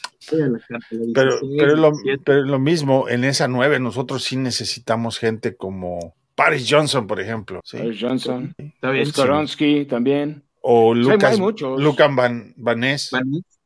a 0.46 0.48
la 0.68 0.78
Pero, 1.12 1.40
16, 1.40 1.56
pero, 1.58 1.72
es 1.72 1.78
lo, 1.78 1.90
17. 1.90 2.22
pero 2.24 2.42
lo 2.44 2.58
mismo, 2.60 3.08
en 3.08 3.24
esa 3.24 3.48
nueve 3.48 3.80
nosotros 3.80 4.22
sí 4.22 4.36
necesitamos 4.36 5.18
gente 5.18 5.56
como 5.56 6.14
Paris 6.36 6.66
Johnson, 6.70 7.06
por 7.08 7.20
ejemplo, 7.20 7.60
¿sí? 7.64 7.78
Paris 7.78 7.98
Johnson, 8.00 8.54
Está 8.58 8.90
bien. 8.90 9.06
Skoronsky 9.06 9.86
también, 9.86 10.44
o 10.60 10.94
hay- 10.94 11.00
Lucas, 11.00 11.32
hay 11.32 11.40
muchos. 11.40 11.80
Lucan 11.82 12.14
Van, 12.16 12.54
Van 12.56 12.78
Ness. 12.80 13.10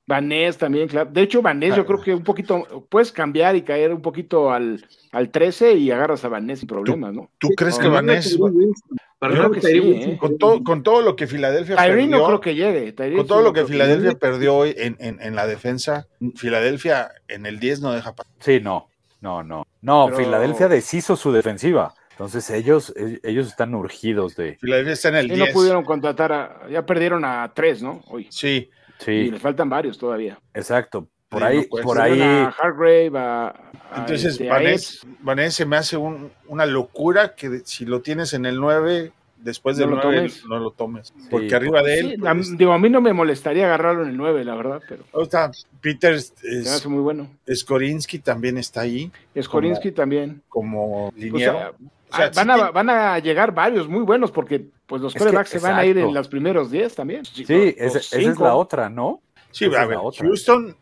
Vanés 0.08 0.56
también, 0.56 0.88
claro. 0.88 1.10
De 1.12 1.20
hecho, 1.20 1.42
Vanés 1.42 1.76
yo 1.76 1.84
creo 1.84 2.00
que 2.00 2.14
un 2.14 2.24
poquito, 2.24 2.86
puedes 2.88 3.12
cambiar 3.12 3.54
y 3.56 3.62
caer 3.62 3.92
un 3.92 4.00
poquito 4.00 4.50
al, 4.50 4.82
al 5.12 5.28
13 5.30 5.74
y 5.74 5.90
agarras 5.90 6.24
a 6.24 6.28
Vanés 6.28 6.60
sin 6.60 6.66
problemas, 6.68 7.12
¿no? 7.12 7.30
¿Tú 7.36 7.48
crees 7.54 7.76
que 7.76 7.82
para 7.88 7.96
Van 7.96 8.06
mí, 8.06 8.12
Ness, 8.14 8.30
Tyree 8.30 8.42
Wilson. 8.42 8.96
Para 9.18 9.34
Yo 9.34 9.42
mí, 9.42 9.48
creo 9.50 9.52
que 9.52 9.60
Tyree 9.60 9.82
sí, 9.82 9.88
Wilson, 9.90 10.10
¿eh? 10.12 10.18
con 10.18 10.38
todo, 10.38 10.64
con 10.64 10.82
todo 10.82 11.02
lo 11.02 11.14
que 11.14 11.26
Filadelfia 11.26 11.76
Tyree 11.76 12.06
no 12.06 12.10
perdió, 12.12 12.26
creo 12.26 12.40
que 12.40 12.54
llegue. 12.54 12.92
Tyree 12.92 13.16
con 13.18 13.26
todo 13.26 13.38
no 13.40 13.44
lo 13.44 13.52
que 13.52 13.66
Filadelfia 13.66 14.12
perdió 14.18 14.56
hoy 14.56 14.74
en, 14.78 14.96
en, 14.98 15.20
en 15.20 15.36
la 15.36 15.46
defensa, 15.46 16.06
Filadelfia 16.36 17.10
en 17.28 17.44
el 17.44 17.60
10 17.60 17.82
no 17.82 17.92
deja 17.92 18.14
pasar. 18.14 18.32
Sí, 18.40 18.60
no, 18.62 18.88
no, 19.20 19.42
no. 19.42 19.66
No, 19.82 20.06
Pero- 20.06 20.16
Filadelfia 20.18 20.68
deshizo 20.68 21.16
su 21.16 21.32
defensiva. 21.32 21.94
Entonces 22.12 22.48
ellos, 22.50 22.94
e- 22.96 23.20
ellos 23.22 23.46
están 23.46 23.74
urgidos 23.74 24.34
de. 24.36 24.56
Filadelfia 24.58 24.92
está 24.94 25.08
en 25.10 25.16
el 25.16 25.28
10. 25.28 25.38
no 25.38 25.46
pudieron 25.52 25.84
contratar 25.84 26.32
a, 26.32 26.68
ya 26.70 26.86
perdieron 26.86 27.24
a 27.26 27.52
tres, 27.54 27.82
¿no? 27.82 28.00
Hoy. 28.08 28.26
Sí, 28.30 28.70
Y 29.00 29.04
Sí, 29.04 29.30
les 29.30 29.40
faltan 29.40 29.68
varios 29.68 29.98
todavía. 29.98 30.38
exacto. 30.54 31.08
Por 31.28 31.40
Sí, 31.42 31.46
ahí, 31.46 31.68
no 31.70 31.82
por 31.82 32.00
ahí. 32.00 32.20
A 32.22 32.46
Hargrave, 32.48 33.10
a, 33.18 33.48
a, 33.48 33.54
entonces 33.98 34.24
este, 34.32 34.48
Vanés. 34.48 35.06
Vanés 35.20 35.54
se 35.54 35.66
me 35.66 35.76
hace 35.76 35.96
un- 35.98 36.32
una 36.46 36.64
locura 36.64 37.34
que 37.34 37.60
si 37.64 37.84
lo 37.84 38.00
tienes 38.00 38.32
en 38.32 38.46
el 38.46 38.58
9, 38.58 39.12
después 39.42 39.76
No 39.78 39.86
del 39.86 39.90
lo 39.96 40.02
9 40.02 40.16
tomes. 40.18 40.44
no 40.46 40.58
lo 40.58 40.70
tomes. 40.72 41.08
Sí, 41.16 41.28
Porque 41.30 41.54
arriba 41.54 41.82
de 41.82 41.98
él 42.00 42.10
Sí, 42.10 42.16
pues, 42.18 42.50
a, 42.52 42.56
digo, 42.56 42.72
a 42.72 42.78
mí 42.78 42.90
no 42.90 43.00
me 43.00 43.12
molestaría 43.12 43.66
agarrarlo 43.66 44.02
en 44.02 44.10
el 44.10 44.16
9, 44.16 44.44
la 44.44 44.54
verdad, 44.54 44.80
pero 44.88 45.04
ahí 45.14 45.22
está 45.22 45.50
Peter 45.80 46.20
se 46.20 46.32
es- 46.60 46.70
hace 46.72 46.88
muy 46.88 47.00
bueno. 47.00 47.28
Skorinsky 47.52 48.18
también 48.18 48.58
está 48.58 48.82
ahí 48.82 49.10
Skorinsky 49.40 49.92
también. 49.92 50.42
como 50.48 51.08
O 51.08 51.12
liniero. 51.16 51.52
sea, 51.52 51.70
O 52.10 52.16
sea, 52.16 52.24
ah, 52.26 52.30
van, 52.34 52.50
a, 52.50 52.70
van 52.70 52.90
a 52.90 53.18
llegar 53.18 53.52
varios 53.52 53.86
muy 53.88 54.00
buenos 54.02 54.30
porque 54.30 54.64
pues 54.86 55.02
los 55.02 55.14
corebacks 55.14 55.50
se 55.50 55.58
van 55.58 55.76
a 55.76 55.84
ir 55.84 55.98
en 55.98 56.14
los 56.14 56.26
primeros 56.28 56.70
10 56.70 56.94
también. 56.94 57.24
Sí, 57.26 57.42
los 57.42 57.50
esa, 57.76 57.98
esa 57.98 58.18
es 58.30 58.38
la 58.40 58.54
otra, 58.54 58.88
¿no? 58.88 59.20
Sí, 59.50 59.66
esa 59.66 59.82
a 59.82 59.86
ver, 59.86 59.98
otra. 60.00 60.26
Houston, 60.26 60.74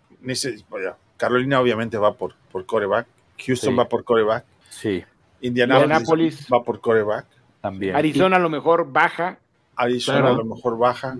Carolina 1.16 1.61
obviamente 1.61 1.98
va 1.98 2.14
por, 2.14 2.34
por 2.52 2.64
coreback, 2.66 3.07
Houston 3.44 3.70
Sí. 3.72 3.76
va 3.76 3.88
por 3.88 4.04
coreback, 4.04 4.44
Sí, 4.68 5.02
Indianapolis, 5.40 5.82
Indianapolis. 5.84 6.46
va 6.52 6.62
por 6.62 6.80
coreback, 6.80 7.26
también. 7.66 7.96
Arizona 7.96 8.36
a 8.36 8.38
lo 8.38 8.48
mejor 8.50 8.90
baja. 8.92 9.38
Arizona 9.78 10.20
Claro. 10.20 10.34
a 10.34 10.38
lo 10.38 10.44
mejor 10.46 10.78
baja, 10.78 11.18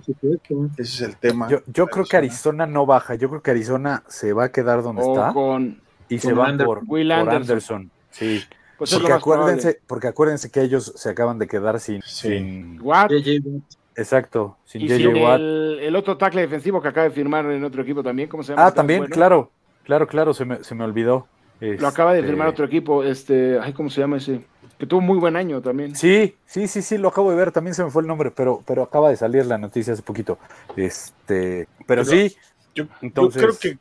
ese 0.77 0.81
es 0.81 1.01
el 1.01 1.15
tema. 1.17 1.47
Yo, 1.47 1.59
yo 1.67 1.85
creo 1.87 2.05
que 2.05 2.17
Arizona 2.17 2.65
no 2.65 2.85
baja. 2.87 3.13
Yo 3.15 3.29
creo 3.29 3.41
que 3.43 3.51
Arizona 3.51 4.03
se 4.07 4.33
va 4.33 4.45
a 4.45 4.51
quedar 4.51 4.81
donde 4.81 5.03
O 5.03 5.13
está 5.13 5.31
con 5.33 5.79
y 6.09 6.17
se 6.17 6.33
va 6.33 6.47
Ander- 6.47 6.65
por, 6.65 6.81
Will 6.87 7.09
por 7.09 7.17
Anderson. 7.19 7.35
Anderson. 7.35 7.91
Sí, 8.09 8.41
pues 8.79 8.91
porque 8.93 9.05
probable. 9.07 9.13
acuérdense, 9.43 9.79
porque 9.85 10.07
acuérdense 10.07 10.49
que 10.49 10.61
ellos 10.61 10.91
se 10.95 11.09
acaban 11.09 11.37
de 11.37 11.45
quedar 11.47 11.79
sin, 11.79 12.01
Sí. 12.01 12.29
sin- 12.29 12.79
Watt, 12.81 13.11
JJ 13.11 13.41
Watt. 13.45 13.63
exacto, 13.95 14.57
sin 14.65 14.81
y 14.81 14.87
JJ 14.87 14.97
sin 15.13 15.23
Watt. 15.23 15.39
el, 15.39 15.79
el 15.83 15.95
otro 15.95 16.17
tackle 16.17 16.41
defensivo 16.41 16.81
que 16.81 16.87
acaba 16.87 17.03
de 17.03 17.11
firmar 17.11 17.45
en 17.51 17.63
otro 17.63 17.83
equipo 17.83 18.01
también, 18.01 18.27
¿cómo 18.27 18.41
se 18.41 18.53
llama? 18.53 18.65
Ah, 18.65 18.71
también, 18.73 19.01
bueno. 19.01 19.13
claro, 19.13 19.51
claro, 19.83 20.07
claro, 20.07 20.33
se 20.33 20.45
me, 20.45 20.63
se 20.63 20.73
me 20.73 20.83
olvidó. 20.83 21.27
Lo 21.59 21.87
acaba 21.87 22.13
de 22.13 22.19
Este, 22.19 22.29
firmar 22.29 22.47
otro 22.47 22.65
equipo, 22.65 23.03
este, 23.03 23.59
ay, 23.59 23.73
¿cómo 23.73 23.89
se 23.91 24.01
llama 24.01 24.17
ese? 24.17 24.41
Que 24.77 24.85
tuvo 24.85 25.01
muy 25.01 25.17
buen 25.17 25.35
año 25.35 25.59
también. 25.61 25.95
Sí, 25.95 26.35
sí, 26.45 26.67
sí, 26.67 26.81
sí, 26.83 26.97
lo 26.99 27.07
acabo 27.07 27.31
de 27.31 27.37
ver, 27.37 27.51
también 27.51 27.73
se 27.73 27.83
me 27.83 27.89
fue 27.89 28.03
el 28.03 28.07
nombre, 28.07 28.29
pero, 28.31 28.63
pero 28.65 28.83
acaba 28.83 29.09
de 29.09 29.15
salir 29.15 29.45
la 29.47 29.57
noticia 29.57 29.93
hace 29.93 30.03
poquito. 30.03 30.37
Este, 30.75 31.67
pero 31.87 32.03
Pero- 32.03 32.05
sí, 32.05 32.35
Yo, 32.75 32.83
yo 32.83 32.89
Entonces- 33.01 33.41
creo 33.41 33.57
que 33.57 33.79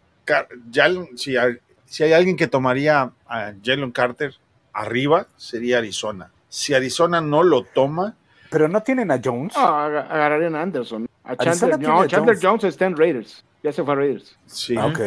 Jalen- 0.72 1.16
si, 1.18 1.36
hay, 1.36 1.58
si 1.84 2.02
hay 2.02 2.14
alguien 2.14 2.34
que 2.36 2.46
tomaría 2.46 3.10
a 3.28 3.52
Jalen 3.62 3.90
Carter 3.92 4.34
arriba, 4.72 5.26
sería 5.36 5.78
Arizona. 5.78 6.30
Si 6.48 6.72
Arizona 6.72 7.20
no 7.20 7.42
lo 7.42 7.62
toma, 7.64 8.16
pero 8.50 8.68
no 8.68 8.82
tienen 8.82 9.10
a 9.10 9.20
Jones. 9.22 9.54
Aga- 9.56 10.06
agarrarían 10.10 10.54
a 10.56 10.62
Anderson. 10.62 11.06
A 11.24 11.36
Chandler, 11.36 11.78
no, 11.80 12.00
a 12.00 12.06
Chandler 12.06 12.36
Jones. 12.40 12.62
Jones. 12.62 12.64
está 12.64 12.86
en 12.86 12.96
Raiders. 12.96 13.44
Ya 13.62 13.72
se 13.72 13.84
fue 13.84 13.92
a 13.92 13.96
Raiders. 13.96 14.36
sí. 14.46 14.74
Ah, 14.78 14.86
ok. 14.86 15.00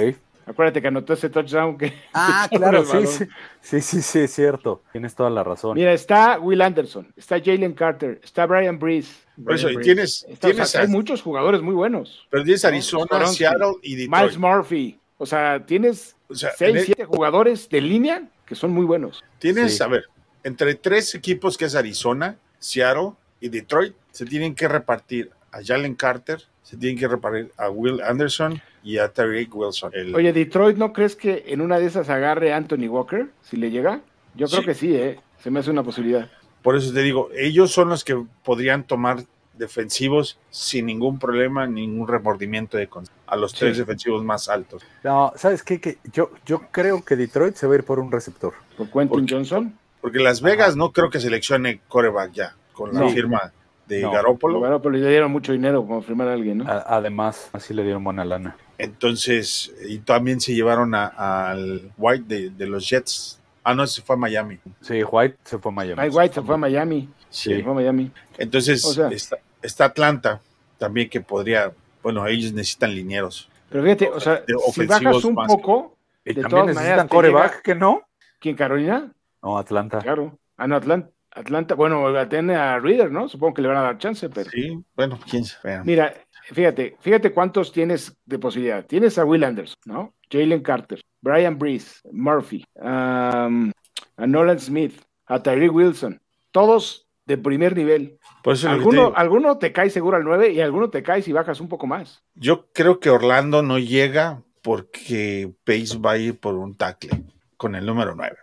Acuérdate 0.50 0.82
que 0.82 0.88
anotó 0.88 1.14
ese 1.14 1.30
touchdown 1.30 1.78
que. 1.78 1.94
Ah, 2.14 2.48
que 2.50 2.58
claro, 2.58 2.84
sí, 2.84 3.06
sí, 3.06 3.26
sí, 3.62 3.82
sí, 3.82 4.02
sí, 4.02 4.20
es 4.20 4.34
cierto. 4.34 4.82
Tienes 4.92 5.14
toda 5.16 5.30
la 5.30 5.44
razón. 5.44 5.76
Mira, 5.76 5.94
está 5.94 6.40
Will 6.40 6.62
Anderson, 6.62 7.14
está 7.16 7.40
Jalen 7.40 7.74
Carter, 7.74 8.20
está 8.24 8.46
Brian 8.48 8.80
Breeze. 8.80 9.14
Por 9.44 9.54
eso, 9.54 9.70
y 9.70 9.78
tienes, 9.78 10.26
Está- 10.28 10.48
o 10.48 10.52
sea, 10.52 10.52
tienes, 10.52 10.76
hay 10.76 10.88
muchos 10.88 11.22
jugadores 11.22 11.62
muy 11.62 11.74
buenos. 11.76 12.28
pero 12.30 12.44
tienes 12.44 12.64
¿no? 12.64 12.70
Arizona, 12.70 13.06
Skoronski, 13.06 13.38
Seattle 13.38 13.74
y 13.84 13.96
Detroit. 13.96 14.22
Miles 14.24 14.38
Murphy. 14.38 15.00
O 15.18 15.26
sea, 15.26 15.66
tienes 15.66 16.16
O 16.30 16.36
sea, 16.36 16.50
en 16.50 16.56
6, 16.58 16.76
el- 16.78 16.86
7 16.86 17.06
jugadores 17.06 17.70
de 17.70 17.82
línea 17.82 18.24
que 18.46 18.56
son 18.56 18.72
muy 18.72 18.86
buenos. 18.86 19.24
tienes, 19.38 19.78
Sí. 19.78 19.84
a 19.84 19.88
ver, 19.88 20.06
entre 20.44 20.74
tres 20.76 21.14
equipos 21.14 21.58
que 21.58 21.66
es 21.66 21.76
Arizona, 21.76 22.38
Seattle 22.58 23.12
y 23.40 23.50
Detroit, 23.50 23.94
se 24.12 24.26
tienen 24.26 24.56
que 24.56 24.68
repartir 24.68 25.30
a 25.52 25.60
Jalen 25.64 25.96
Carter, 25.96 26.42
se 26.70 26.78
tienen 26.78 27.00
que 27.00 27.08
repartir 27.08 27.52
a 27.58 27.68
Will 27.72 28.00
Anderson 28.02 28.62
y 28.84 29.00
a 29.00 29.12
Tariq 29.12 29.56
Wilson. 29.56 29.90
El- 29.96 30.14
Oye, 30.14 30.32
Detroit, 30.32 30.78
¿no 30.78 30.94
crees 30.94 31.16
que 31.16 31.46
en 31.48 31.62
una 31.62 31.80
de 31.80 31.88
esas 31.88 32.10
agarre 32.12 32.54
a 32.54 32.58
Anthony 32.58 32.88
Walker 32.88 33.28
si 33.42 33.58
le 33.58 33.72
llega? 33.72 34.02
Yo 34.36 34.46
creo 34.46 34.60
Sí. 34.60 34.66
que 34.68 34.74
sí, 34.76 34.96
¿eh? 34.96 35.20
Se 35.42 35.50
me 35.50 35.62
hace 35.62 35.72
una 35.72 35.82
posibilidad. 35.82 36.30
Por 36.62 36.76
eso 36.76 36.94
te 36.94 37.02
digo, 37.02 37.30
ellos 37.36 37.72
son 37.72 37.90
los 37.90 38.04
que 38.04 38.24
podrían 38.44 38.84
tomar 38.84 39.24
defensivos 39.58 40.38
sin 40.52 40.86
ningún 40.86 41.18
problema, 41.18 41.66
ningún 41.66 42.08
remordimiento 42.08 42.78
de 42.78 42.88
con- 42.88 43.06
a 43.26 43.36
los 43.36 43.52
tres 43.54 43.78
defensivos 43.78 44.24
más 44.24 44.48
altos. 44.48 44.84
No, 45.04 45.34
¿sabes 45.36 45.64
qué? 45.64 45.82
Que 45.82 45.98
yo, 46.14 46.30
yo 46.46 46.68
creo 46.72 47.04
que 47.04 47.16
Detroit 47.16 47.56
se 47.56 47.66
va 47.66 47.74
a 47.74 47.78
ir 47.78 47.84
por 47.84 47.98
un 48.00 48.12
receptor. 48.12 48.54
Por 48.78 48.88
Quentin 48.92 49.10
Porque- 49.10 49.34
Johnson. 49.34 49.76
Porque 50.02 50.20
Las 50.20 50.42
Vegas 50.42 50.76
no 50.76 50.92
creo 50.92 51.10
que 51.10 51.20
seleccione 51.20 51.82
coreback 51.88 52.32
ya, 52.32 52.56
con 52.74 52.94
la 52.94 53.00
No. 53.02 53.10
firma 53.10 53.52
de 53.90 54.02
No. 54.04 54.12
Garoppolo. 54.12 54.60
Bueno, 54.60 54.82
pero 54.82 54.96
le 54.96 55.06
dieron 55.10 55.32
mucho 55.32 55.52
dinero 55.52 55.82
como 55.82 56.02
firmar 56.02 56.30
a 56.30 56.34
alguien, 56.34 56.60
¿no? 56.60 56.70
A- 56.72 56.86
además, 56.96 57.50
así 57.52 57.74
le 57.74 57.84
dieron 57.84 58.04
buena 58.04 58.24
lana. 58.24 58.56
Entonces, 58.78 59.74
y 59.88 59.98
también 60.00 60.40
se 60.40 60.54
llevaron 60.54 60.94
a- 60.96 61.08
al 61.50 61.92
White 61.98 62.24
de, 62.28 62.50
de 62.52 62.68
los 62.68 62.88
Jets. 62.90 63.42
Ah, 63.64 63.74
no, 63.74 63.86
se 63.88 64.02
fue 64.02 64.16
a 64.16 64.20
Miami. 64.20 64.60
Sí, 64.82 65.04
White 65.04 65.38
se 65.44 65.58
fue 65.58 65.72
a 65.72 65.76
Miami. 65.76 66.02
Mike 66.02 66.16
White 66.16 66.34
se 66.36 66.42
fue 66.42 66.56
a 66.56 66.58
Miami. 66.58 67.10
Sí. 67.30 67.50
Se 67.56 67.64
fue 67.64 67.72
a 67.72 67.76
Miami. 67.76 68.12
Entonces, 68.38 68.86
O 68.86 68.94
sea- 68.94 69.10
está, 69.10 69.38
está 69.62 69.86
Atlanta 69.86 70.40
también 70.78 71.10
que 71.10 71.20
podría, 71.22 71.72
bueno, 72.02 72.26
ellos 72.28 72.54
necesitan 72.54 72.94
linieros. 72.96 73.50
Pero 73.70 73.84
fíjate, 73.84 74.10
o 74.10 74.20
sea, 74.20 74.36
De 74.48 74.54
si 74.74 74.86
bajas 74.86 75.24
un 75.24 75.34
más. 75.36 75.48
poco, 75.48 75.96
Y 76.26 76.34
de 76.34 76.42
también 76.42 76.50
todas 76.50 76.66
necesitan 76.68 76.96
maneras 76.98 77.08
coreback, 77.10 77.62
que 77.62 77.76
no? 77.76 78.02
¿quién 78.40 78.56
Carolina? 78.56 79.12
No, 79.44 79.58
Atlanta. 79.58 80.00
Claro. 80.00 80.38
Ah, 80.58 80.68
no, 80.68 80.76
Atlanta. 80.76 81.10
Atlanta, 81.32 81.76
bueno, 81.76 82.06
tiene 82.28 82.56
a 82.56 82.80
Reader, 82.80 83.12
¿no? 83.12 83.30
Supongo 83.30 83.56
que 83.56 83.62
le 83.62 83.68
van 83.68 83.78
a 83.78 83.84
dar 83.84 83.98
chance, 83.98 84.30
pero. 84.30 84.50
Sí, 84.50 84.84
bueno, 84.96 85.20
quién 85.30 85.46
sabe. 85.46 85.84
Mira, 85.84 86.14
fíjate, 86.44 86.98
fíjate 87.00 87.32
cuántos 87.32 87.72
tienes 87.72 88.18
de 88.26 88.40
posibilidad. 88.40 88.86
Tienes 88.86 89.18
a 89.18 89.26
Will 89.26 89.44
Anderson, 89.44 89.78
¿no? 89.86 90.16
Jalen 90.32 90.62
Carter, 90.62 91.02
Brian 91.22 91.58
Breeze, 91.58 92.02
Murphy, 92.12 92.66
um, 92.76 93.72
a 94.18 94.28
Nolan 94.28 94.60
Smith, 94.60 95.02
a 95.26 95.42
Tyree 95.42 95.70
Wilson, 95.70 96.22
todos 96.52 97.08
de 97.26 97.38
primer 97.38 97.76
nivel. 97.76 98.20
Por 98.44 98.54
eso 98.54 98.68
es 98.68 98.74
lo 98.74 98.80
que 98.80 98.84
te 98.84 98.98
Alguno, 98.98 99.16
alguno 99.16 99.58
te 99.58 99.72
cae 99.72 99.90
seguro 99.90 100.18
al 100.18 100.24
9 100.24 100.52
y 100.52 100.62
alguno 100.62 100.90
te 100.90 101.04
cae 101.04 101.22
si 101.22 101.32
bajas 101.32 101.62
un 101.62 101.70
poco 101.70 101.88
más. 101.88 102.24
Yo 102.34 102.72
creo 102.74 103.00
que 103.00 103.10
Orlando 103.10 103.62
no 103.62 103.78
llega 103.78 104.42
porque 104.62 105.52
Pace 105.64 105.98
va 106.00 106.12
a 106.12 106.18
ir 106.18 106.40
por 106.40 106.56
un 106.56 106.76
tackle 106.76 107.24
con 107.56 107.76
el 107.76 107.86
número 107.86 108.16
9. 108.16 108.36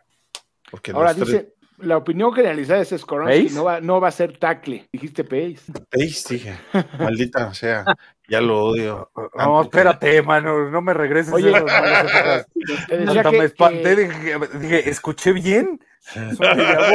Porque 0.71 0.93
Ahora 0.93 1.15
dice, 1.15 1.55
la 1.79 1.97
opinión 1.97 2.33
generalizada 2.33 2.81
es 2.81 2.89
Skoronski, 2.97 3.45
¿Pace? 3.45 3.55
no 3.55 3.65
va, 3.65 3.81
no 3.81 4.01
va 4.01 4.09
a 4.09 4.13
ser 4.13 4.39
tackle. 4.39 4.89
Dijiste 4.93 5.25
Pace. 5.25 5.61
Pace, 5.91 6.35
dije, 6.35 6.55
maldita 6.99 7.53
sea, 7.55 7.85
ya 8.29 8.41
lo 8.41 8.65
odio. 8.65 9.11
No, 9.37 9.63
espérate, 9.63 10.23
mano, 10.23 10.71
no 10.71 10.81
me 10.83 10.95
regreses. 10.95 11.33
Oye, 11.33 11.51
decía 12.89 13.09
Hasta 13.09 13.31
que- 13.31 13.39
me 13.39 13.45
espanté, 13.45 13.95
que- 13.95 13.97
dije, 14.05 14.39
dije, 14.61 14.91
¿escuché 14.91 15.33
bien? 15.33 15.81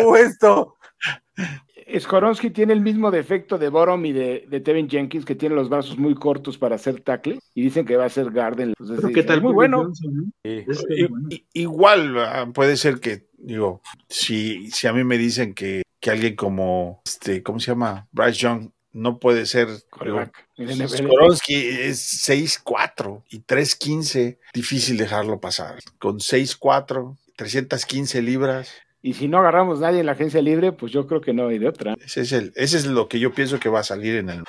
Vu 0.04 0.16
esto. 0.16 0.76
Skoronsky 2.00 2.50
tiene 2.50 2.74
el 2.74 2.82
mismo 2.82 3.12
defecto 3.12 3.58
de 3.58 3.70
Borom 3.70 4.06
y 4.06 4.14
de, 4.14 4.46
de 4.50 4.60
Tevin 4.60 4.90
Jenkins, 4.90 5.26
que 5.26 5.36
tiene 5.36 5.56
los 5.56 5.70
brazos 5.70 5.98
muy 5.98 6.16
cortos 6.16 6.58
para 6.58 6.76
hacer 6.76 7.02
tackle, 7.02 7.40
y 7.54 7.62
dicen 7.62 7.86
que 7.86 7.98
va 7.98 8.06
a 8.06 8.10
ser 8.10 8.32
Garden. 8.32 8.70
Entonces, 8.70 9.00
Pero 9.02 9.14
¿Qué 9.14 9.24
tal? 9.24 9.42
Muy 9.42 9.54
bueno. 9.54 9.84
Johnson, 9.84 10.14
no? 10.16 10.24
Sí. 10.44 10.66
Es 10.68 10.86
que, 10.88 10.94
I- 10.96 11.08
bueno. 11.08 11.30
igual 11.54 12.18
ah, 12.20 12.50
puede 12.54 12.78
ser 12.78 13.00
que, 13.00 13.28
digo, 13.38 13.82
si, 14.10 14.70
si 14.72 14.88
a 14.88 14.94
mí 14.94 15.04
me 15.04 15.18
dicen 15.18 15.54
que, 15.54 15.84
que 16.00 16.12
alguien 16.12 16.36
como, 16.36 17.02
este, 17.06 17.44
¿cómo 17.44 17.60
se 17.60 17.72
llama? 17.72 18.08
Bryce 18.12 18.40
Young 18.40 18.70
no 18.94 19.20
puede 19.20 19.46
ser. 19.46 19.68
NFL. 20.58 20.88
Skoronsky 20.88 21.56
es 21.56 22.28
6'4 22.30 23.24
y 23.30 23.40
3'15, 23.42 24.38
difícil 24.54 24.98
dejarlo 24.98 25.40
pasar. 25.40 25.80
Con 26.00 26.20
6'4, 26.20 27.18
315 27.36 28.22
libras, 28.22 28.72
Y 29.02 29.14
si 29.14 29.28
no 29.28 29.40
agarramos 29.40 29.80
nadie 29.80 30.00
en 30.02 30.06
la 30.06 30.12
agencia 30.12 30.42
libre, 30.42 30.72
pues 30.74 30.92
yo 30.92 31.08
creo 31.08 31.22
que 31.22 31.34
no 31.34 31.48
hay 31.48 31.58
de 31.60 31.68
otra. 31.68 31.96
ese 32.04 32.22
es, 32.22 32.32
el, 32.34 32.52
ese 32.56 32.78
es 32.78 32.86
lo 32.86 33.08
que 33.08 33.20
yo 33.20 33.34
pienso 33.34 33.60
que 33.60 33.70
va 33.70 33.80
a 33.80 33.84
salir 33.84 34.16
en 34.18 34.30
el... 34.30 34.44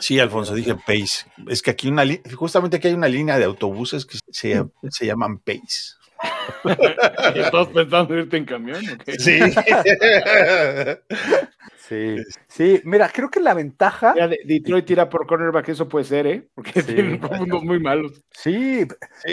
Sí, 0.00 0.18
Alfonso, 0.18 0.54
dije 0.54 0.74
Pace. 0.74 1.26
Es 1.48 1.62
que 1.62 1.70
aquí 1.70 1.88
una 1.88 2.04
li- 2.04 2.20
justamente 2.34 2.78
aquí 2.78 2.88
hay 2.88 2.94
una 2.94 3.08
línea 3.08 3.38
de 3.38 3.44
autobuses 3.44 4.04
que 4.06 4.18
se, 4.30 4.64
se 4.90 5.06
llaman 5.06 5.38
Pace. 5.38 5.94
¿Estás 7.34 7.68
pensando 7.68 8.16
irte 8.16 8.36
en 8.38 8.44
camión? 8.44 8.82
Sí. 9.18 9.38
Sí, 11.86 12.16
sí, 12.48 12.80
mira, 12.84 13.10
creo 13.12 13.30
que 13.30 13.40
la 13.40 13.52
ventaja, 13.52 14.14
Ya 14.16 14.26
de- 14.26 14.38
Detroit 14.46 14.86
tira 14.86 15.10
por 15.10 15.26
cornerback, 15.26 15.68
eso 15.68 15.86
puede 15.86 16.06
ser, 16.06 16.26
¿eh? 16.26 16.48
Porque 16.54 16.80
Sí. 16.80 16.94
tienen 16.94 17.20
profundos 17.20 17.62
muy 17.62 17.78
malos. 17.78 18.22
sí, 18.30 18.86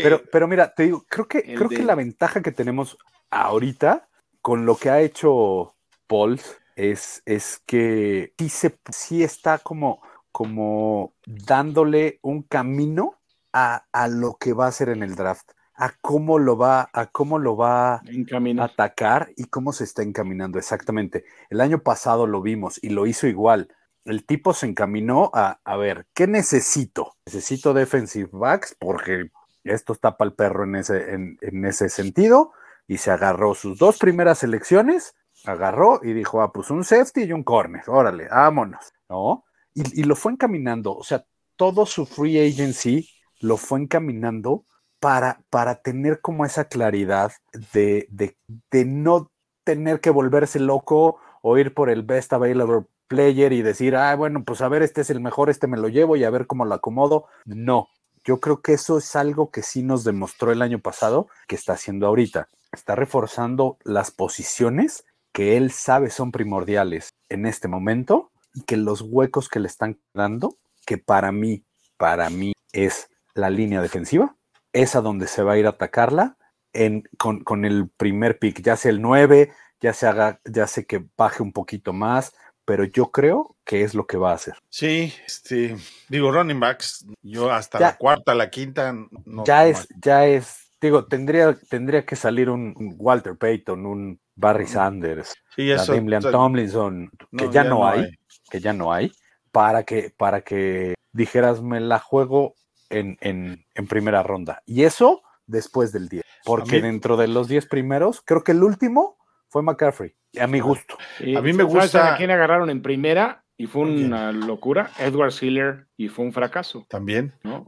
pero, 0.03 0.21
pero 0.29 0.49
mira, 0.49 0.73
te 0.73 0.83
digo, 0.83 1.05
creo 1.07 1.29
que, 1.29 1.37
El 1.39 1.55
creo 1.55 1.69
que 1.69 1.81
la 1.83 1.95
ventaja 1.95 2.41
que 2.41 2.51
tenemos 2.51 2.97
ahorita 3.29 4.09
con 4.41 4.65
lo 4.65 4.75
que 4.75 4.89
ha 4.89 5.01
hecho 5.01 5.75
Pauls 6.07 6.57
es, 6.75 7.21
es 7.25 7.61
que 7.65 8.33
sí, 8.37 8.49
se, 8.49 8.79
sí 8.91 9.23
está 9.23 9.59
como, 9.59 10.01
como 10.31 11.13
dándole 11.25 12.19
un 12.21 12.43
camino 12.43 13.19
a, 13.53 13.85
a 13.91 14.07
lo 14.07 14.37
que 14.39 14.53
va 14.53 14.65
a 14.65 14.69
hacer 14.69 14.89
en 14.89 15.03
el 15.03 15.15
draft, 15.15 15.51
a 15.75 15.93
cómo 16.01 16.39
lo 16.39 16.57
va, 16.57 16.89
a 16.93 17.07
cómo 17.07 17.39
lo 17.39 17.55
va 17.55 18.01
camino. 18.27 18.63
atacar 18.63 19.31
y 19.35 19.45
cómo 19.45 19.73
se 19.73 19.83
está 19.83 20.03
encaminando 20.03 20.57
exactamente. 20.57 21.25
El 21.49 21.61
año 21.61 21.83
pasado 21.83 22.27
lo 22.27 22.41
vimos 22.41 22.79
y 22.81 22.89
lo 22.89 23.05
hizo 23.05 23.27
igual. 23.27 23.69
El 24.05 24.25
tipo 24.25 24.53
se 24.53 24.65
encaminó 24.65 25.29
a, 25.33 25.59
a 25.63 25.77
ver, 25.77 26.07
¿qué 26.13 26.25
necesito? 26.25 27.13
Necesito 27.25 27.73
defensive 27.73 28.29
backs 28.31 28.75
porque 28.79 29.29
esto 29.63 29.93
está 29.93 30.17
para 30.17 30.29
el 30.29 30.35
perro 30.35 30.63
en 30.63 30.75
ese, 30.75 31.13
en, 31.13 31.37
en 31.41 31.65
ese 31.65 31.89
sentido 31.89 32.51
y 32.91 32.97
se 32.97 33.09
agarró 33.09 33.55
sus 33.55 33.77
dos 33.77 33.97
primeras 33.97 34.39
selecciones, 34.39 35.15
agarró 35.45 36.01
y 36.03 36.11
dijo, 36.11 36.41
ah, 36.41 36.51
pues 36.51 36.69
un 36.71 36.83
safety 36.83 37.23
y 37.23 37.31
un 37.31 37.41
corner, 37.41 37.83
órale, 37.87 38.27
vámonos, 38.27 38.91
¿no? 39.07 39.45
Y, 39.73 40.01
y 40.01 40.03
lo 40.03 40.17
fue 40.17 40.33
encaminando, 40.33 40.93
o 40.93 41.01
sea, 41.01 41.23
todo 41.55 41.85
su 41.85 42.05
free 42.05 42.37
agency 42.37 43.09
lo 43.39 43.55
fue 43.55 43.79
encaminando 43.79 44.65
para, 44.99 45.41
para 45.49 45.75
tener 45.81 46.19
como 46.19 46.43
esa 46.43 46.65
claridad 46.65 47.31
de, 47.71 48.07
de, 48.09 48.35
de 48.69 48.83
no 48.83 49.31
tener 49.63 50.01
que 50.01 50.09
volverse 50.09 50.59
loco 50.59 51.17
o 51.41 51.57
ir 51.57 51.73
por 51.73 51.89
el 51.89 52.03
best 52.03 52.33
available 52.33 52.87
player 53.07 53.53
y 53.53 53.61
decir, 53.61 53.95
ah, 53.95 54.13
bueno, 54.17 54.43
pues 54.43 54.59
a 54.59 54.67
ver, 54.67 54.83
este 54.83 54.99
es 54.99 55.09
el 55.09 55.21
mejor, 55.21 55.49
este 55.49 55.67
me 55.67 55.77
lo 55.77 55.87
llevo 55.87 56.17
y 56.17 56.25
a 56.25 56.29
ver 56.29 56.45
cómo 56.45 56.65
lo 56.65 56.75
acomodo. 56.75 57.27
No, 57.45 57.87
yo 58.25 58.41
creo 58.41 58.61
que 58.61 58.73
eso 58.73 58.97
es 58.97 59.15
algo 59.15 59.49
que 59.49 59.63
sí 59.63 59.81
nos 59.81 60.03
demostró 60.03 60.51
el 60.51 60.61
año 60.61 60.79
pasado 60.79 61.29
que 61.47 61.55
está 61.55 61.71
haciendo 61.71 62.07
ahorita. 62.07 62.49
Está 62.71 62.95
reforzando 62.95 63.77
las 63.83 64.11
posiciones 64.11 65.05
que 65.33 65.57
él 65.57 65.71
sabe 65.71 66.09
son 66.09 66.31
primordiales 66.31 67.13
en 67.29 67.45
este 67.45 67.67
momento 67.67 68.31
y 68.53 68.61
que 68.63 68.77
los 68.77 69.01
huecos 69.01 69.49
que 69.49 69.59
le 69.59 69.67
están 69.67 69.99
dando, 70.13 70.57
que 70.85 70.97
para 70.97 71.31
mí, 71.31 71.63
para 71.97 72.29
mí 72.29 72.53
es 72.73 73.09
la 73.33 73.49
línea 73.49 73.81
defensiva, 73.81 74.35
es 74.73 74.95
a 74.95 75.01
donde 75.01 75.27
se 75.27 75.43
va 75.43 75.53
a 75.53 75.57
ir 75.57 75.65
a 75.65 75.69
atacarla 75.71 76.37
en, 76.73 77.03
con, 77.17 77.43
con 77.43 77.65
el 77.65 77.89
primer 77.89 78.39
pick, 78.39 78.61
ya 78.61 78.75
sea 78.75 78.91
el 78.91 79.01
9, 79.01 79.51
ya 79.81 79.93
se 79.93 80.07
haga, 80.07 80.39
ya 80.45 80.67
sé 80.67 80.85
que 80.85 81.05
baje 81.17 81.43
un 81.43 81.51
poquito 81.53 81.91
más, 81.93 82.33
pero 82.65 82.83
yo 82.85 83.11
creo 83.11 83.55
que 83.65 83.83
es 83.83 83.93
lo 83.93 84.05
que 84.07 84.17
va 84.17 84.31
a 84.31 84.35
hacer. 84.35 84.55
Sí, 84.69 85.13
este, 85.25 85.75
digo, 86.07 86.31
running 86.31 86.59
backs, 86.59 87.05
yo 87.21 87.51
hasta 87.51 87.79
Ya. 87.79 87.87
la 87.87 87.97
cuarta, 87.97 88.35
la 88.35 88.49
quinta, 88.49 88.93
no. 89.25 89.43
ya 89.43 89.63
no 89.63 89.67
es, 89.69 89.87
ya 90.01 90.25
es, 90.27 90.70
digo, 90.81 91.05
tendría, 91.05 91.57
tendría 91.69 92.05
que 92.05 92.15
salir 92.15 92.49
un, 92.49 92.73
un 92.75 92.95
Walter 92.97 93.37
Payton, 93.37 93.85
un 93.85 94.19
Barry 94.35 94.65
Sanders, 94.67 95.35
Sí, 95.55 95.67
la 95.67 95.75
eso- 95.75 95.93
eso- 95.93 96.31
Tomlinson, 96.31 97.09
que 97.37 97.45
no, 97.45 97.51
ya, 97.51 97.63
no, 97.63 97.87
hay, 97.87 98.09
que 98.49 98.59
ya 98.59 98.73
no 98.73 98.91
hay, 98.91 99.11
para 99.51 99.83
que, 99.83 100.11
para 100.17 100.41
que 100.41 100.95
dijeras, 101.11 101.61
me 101.61 101.79
la 101.79 101.99
juego 101.99 102.55
en, 102.89 103.17
en, 103.21 103.63
en 103.75 103.87
primera 103.87 104.23
ronda. 104.23 104.61
Y 104.65 104.83
eso 104.83 105.21
después 105.45 105.91
del 105.91 106.09
10, 106.09 106.23
porque 106.45 106.77
mí- 106.77 106.81
dentro 106.81 107.17
de 107.17 107.27
los 107.27 107.47
10 107.47 107.67
primeros, 107.67 108.21
creo 108.25 108.43
que 108.43 108.53
el 108.53 108.63
último 108.63 109.17
fue 109.49 109.61
McCaffrey, 109.61 110.15
a 110.39 110.47
mi 110.47 110.59
gusto. 110.61 110.97
Sí, 111.17 111.35
A 111.35 111.41
mí 111.41 111.51
me 111.53 111.63
¿sabes 111.63 111.73
gusta- 111.83 112.13
a 112.13 112.17
quién 112.17 112.31
agarraron 112.31 112.69
en 112.69 112.81
primera? 112.81 113.40
Y 113.61 113.67
fue 113.67 113.83
una 113.83 114.31
locura. 114.31 114.89
Edward 114.97 115.31
Sealer 115.31 115.85
y 115.95 116.07
fue 116.07 116.25
un 116.25 116.33
fracaso. 116.33 116.87
También. 116.89 117.31
no, 117.43 117.63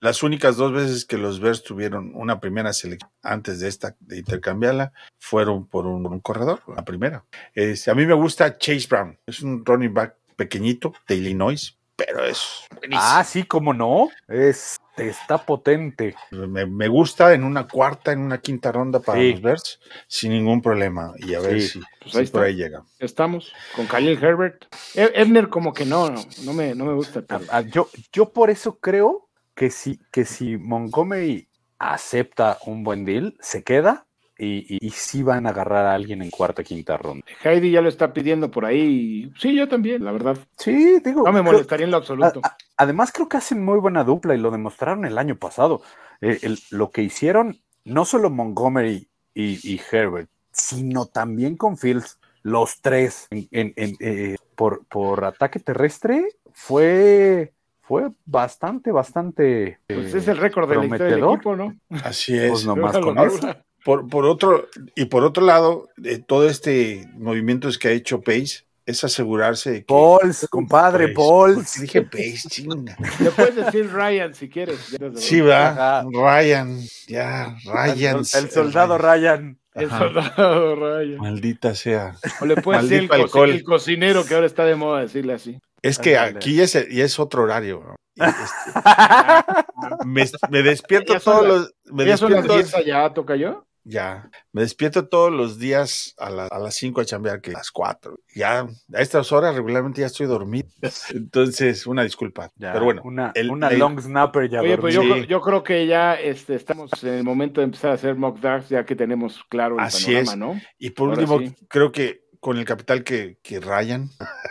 Las 0.00 0.22
únicas 0.22 0.56
dos 0.56 0.72
veces 0.72 1.04
que 1.04 1.18
los 1.18 1.38
Bears 1.38 1.62
tuvieron 1.62 2.12
una 2.14 2.40
primera 2.40 2.72
selección 2.72 3.10
antes 3.22 3.60
de 3.60 3.68
esta, 3.68 3.94
de 4.00 4.20
intercambiarla, 4.20 4.94
fueron 5.18 5.66
por 5.66 5.86
un, 5.86 6.06
un 6.06 6.20
corredor, 6.20 6.62
la 6.74 6.82
primera. 6.82 7.26
A 7.54 7.94
mí 7.94 8.06
me 8.06 8.14
gusta 8.14 8.56
Chase 8.56 8.86
Brown. 8.88 9.18
Es 9.26 9.42
un 9.42 9.66
running 9.66 9.92
back 9.92 10.16
pequeñito 10.36 10.94
de 11.06 11.16
Illinois, 11.16 11.76
pero 11.94 12.24
es 12.24 12.64
buenísimo. 12.74 13.02
Ah, 13.04 13.22
sí, 13.22 13.42
cómo 13.42 13.74
no, 13.74 14.08
es, 14.28 14.78
está 15.08 15.38
potente. 15.44 16.14
Me, 16.30 16.66
me 16.66 16.88
gusta 16.88 17.32
en 17.34 17.44
una 17.44 17.66
cuarta, 17.66 18.12
en 18.12 18.20
una 18.20 18.38
quinta 18.38 18.70
ronda 18.72 19.00
para 19.00 19.18
Sí. 19.20 19.32
los 19.32 19.42
Bears, 19.42 19.80
sin 20.06 20.32
ningún 20.32 20.60
problema. 20.62 21.12
Y 21.18 21.34
a 21.34 21.40
ver 21.40 21.60
Sí. 21.62 21.68
si, 21.68 21.80
Pues 22.12 22.28
si 22.28 22.32
por 22.32 22.42
ahí 22.42 22.54
llega. 22.54 22.84
Estamos 22.98 23.52
con 23.76 23.86
Khalil 23.86 24.22
Herbert. 24.22 24.64
E- 24.94 25.12
Ebner 25.14 25.48
como 25.48 25.72
que 25.72 25.84
no, 25.84 26.10
no, 26.10 26.20
no 26.44 26.52
me, 26.52 26.74
no 26.74 26.84
me 26.84 26.94
gusta. 26.94 27.22
pero- 27.22 27.44
Ah, 27.50 27.60
yo, 27.62 27.88
yo 28.12 28.30
por 28.32 28.50
eso 28.50 28.78
creo 28.78 29.28
que 29.54 29.70
si, 29.70 29.98
que 30.10 30.24
si 30.24 30.56
Montgomery 30.56 31.48
acepta 31.78 32.58
un 32.66 32.84
buen 32.84 33.04
deal, 33.04 33.36
se 33.40 33.62
queda 33.64 34.06
y, 34.40 34.64
y, 34.76 34.86
y 34.86 34.90
sí 34.90 35.22
van 35.22 35.46
a 35.46 35.50
agarrar 35.50 35.84
a 35.86 35.94
alguien 35.94 36.22
en 36.22 36.30
cuarta, 36.30 36.64
quinta 36.64 36.96
ronda. 36.96 37.24
Heidi 37.44 37.70
ya 37.70 37.80
lo 37.82 37.88
está 37.90 38.12
pidiendo 38.12 38.50
por 38.50 38.64
ahí. 38.64 39.30
Sí, 39.38 39.54
yo 39.54 39.68
también, 39.68 40.04
la 40.04 40.12
verdad. 40.12 40.38
Sí, 40.56 40.98
digo. 41.04 41.22
No 41.24 41.32
me 41.32 41.40
creo- 41.40 41.52
molestaría 41.52 41.84
en 41.84 41.90
lo 41.90 41.98
absoluto. 41.98 42.40
a- 42.42 42.48
a- 42.48 42.56
además, 42.78 43.12
creo 43.12 43.28
que 43.28 43.36
hacen 43.36 43.62
muy 43.64 43.78
buena 43.78 44.02
dupla 44.04 44.34
y 44.34 44.38
lo 44.38 44.50
demostraron 44.50 45.04
el 45.04 45.18
año 45.18 45.36
pasado. 45.36 45.82
Eh, 46.22 46.38
el- 46.42 46.58
lo 46.70 46.90
que 46.90 47.02
hicieron, 47.02 47.58
no 47.84 48.04
solo 48.04 48.30
Montgomery 48.30 49.08
y, 49.34 49.58
y 49.74 49.80
Herbert, 49.92 50.28
sino 50.52 51.06
también 51.06 51.56
con 51.56 51.76
Fields, 51.76 52.18
los 52.42 52.80
tres 52.80 53.26
en- 53.30 53.48
en- 53.52 53.72
en, 53.76 53.96
eh, 54.00 54.36
por, 54.54 54.84
por 54.86 55.24
ataque 55.24 55.60
terrestre, 55.60 56.26
fue, 56.52 57.52
fue 57.82 58.10
bastante, 58.24 58.90
bastante. 58.92 59.78
Pues 59.86 60.14
eh, 60.14 60.18
es 60.18 60.28
el 60.28 60.38
récord 60.38 60.68
de 60.68 60.76
la 60.76 60.84
historia 60.84 61.16
del 61.16 61.24
equipo, 61.24 61.56
¿no? 61.56 61.76
Así 62.04 62.36
es. 62.38 62.50
Pues 62.50 62.64
nomás 62.66 62.96
con 62.98 63.18
eso. 63.18 63.54
Por, 63.84 64.08
por 64.08 64.24
otro, 64.26 64.68
y 64.94 65.06
por 65.06 65.24
otro 65.24 65.44
lado, 65.44 65.88
de 65.96 66.18
todo 66.18 66.48
este 66.48 67.08
movimientos 67.14 67.78
que 67.78 67.88
ha 67.88 67.92
hecho 67.92 68.20
Pace 68.20 68.64
es 68.86 69.04
asegurarse 69.04 69.70
de 69.70 69.78
que. 69.80 69.84
Pauls, 69.86 70.46
compadre, 70.50 71.08
Pace. 71.08 71.14
Pauls. 71.14 71.80
Dije 71.80 72.02
Pace, 72.02 72.48
chinga. 72.48 72.96
Le 73.20 73.30
puedes 73.30 73.56
decir 73.56 73.90
Ryan 73.92 74.34
si 74.34 74.48
quieres. 74.48 74.78
Sí, 75.16 75.40
va. 75.40 76.04
Ryan, 76.12 76.80
ya, 77.06 77.56
Ryan. 77.64 78.16
El, 78.16 78.42
el 78.44 78.50
soldado 78.50 78.98
Ryan. 78.98 79.58
El 79.74 79.86
Ajá. 79.86 79.98
soldado 79.98 80.74
Ryan. 80.76 81.18
Maldita 81.18 81.74
sea. 81.74 82.16
O 82.40 82.46
le 82.46 82.56
puedes 82.56 82.82
decir 82.88 83.08
el, 83.12 83.30
co- 83.30 83.46
cocinero 83.64 84.24
que 84.24 84.34
ahora 84.34 84.46
está 84.46 84.64
de 84.64 84.74
moda 84.74 85.00
decirle 85.02 85.34
así. 85.34 85.58
Es 85.82 85.98
que 85.98 86.18
Ándale. 86.18 86.36
aquí 86.38 86.56
ya 86.56 86.64
es, 86.64 86.72
ya 86.90 87.04
es 87.04 87.18
otro 87.20 87.44
horario. 87.44 87.82
¿no? 87.86 87.94
Este, 88.26 88.72
me, 90.04 90.24
me 90.50 90.62
despierto 90.62 91.14
Ya 91.14 91.20
todos 91.20 91.46
los. 91.46 91.74
Me 91.92 92.04
¿Ya 92.04 92.16
son 92.16 92.32
las 92.32 92.42
despierto, 92.42 92.76
10 92.76 92.86
allá, 92.86 93.14
toca 93.14 93.36
yo? 93.36 93.64
Ya, 93.84 94.30
me 94.52 94.62
despierto 94.62 95.08
todos 95.08 95.32
los 95.32 95.58
días 95.58 96.14
a, 96.18 96.30
la- 96.30 96.46
a 96.46 96.58
las 96.58 96.74
5 96.74 97.00
a 97.00 97.04
chambear, 97.04 97.40
que 97.40 97.50
a 97.50 97.54
las 97.54 97.70
4. 97.70 98.18
Ya 98.34 98.60
a 98.60 99.00
estas 99.00 99.32
horas 99.32 99.54
regularmente 99.54 100.00
ya 100.02 100.06
estoy 100.08 100.26
dormido. 100.26 100.68
Entonces, 101.14 101.86
una 101.86 102.02
disculpa. 102.02 102.50
Ya, 102.56 102.72
Pero 102.72 102.84
bueno, 102.84 103.02
una, 103.04 103.32
el- 103.34 103.50
una 103.50 103.70
long 103.70 103.98
snapper 104.00 104.48
ya 104.50 104.60
Oye, 104.60 104.76
pues 104.78 104.94
yo, 104.94 105.02
Sí. 105.02 105.26
yo 105.28 105.40
creo 105.40 105.62
que 105.62 105.86
ya 105.86 106.14
este, 106.14 106.54
estamos 106.54 106.90
en 107.02 107.14
el 107.14 107.24
momento 107.24 107.60
de 107.60 107.66
empezar 107.66 107.90
a 107.90 107.94
hacer 107.94 108.16
mock 108.16 108.38
drafts, 108.40 108.68
ya 108.68 108.84
que 108.84 108.96
tenemos 108.96 109.42
claro 109.48 109.76
el 109.76 109.80
Así 109.80 110.06
panorama, 110.14 110.32
es. 110.32 110.36
¿no? 110.38 110.60
y 110.78 110.90
por 110.90 111.08
ahora 111.10 111.22
último, 111.22 111.38
sí. 111.40 111.54
creo 111.68 111.92
que 111.92 112.24
con 112.40 112.56
el 112.58 112.64
capital 112.64 113.04
que, 113.04 113.38
que 113.42 113.60
Ryan, 113.60 114.08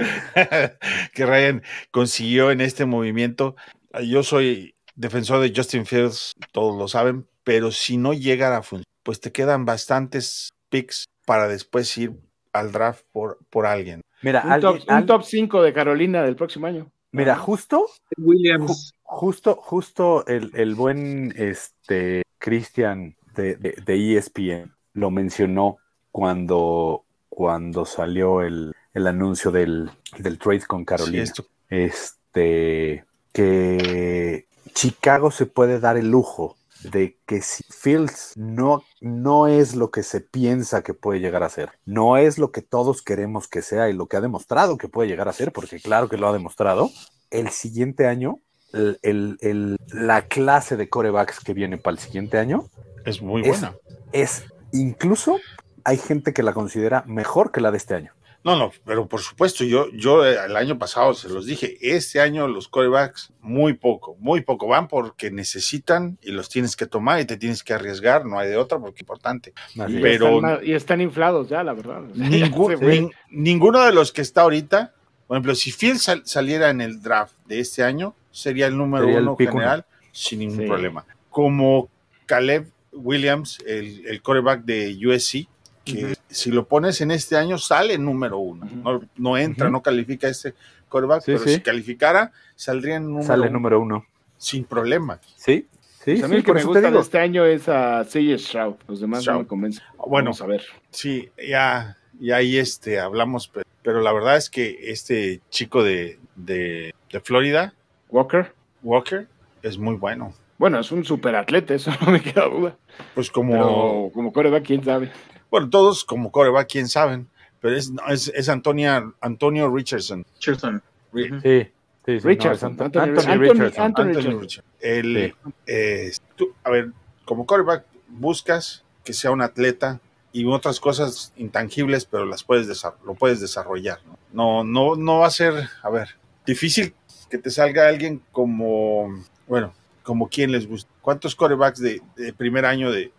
que 1.15 1.27
Ryan 1.27 1.63
consiguió 1.91 2.51
en 2.51 2.61
este 2.61 2.85
movimiento, 2.87 3.57
yo 4.05 4.23
soy 4.23 4.75
defensor 4.95 5.41
de 5.41 5.53
Justin 5.55 5.87
Fields, 5.87 6.35
todos 6.53 6.77
lo 6.79 6.89
saben, 6.89 7.27
pero 7.49 7.71
si 7.73 7.97
no 7.97 8.13
llega 8.13 8.55
a 8.55 8.63
funcionar, 8.63 8.85
pues 9.03 9.21
te 9.21 9.33
quedan 9.33 9.65
bastantes 9.65 10.51
picks 10.69 11.07
para 11.25 11.49
después 11.49 11.97
ir 11.97 12.13
al 12.53 12.73
draft 12.73 13.05
por, 13.11 13.39
por 13.49 13.65
alguien. 13.65 14.03
Mira, 14.21 14.43
Un, 14.45 14.53
alguien- 14.53 14.73
top, 14.81 14.83
un 14.87 14.95
al- 14.95 15.07
top 15.07 15.23
5 15.23 15.63
de 15.63 15.73
Carolina 15.73 16.23
del 16.25 16.37
próximo 16.37 16.67
año. 16.67 16.91
mira, 17.11 17.37
justo, 17.37 17.87
Williams. 18.19 18.93
justo, 19.03 19.55
justo 19.57 20.27
el, 20.27 20.51
el 20.55 20.75
buen 20.75 21.33
este 21.39 22.21
Christian 22.39 23.17
de, 23.35 23.57
de, 23.57 23.73
de 23.83 24.19
ESPN 24.19 24.75
lo 24.93 25.11
mencionó 25.11 25.79
cuando, 26.13 27.07
cuando 27.31 27.87
salió 27.87 28.43
el, 28.43 28.75
el 28.93 29.07
anuncio 29.07 29.51
del, 29.51 29.91
del 30.19 30.39
trade 30.39 30.67
con 30.67 30.85
Carolina. 30.85 31.25
Sí, 31.25 31.31
esto- 31.31 31.47
este 31.71 33.07
que 33.33 34.47
Chicago 34.75 35.31
se 35.31 35.47
puede 35.47 35.81
dar 35.81 35.97
el 35.97 36.11
lujo 36.11 36.57
de 36.85 37.19
que 37.27 37.41
si 37.43 37.65
Fields 37.71 38.33
no, 38.37 38.83
no 39.01 39.47
es 39.49 39.75
lo 39.75 39.91
que 39.91 40.03
se 40.03 40.21
piensa 40.21 40.83
que 40.83 40.95
puede 40.95 41.21
llegar 41.21 41.43
a 41.43 41.49
ser, 41.49 41.71
no 41.85 42.17
es 42.17 42.39
lo 42.39 42.53
que 42.53 42.63
todos 42.63 43.03
queremos 43.03 43.49
que 43.49 43.63
sea 43.63 43.89
y 43.89 43.93
lo 43.93 44.07
que 44.07 44.17
ha 44.17 44.21
demostrado 44.21 44.79
que 44.79 44.89
puede 44.89 45.09
llegar 45.09 45.29
a 45.29 45.33
ser, 45.33 45.53
porque 45.53 45.81
claro 45.81 46.09
que 46.09 46.17
lo 46.17 46.29
ha 46.29 46.33
demostrado, 46.33 46.91
el 47.31 47.51
siguiente 47.51 48.07
año, 48.07 48.39
el- 48.73 48.99
el- 49.03 49.39
el- 49.41 49.77
la 49.93 50.27
clase 50.27 50.77
de 50.77 50.89
corebacks 50.89 51.41
que 51.41 51.55
viene 51.55 51.79
para 51.79 51.93
el 51.97 51.99
siguiente 51.99 52.39
año 52.39 52.69
es 53.05 53.23
muy 53.23 53.43
Es- 53.43 53.49
buena. 53.49 53.75
es 54.13 54.45
incluso 54.73 55.39
hay 55.85 55.97
gente 55.97 56.33
que 56.35 56.43
la 56.43 56.53
considera 56.53 57.03
mejor 57.07 57.51
que 57.51 57.61
la 57.63 57.71
de 57.71 57.79
este 57.79 57.95
año. 57.95 58.13
No, 58.45 58.57
no, 58.57 58.71
pero 58.87 59.07
por 59.09 59.21
supuesto, 59.21 59.65
yo, 59.65 59.89
yo 59.93 60.25
eh, 60.25 60.37
el 60.47 60.57
año 60.57 60.79
pasado 60.79 61.13
se 61.13 61.29
los 61.29 61.45
dije, 61.45 61.77
este 61.81 62.21
año 62.21 62.47
los 62.47 62.69
corebacks 62.69 63.33
muy 63.41 63.75
poco, 63.75 64.17
muy 64.21 64.41
poco 64.43 64.69
van 64.69 64.87
porque 64.89 65.31
necesitan 65.31 66.19
y 66.23 66.31
los 66.31 66.49
tienes 66.49 66.77
que 66.77 66.87
tomar 66.87 67.21
y 67.21 67.25
te 67.25 67.37
tienes 67.37 67.63
que 67.65 67.75
arriesgar, 67.75 68.25
no 68.25 68.39
hay 68.39 68.49
de 68.49 68.57
otra 68.57 68.79
porque 68.79 68.95
es 68.97 69.01
importante. 69.03 69.53
Y. 69.75 70.01
Pero- 70.01 70.37
están, 70.37 70.61
y 70.67 70.73
están 70.73 71.01
inflados 71.01 71.49
ya, 71.49 71.63
la 71.65 71.73
verdad. 71.75 72.01
Ningún- 72.15 72.75
nin- 72.77 73.11
ninguno 73.31 73.83
de 73.85 73.93
los 73.93 74.13
que 74.13 74.23
está 74.23 74.43
ahorita, 74.43 74.95
por 75.27 75.37
ejemplo, 75.37 75.55
si 75.55 75.73
Fields 75.73 76.03
sal- 76.03 76.23
saliera 76.25 76.71
en 76.71 76.81
el 76.81 77.03
draft 77.03 77.35
de 77.47 77.61
este 77.61 77.83
año, 77.83 78.15
sería 78.31 78.67
el 78.69 78.77
número 78.79 79.05
Sería 79.05 79.21
uno 79.21 79.37
general 79.37 79.85
sin 80.13 80.39
ningún 80.39 80.59
Sí. 80.61 80.67
problema. 80.67 81.05
Como 81.29 81.91
Caleb 82.27 82.69
Williams, 82.93 83.59
el, 83.67 84.07
el 84.07 84.23
coreback 84.23 84.65
de 84.65 84.97
USC, 85.07 85.49
que 85.95 86.15
si 86.29 86.51
lo 86.51 86.67
pones 86.67 87.01
en 87.01 87.11
este 87.11 87.37
año 87.37 87.59
sale 87.59 87.97
número 87.99 88.39
uno. 88.39 88.67
No, 88.85 89.01
no 89.17 89.37
entra, 89.39 89.71
no 89.71 89.83
califica 89.83 90.29
este 90.29 90.55
coreback, 90.89 91.21
Sí, 91.23 91.33
pero 91.33 91.45
sí. 91.45 91.55
si 91.55 91.61
calificara, 91.61 92.33
saldría 92.57 92.97
en 92.97 93.05
número 93.07 93.27
Sale 93.27 93.43
uno 93.43 93.51
número 93.53 93.81
uno. 93.81 94.07
sin 94.37 94.65
problema. 94.65 95.21
Sí, 95.37 95.67
sí, 96.05 96.13
Pues 96.13 96.23
a 96.23 96.29
mí 96.29 96.33
sí, 96.33 96.37
el 96.37 96.43
que 96.45 96.47
por 96.47 96.57
me 96.57 96.65
gusta 96.65 96.91
de 96.91 96.99
este 97.01 97.19
año 97.19 97.45
es 97.45 97.69
a 97.69 98.05
CJ 98.05 98.39
Stroud. 98.39 98.75
Los 98.87 99.01
demás 99.01 99.27
no 99.27 99.41
me 99.41 99.47
convencen. 99.47 99.83
Bueno, 99.99 100.27
Vamos 100.31 100.43
a 100.43 100.47
ver. 100.47 100.63
Sí, 100.91 101.29
ya, 101.49 101.97
ya 102.21 102.37
ahí 102.37 102.57
este, 102.57 102.99
hablamos, 103.01 103.49
pe- 103.49 103.63
pero 103.83 104.01
la 104.01 104.13
verdad 104.13 104.37
es 104.37 104.49
que 104.51 104.91
este 104.91 105.41
chico 105.51 105.83
de, 105.83 106.19
de, 106.37 106.95
de 107.13 107.21
Florida, 107.21 107.75
Walker. 108.11 108.53
Walker, 108.83 109.27
es 109.63 109.77
muy 109.79 109.97
bueno. 109.97 110.33
Bueno, 110.59 110.81
es 110.81 110.91
un 110.91 111.05
superatleta, 111.05 111.75
eso 111.75 111.91
no 112.05 112.11
me 112.13 112.21
queda 112.21 112.49
duda. 112.49 112.77
Pues 113.15 113.31
como, 113.31 113.53
Pero 113.53 114.11
como 114.15 114.33
coreback, 114.33 114.65
quién 114.65 114.83
sabe. 114.85 115.11
Bueno, 115.51 115.69
todos 115.71 116.05
como 116.05 116.31
coreback, 116.33 116.69
quién 116.71 116.89
saben, 116.89 117.29
pero 117.61 117.77
es, 117.77 117.91
no, 117.91 118.07
es, 118.09 118.29
es 118.35 118.49
Antonia, 118.49 119.13
Antonio 119.21 119.69
Richardson. 119.75 120.25
Richardson. 120.37 120.83
Sí, 121.15 121.23
sí, 121.25 121.31
sí. 121.43 122.13
no, 122.13 122.21
Richardson, 122.29 122.73
Anto- 122.73 122.85
Anthony- 122.85 123.01
Anthony 123.01 123.31
Anthony- 123.31 123.39
Richardson. 123.41 123.83
Anthony 123.85 124.03
Anthony 124.03 124.21
Richardson. 124.41 124.65
El, 124.81 125.35
Sí. 125.45 125.53
eh, 125.67 126.13
tú- 126.37 126.53
a 126.65 126.71
ver, 126.71 126.91
como 127.25 127.47
coreback 127.47 127.85
buscas 128.09 128.85
que 129.05 129.13
sea 129.13 129.31
un 129.31 129.43
atleta 129.43 130.01
y 130.33 130.45
otras 130.45 130.79
cosas 130.81 131.33
intangibles, 131.37 132.05
pero 132.05 132.25
las 132.27 132.45
puedes 132.45 132.69
lo 133.05 133.15
puedes 133.15 133.41
desarrollar. 133.41 133.99
¿no? 134.07 134.19
No, 134.33 134.65
no, 134.65 134.97
no 134.97 135.19
va 135.21 135.27
a 135.27 135.31
ser, 135.31 135.69
a 135.83 135.91
ver, 135.91 136.09
difícil 136.47 136.95
que 137.31 137.39
te 137.39 137.51
salga 137.51 137.89
alguien 137.89 138.23
como, 138.33 139.09
bueno, 139.47 139.73
como 140.03 140.29
quien 140.29 140.53
les 140.53 140.67
gusta. 140.67 140.91
¿Cuántos 141.03 141.35
corebacks 141.35 141.81
de, 141.81 142.01
de 142.17 142.33
primer 142.33 142.65
año 142.67 142.91
de 142.91 143.11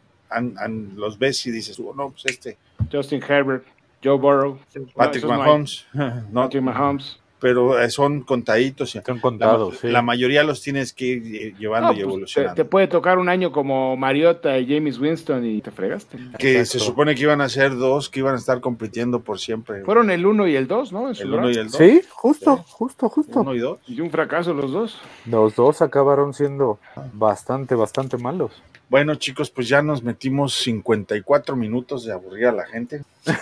los 0.96 1.18
ves 1.18 1.46
y 1.48 1.52
dices, 1.52 1.80
oh, 1.80 1.94
no, 1.96 2.10
pues 2.10 2.26
este, 2.26 2.58
Justin 2.92 3.22
Herbert, 3.28 3.64
Joe 4.04 4.18
Burrow, 4.18 4.60
Patrick 4.96 5.24
no. 5.26 5.30
Mahomes, 5.38 5.86
no, 5.94 6.42
Patrick 6.44 6.64
Mahomes. 6.64 7.20
pero 7.40 7.80
eh, 7.82 7.90
son 7.90 8.22
contaditos. 8.22 8.96
La, 8.96 9.04
contados, 9.22 9.80
sí. 9.80 9.88
la 9.88 10.02
mayoría 10.02 10.44
los 10.44 10.62
tienes 10.62 10.94
que 10.94 11.06
ir 11.06 11.58
llevando 11.58 11.88
No, 11.88 11.94
y 11.94 11.96
pues, 11.96 11.98
te, 11.98 12.02
evolucionando. 12.04 12.56
te 12.56 12.66
puede 12.66 12.88
tocar 12.88 13.18
un 13.18 13.30
año 13.30 13.52
como 13.52 13.96
Mariota 13.98 14.58
y 14.58 14.68
James 14.68 15.00
Winston 15.00 15.46
y 15.46 15.62
te 15.62 15.72
fregaste. 15.72 16.18
que 16.38 16.60
Exacto. 16.60 16.66
se 16.66 16.80
supone 16.80 17.16
que 17.16 17.22
iban 17.24 17.42
a 17.42 17.48
ser 17.50 17.76
dos 17.76 18.10
que 18.10 18.20
iban 18.20 18.36
a 18.36 18.38
estar 18.38 18.60
compitiendo 18.62 19.22
por 19.22 19.40
siempre. 19.40 19.84
Fueron 19.84 20.10
el 20.12 20.26
1 20.26 20.48
y 20.48 20.56
el 20.56 20.68
2, 20.68 20.92
¿no? 20.94 21.08
En 21.10 21.16
su 21.16 21.24
el 21.24 21.34
uno 21.34 21.50
y 21.50 21.56
el 21.56 21.68
dos. 21.70 21.78
Sí, 21.78 22.02
justo, 22.10 22.58
justo, 22.58 23.10
justo. 23.10 23.42
Uno 23.42 23.56
y 23.56 23.60
dos. 23.60 23.80
Y 23.88 24.00
un 24.02 24.12
fracaso 24.12 24.54
los 24.54 24.72
dos. 24.72 24.98
Los 25.26 25.56
dos 25.56 25.82
acabaron 25.82 26.34
siendo 26.34 26.80
bastante, 27.14 27.76
bastante 27.76 28.18
malos. 28.18 28.52
Bueno, 28.90 29.16
chicos, 29.16 29.52
pues 29.52 29.68
ya 29.68 29.82
nos 29.82 30.04
metimos 30.04 30.56
54 30.56 31.56
minutos 31.56 32.06
de 32.06 32.12
aburrir 32.12 32.48
a 32.48 32.52
la 32.52 32.66
gente. 32.66 33.04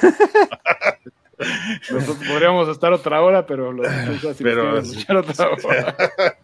Nosotros 1.91 2.17
podríamos 2.27 2.67
estar 2.69 2.91
otra 2.91 3.21
hora, 3.21 3.45
pero 3.45 3.71
los 3.71 3.87
Pero- 4.37 4.79
otra 5.19 5.49
hora. 5.49 5.95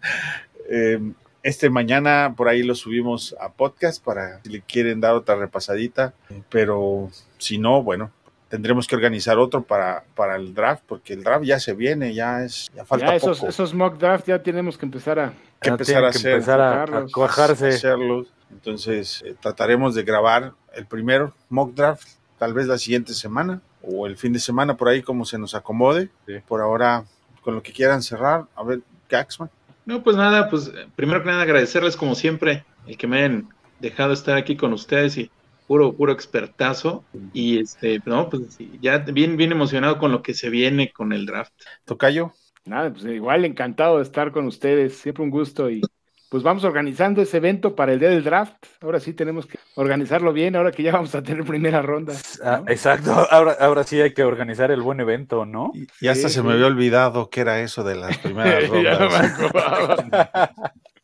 Eh, 0.70 0.97
este 1.43 1.70
mañana 1.70 2.36
por 2.38 2.47
ahí 2.47 2.64
lo 2.64 2.74
subimos 2.74 3.36
a 3.41 3.51
podcast 3.51 4.01
para 4.01 4.41
si 4.43 4.49
le 4.49 4.62
quieren 4.62 5.01
dar 5.01 5.14
otra 5.14 5.36
repasadita. 5.36 6.14
Pero 6.49 7.12
si 7.38 7.58
no, 7.58 7.84
bueno, 7.84 8.12
tendremos 8.47 8.88
que 8.88 8.95
organizar 8.95 9.38
otro 9.39 9.64
para, 9.64 10.06
para 10.16 10.38
el 10.38 10.54
draft, 10.54 10.84
porque 10.88 11.14
el 11.14 11.24
draft 11.24 11.43
ya 11.43 11.60
se 11.60 11.74
viene, 11.74 12.14
ya 12.14 12.43
es, 12.45 12.72
ya 12.74 12.86
falta 12.86 13.08
Ya 13.08 13.16
esos, 13.16 13.39
poco 13.39 13.49
esos 13.49 13.74
mock 13.74 13.97
draft 13.97 14.28
ya 14.28 14.41
tenemos 14.41 14.78
que 14.78 14.86
empezar 14.86 15.20
a. 15.20 15.34
que 15.64 15.70
empezar 15.70 16.05
a 16.05 16.11
que 16.11 16.18
hacer. 16.18 16.34
empezar 16.34 16.61
a, 16.61 16.84
a 16.84 16.86
Carlos. 16.86 17.11
cuajarse. 17.11 17.68
hacerlos. 17.70 18.28
Entonces, 18.51 19.24
eh, 19.26 19.36
trataremos 19.41 19.95
de 19.95 20.03
grabar 20.03 20.53
el 20.74 20.86
primer 20.86 21.32
mock 21.49 21.74
draft, 21.74 22.07
tal 22.38 22.53
vez 22.53 22.68
la 22.68 22.78
siguiente 22.78 23.14
semana 23.14 23.61
o 23.82 24.05
el 24.07 24.16
fin 24.18 24.34
de 24.34 24.39
semana, 24.39 24.78
por 24.78 24.89
ahí 24.89 25.01
como 25.01 25.26
se 25.26 25.38
nos 25.39 25.55
acomode. 25.55 26.09
Sí. 26.28 26.36
Por 26.47 26.61
ahora, 26.61 27.05
con 27.41 27.55
lo 27.55 27.64
que 27.64 27.74
quieran 27.74 28.03
cerrar, 28.03 28.45
a 28.55 28.64
ver, 28.64 28.82
Gaxman. 29.09 29.49
No, 29.86 30.03
pues 30.03 30.16
nada, 30.16 30.49
pues 30.49 30.68
eh, 30.68 30.88
primero 30.95 31.22
que 31.22 31.28
nada 31.30 31.41
agradecerles 31.41 31.97
como 31.97 32.16
siempre 32.16 32.64
el 32.88 32.97
que 32.97 33.07
me 33.07 33.18
hayan 33.18 33.49
dejado 33.80 34.14
estar 34.14 34.38
aquí 34.38 34.55
con 34.55 34.72
ustedes 34.72 35.18
y 35.18 35.30
puro, 35.68 35.93
puro 35.93 36.14
expertazo. 36.14 37.03
Y 37.34 37.59
este, 37.59 38.01
no, 38.05 38.30
pues 38.30 38.57
ya 38.82 38.99
bien, 38.99 39.36
bien 39.36 39.51
emocionado 39.51 39.97
con 39.97 40.11
lo 40.11 40.22
que 40.22 40.34
se 40.34 40.49
viene 40.49 40.91
con 40.93 41.11
el 41.11 41.26
draft. 41.26 41.51
Tocayo. 41.86 42.34
Nada, 42.66 42.91
pues 42.91 43.03
igual 43.05 43.45
encantado 43.45 43.97
de 43.97 44.03
estar 44.03 44.32
con 44.32 44.45
ustedes. 44.47 44.97
Siempre 44.97 45.24
un 45.24 45.30
gusto 45.30 45.70
y. 45.70 45.82
Pues 46.30 46.41
vamos 46.41 46.64
organizando 46.64 47.22
ese 47.22 47.38
evento 47.38 47.76
para 47.76 47.93
el 47.93 47.99
día 47.99 48.09
del 48.09 48.24
draft. 48.24 48.55
Ahora 48.82 48.99
sí 48.99 49.14
tenemos 49.14 49.45
que 49.45 49.59
organizarlo 49.76 50.34
bien, 50.34 50.55
ahora 50.55 50.72
que 50.72 50.82
ya 50.82 50.91
vamos 50.91 51.14
a 51.14 51.22
tener 51.22 51.43
primera 51.45 51.84
ronda. 51.84 52.14
Ah, 52.43 52.64
exacto, 52.68 53.11
ahora, 53.30 53.55
ahora 53.59 53.84
sí 53.84 54.01
hay 54.01 54.16
que 54.16 54.24
organizar 54.24 54.72
el 54.72 54.82
buen 54.82 54.99
evento, 54.99 55.45
¿no? 55.45 55.72
Y 56.01 56.07
hasta 56.07 56.30
Sí, 56.30 56.36
se 56.36 56.41
sí. 56.41 56.47
me 56.47 56.53
había 56.53 56.66
olvidado 56.66 57.30
que 57.30 57.41
era 57.41 57.61
eso 57.61 57.84
de 57.84 57.95
las 57.97 58.18
primeras 58.18 58.68
rondas. 58.70 60.49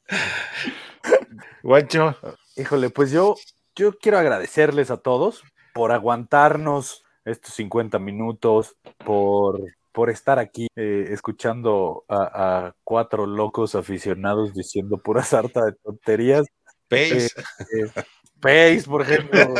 Guacho, 1.61 2.15
Híjole, 2.55 2.89
pues 2.89 3.11
yo, 3.11 3.35
yo 3.75 3.97
quiero 3.99 4.17
agradecerles 4.17 4.89
a 4.89 4.97
todos 4.97 5.43
por 5.75 5.91
aguantarnos 5.91 7.03
estos 7.23 7.53
50 7.53 7.99
minutos, 7.99 8.75
por, 9.05 9.61
por 9.91 10.09
estar 10.09 10.39
aquí 10.39 10.67
eh, 10.75 11.07
escuchando 11.09 12.05
a, 12.07 12.67
a 12.67 12.75
cuatro 12.83 13.25
locos 13.25 13.75
aficionados 13.75 14.53
diciendo 14.53 14.97
pura 14.97 15.23
sarta 15.23 15.65
de 15.65 15.73
tonterías. 15.73 16.45
Pace. 16.87 17.27
Eh, 17.27 17.91
Pace, 18.39 18.83
por 18.85 19.01
ejemplo. 19.01 19.39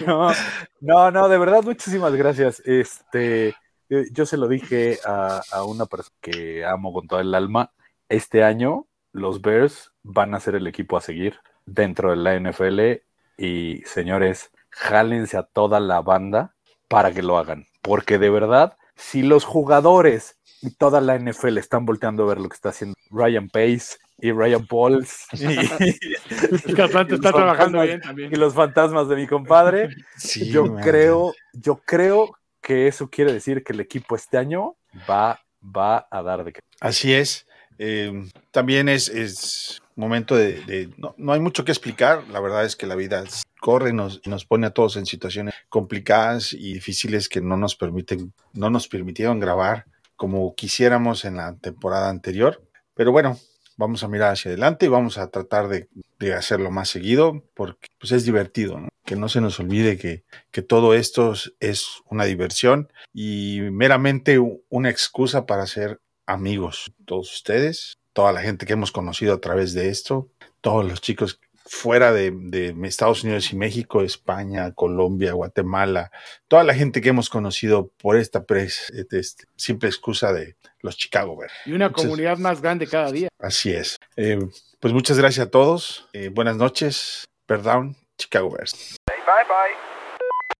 no, 0.06 0.32
no, 0.80 1.10
no, 1.10 1.28
de 1.28 1.38
verdad, 1.38 1.62
muchísimas 1.62 2.14
gracias. 2.14 2.62
Este, 2.64 3.48
eh, 3.88 4.04
yo 4.12 4.26
se 4.26 4.36
lo 4.36 4.48
dije 4.48 4.98
a, 5.04 5.42
a 5.52 5.64
una 5.64 5.86
persona 5.86 6.16
que 6.20 6.64
amo 6.64 6.92
con 6.92 7.06
todo 7.06 7.20
el 7.20 7.34
alma. 7.34 7.72
Este 8.08 8.44
año 8.44 8.86
los 9.12 9.42
Bears 9.42 9.92
van 10.02 10.34
a 10.34 10.40
ser 10.40 10.54
el 10.54 10.66
equipo 10.66 10.96
a 10.96 11.00
seguir 11.00 11.38
dentro 11.66 12.10
de 12.10 12.16
la 12.16 12.38
NFL 12.38 13.02
y 13.36 13.82
señores, 13.86 14.50
jálense 14.70 15.36
a 15.36 15.42
toda 15.42 15.80
la 15.80 16.00
banda 16.00 16.54
para 16.90 17.12
que 17.12 17.22
lo 17.22 17.38
hagan, 17.38 17.64
porque 17.80 18.18
de 18.18 18.28
verdad, 18.28 18.76
si 18.96 19.22
los 19.22 19.44
jugadores 19.44 20.36
y 20.60 20.70
toda 20.74 21.00
la 21.00 21.16
NFL 21.18 21.56
están 21.56 21.86
volteando 21.86 22.24
a 22.24 22.26
ver 22.26 22.38
lo 22.40 22.48
que 22.50 22.54
está 22.56 22.68
haciendo 22.68 22.94
Ryan 23.10 23.48
Pace 23.48 23.96
y 24.18 24.32
Ryan 24.32 24.66
Pauls 24.66 25.26
y, 25.32 25.44
está 26.30 26.48
Los 26.50 27.20
trabajando 27.20 27.78
fantasmas- 27.78 27.86
bien 27.86 28.00
también. 28.02 28.32
y 28.32 28.36
los 28.36 28.52
fantasmas 28.54 29.08
de 29.08 29.16
mi 29.16 29.26
compadre, 29.26 29.88
Sí, 30.18 30.50
yo 30.50 30.66
man. 30.66 30.82
creo, 30.82 31.32
yo 31.54 31.80
creo 31.86 32.36
que 32.60 32.88
eso 32.88 33.08
quiere 33.08 33.32
decir 33.32 33.64
que 33.64 33.72
el 33.72 33.80
equipo 33.80 34.16
este 34.16 34.36
año 34.36 34.76
va, 35.08 35.40
va 35.64 36.06
a 36.10 36.22
dar 36.22 36.44
de 36.44 36.52
qué. 36.52 36.60
Así 36.80 37.14
es. 37.14 37.46
Eh, 37.78 38.28
también 38.50 38.90
es, 38.90 39.08
es 39.08 39.80
momento 40.00 40.34
de... 40.36 40.90
no, 40.96 41.14
no 41.16 41.32
hay 41.32 41.40
mucho 41.40 41.64
que 41.64 41.72
explicar. 41.72 42.24
La 42.28 42.40
verdad 42.40 42.64
es 42.64 42.76
que 42.76 42.86
la 42.86 42.96
vida 42.96 43.24
corre 43.60 43.90
y 43.90 43.92
nos, 43.92 44.26
nos 44.26 44.44
pone 44.44 44.66
a 44.66 44.70
todos 44.70 44.96
en 44.96 45.06
situaciones 45.06 45.54
complicadas 45.68 46.52
y 46.52 46.74
difíciles 46.74 47.28
que 47.28 47.40
no 47.40 47.56
nos 47.56 47.76
permiten, 47.76 48.32
no 48.52 48.70
nos 48.70 48.88
permitieron 48.88 49.38
grabar 49.38 49.86
como 50.16 50.54
quisiéramos 50.54 51.24
en 51.24 51.36
la 51.36 51.56
temporada 51.56 52.10
anterior. 52.10 52.62
Pero 52.94 53.12
bueno, 53.12 53.38
vamos 53.76 54.02
a 54.02 54.08
mirar 54.08 54.32
hacia 54.32 54.50
adelante 54.50 54.86
y 54.86 54.88
vamos 54.88 55.16
a 55.16 55.30
tratar 55.30 55.68
de, 55.68 55.88
de 56.18 56.34
hacerlo 56.34 56.70
más 56.70 56.88
seguido 56.88 57.44
porque 57.54 57.88
pues 57.98 58.12
es 58.12 58.24
divertido, 58.24 58.78
¿no? 58.78 58.88
que 59.10 59.16
no 59.16 59.28
se 59.28 59.40
nos 59.40 59.58
olvide 59.58 59.98
que, 59.98 60.24
que 60.52 60.62
todo 60.62 60.94
esto 60.94 61.34
es 61.58 62.02
una 62.08 62.26
diversión 62.26 62.92
y 63.12 63.60
meramente 63.72 64.38
una 64.68 64.88
excusa 64.90 65.46
para 65.46 65.66
ser 65.66 66.00
amigos. 66.26 66.92
Todos 67.06 67.32
ustedes, 67.34 67.94
toda 68.20 68.32
la 68.34 68.42
gente 68.42 68.66
que 68.66 68.74
hemos 68.74 68.92
conocido 68.92 69.32
a 69.32 69.40
través 69.40 69.72
de 69.72 69.88
esto, 69.88 70.28
todos 70.60 70.84
los 70.84 71.00
chicos 71.00 71.40
fuera 71.64 72.12
de, 72.12 72.30
de, 72.30 72.76
Estados 72.86 73.24
Unidos 73.24 73.50
y 73.50 73.56
México, 73.56 74.02
España, 74.02 74.74
Colombia, 74.74 75.32
Guatemala, 75.32 76.10
toda 76.46 76.62
la 76.62 76.74
gente 76.74 77.00
que 77.00 77.08
hemos 77.08 77.30
conocido 77.30 77.88
por 77.96 78.18
esta 78.18 78.44
pres, 78.44 78.90
este, 78.90 79.22
simple 79.56 79.88
excusa 79.88 80.34
de 80.34 80.54
los 80.82 80.98
Chicago 80.98 81.34
Bears. 81.34 81.54
Y 81.64 81.72
una 81.72 81.86
Entonces, 81.86 82.10
comunidad 82.10 82.36
más 82.36 82.60
grande 82.60 82.86
cada 82.86 83.10
día. 83.10 83.30
Así 83.38 83.72
es. 83.72 83.96
Eh, 84.16 84.38
pues 84.80 84.92
muchas 84.92 85.16
gracias 85.16 85.46
a 85.46 85.50
todos. 85.50 86.06
Eh, 86.12 86.28
buenas 86.28 86.56
noches. 86.56 87.24
Perdón, 87.46 87.96
Chicago 88.18 88.50
Bears. 88.50 88.96
Bye 89.08 89.16
bye. 89.48 89.89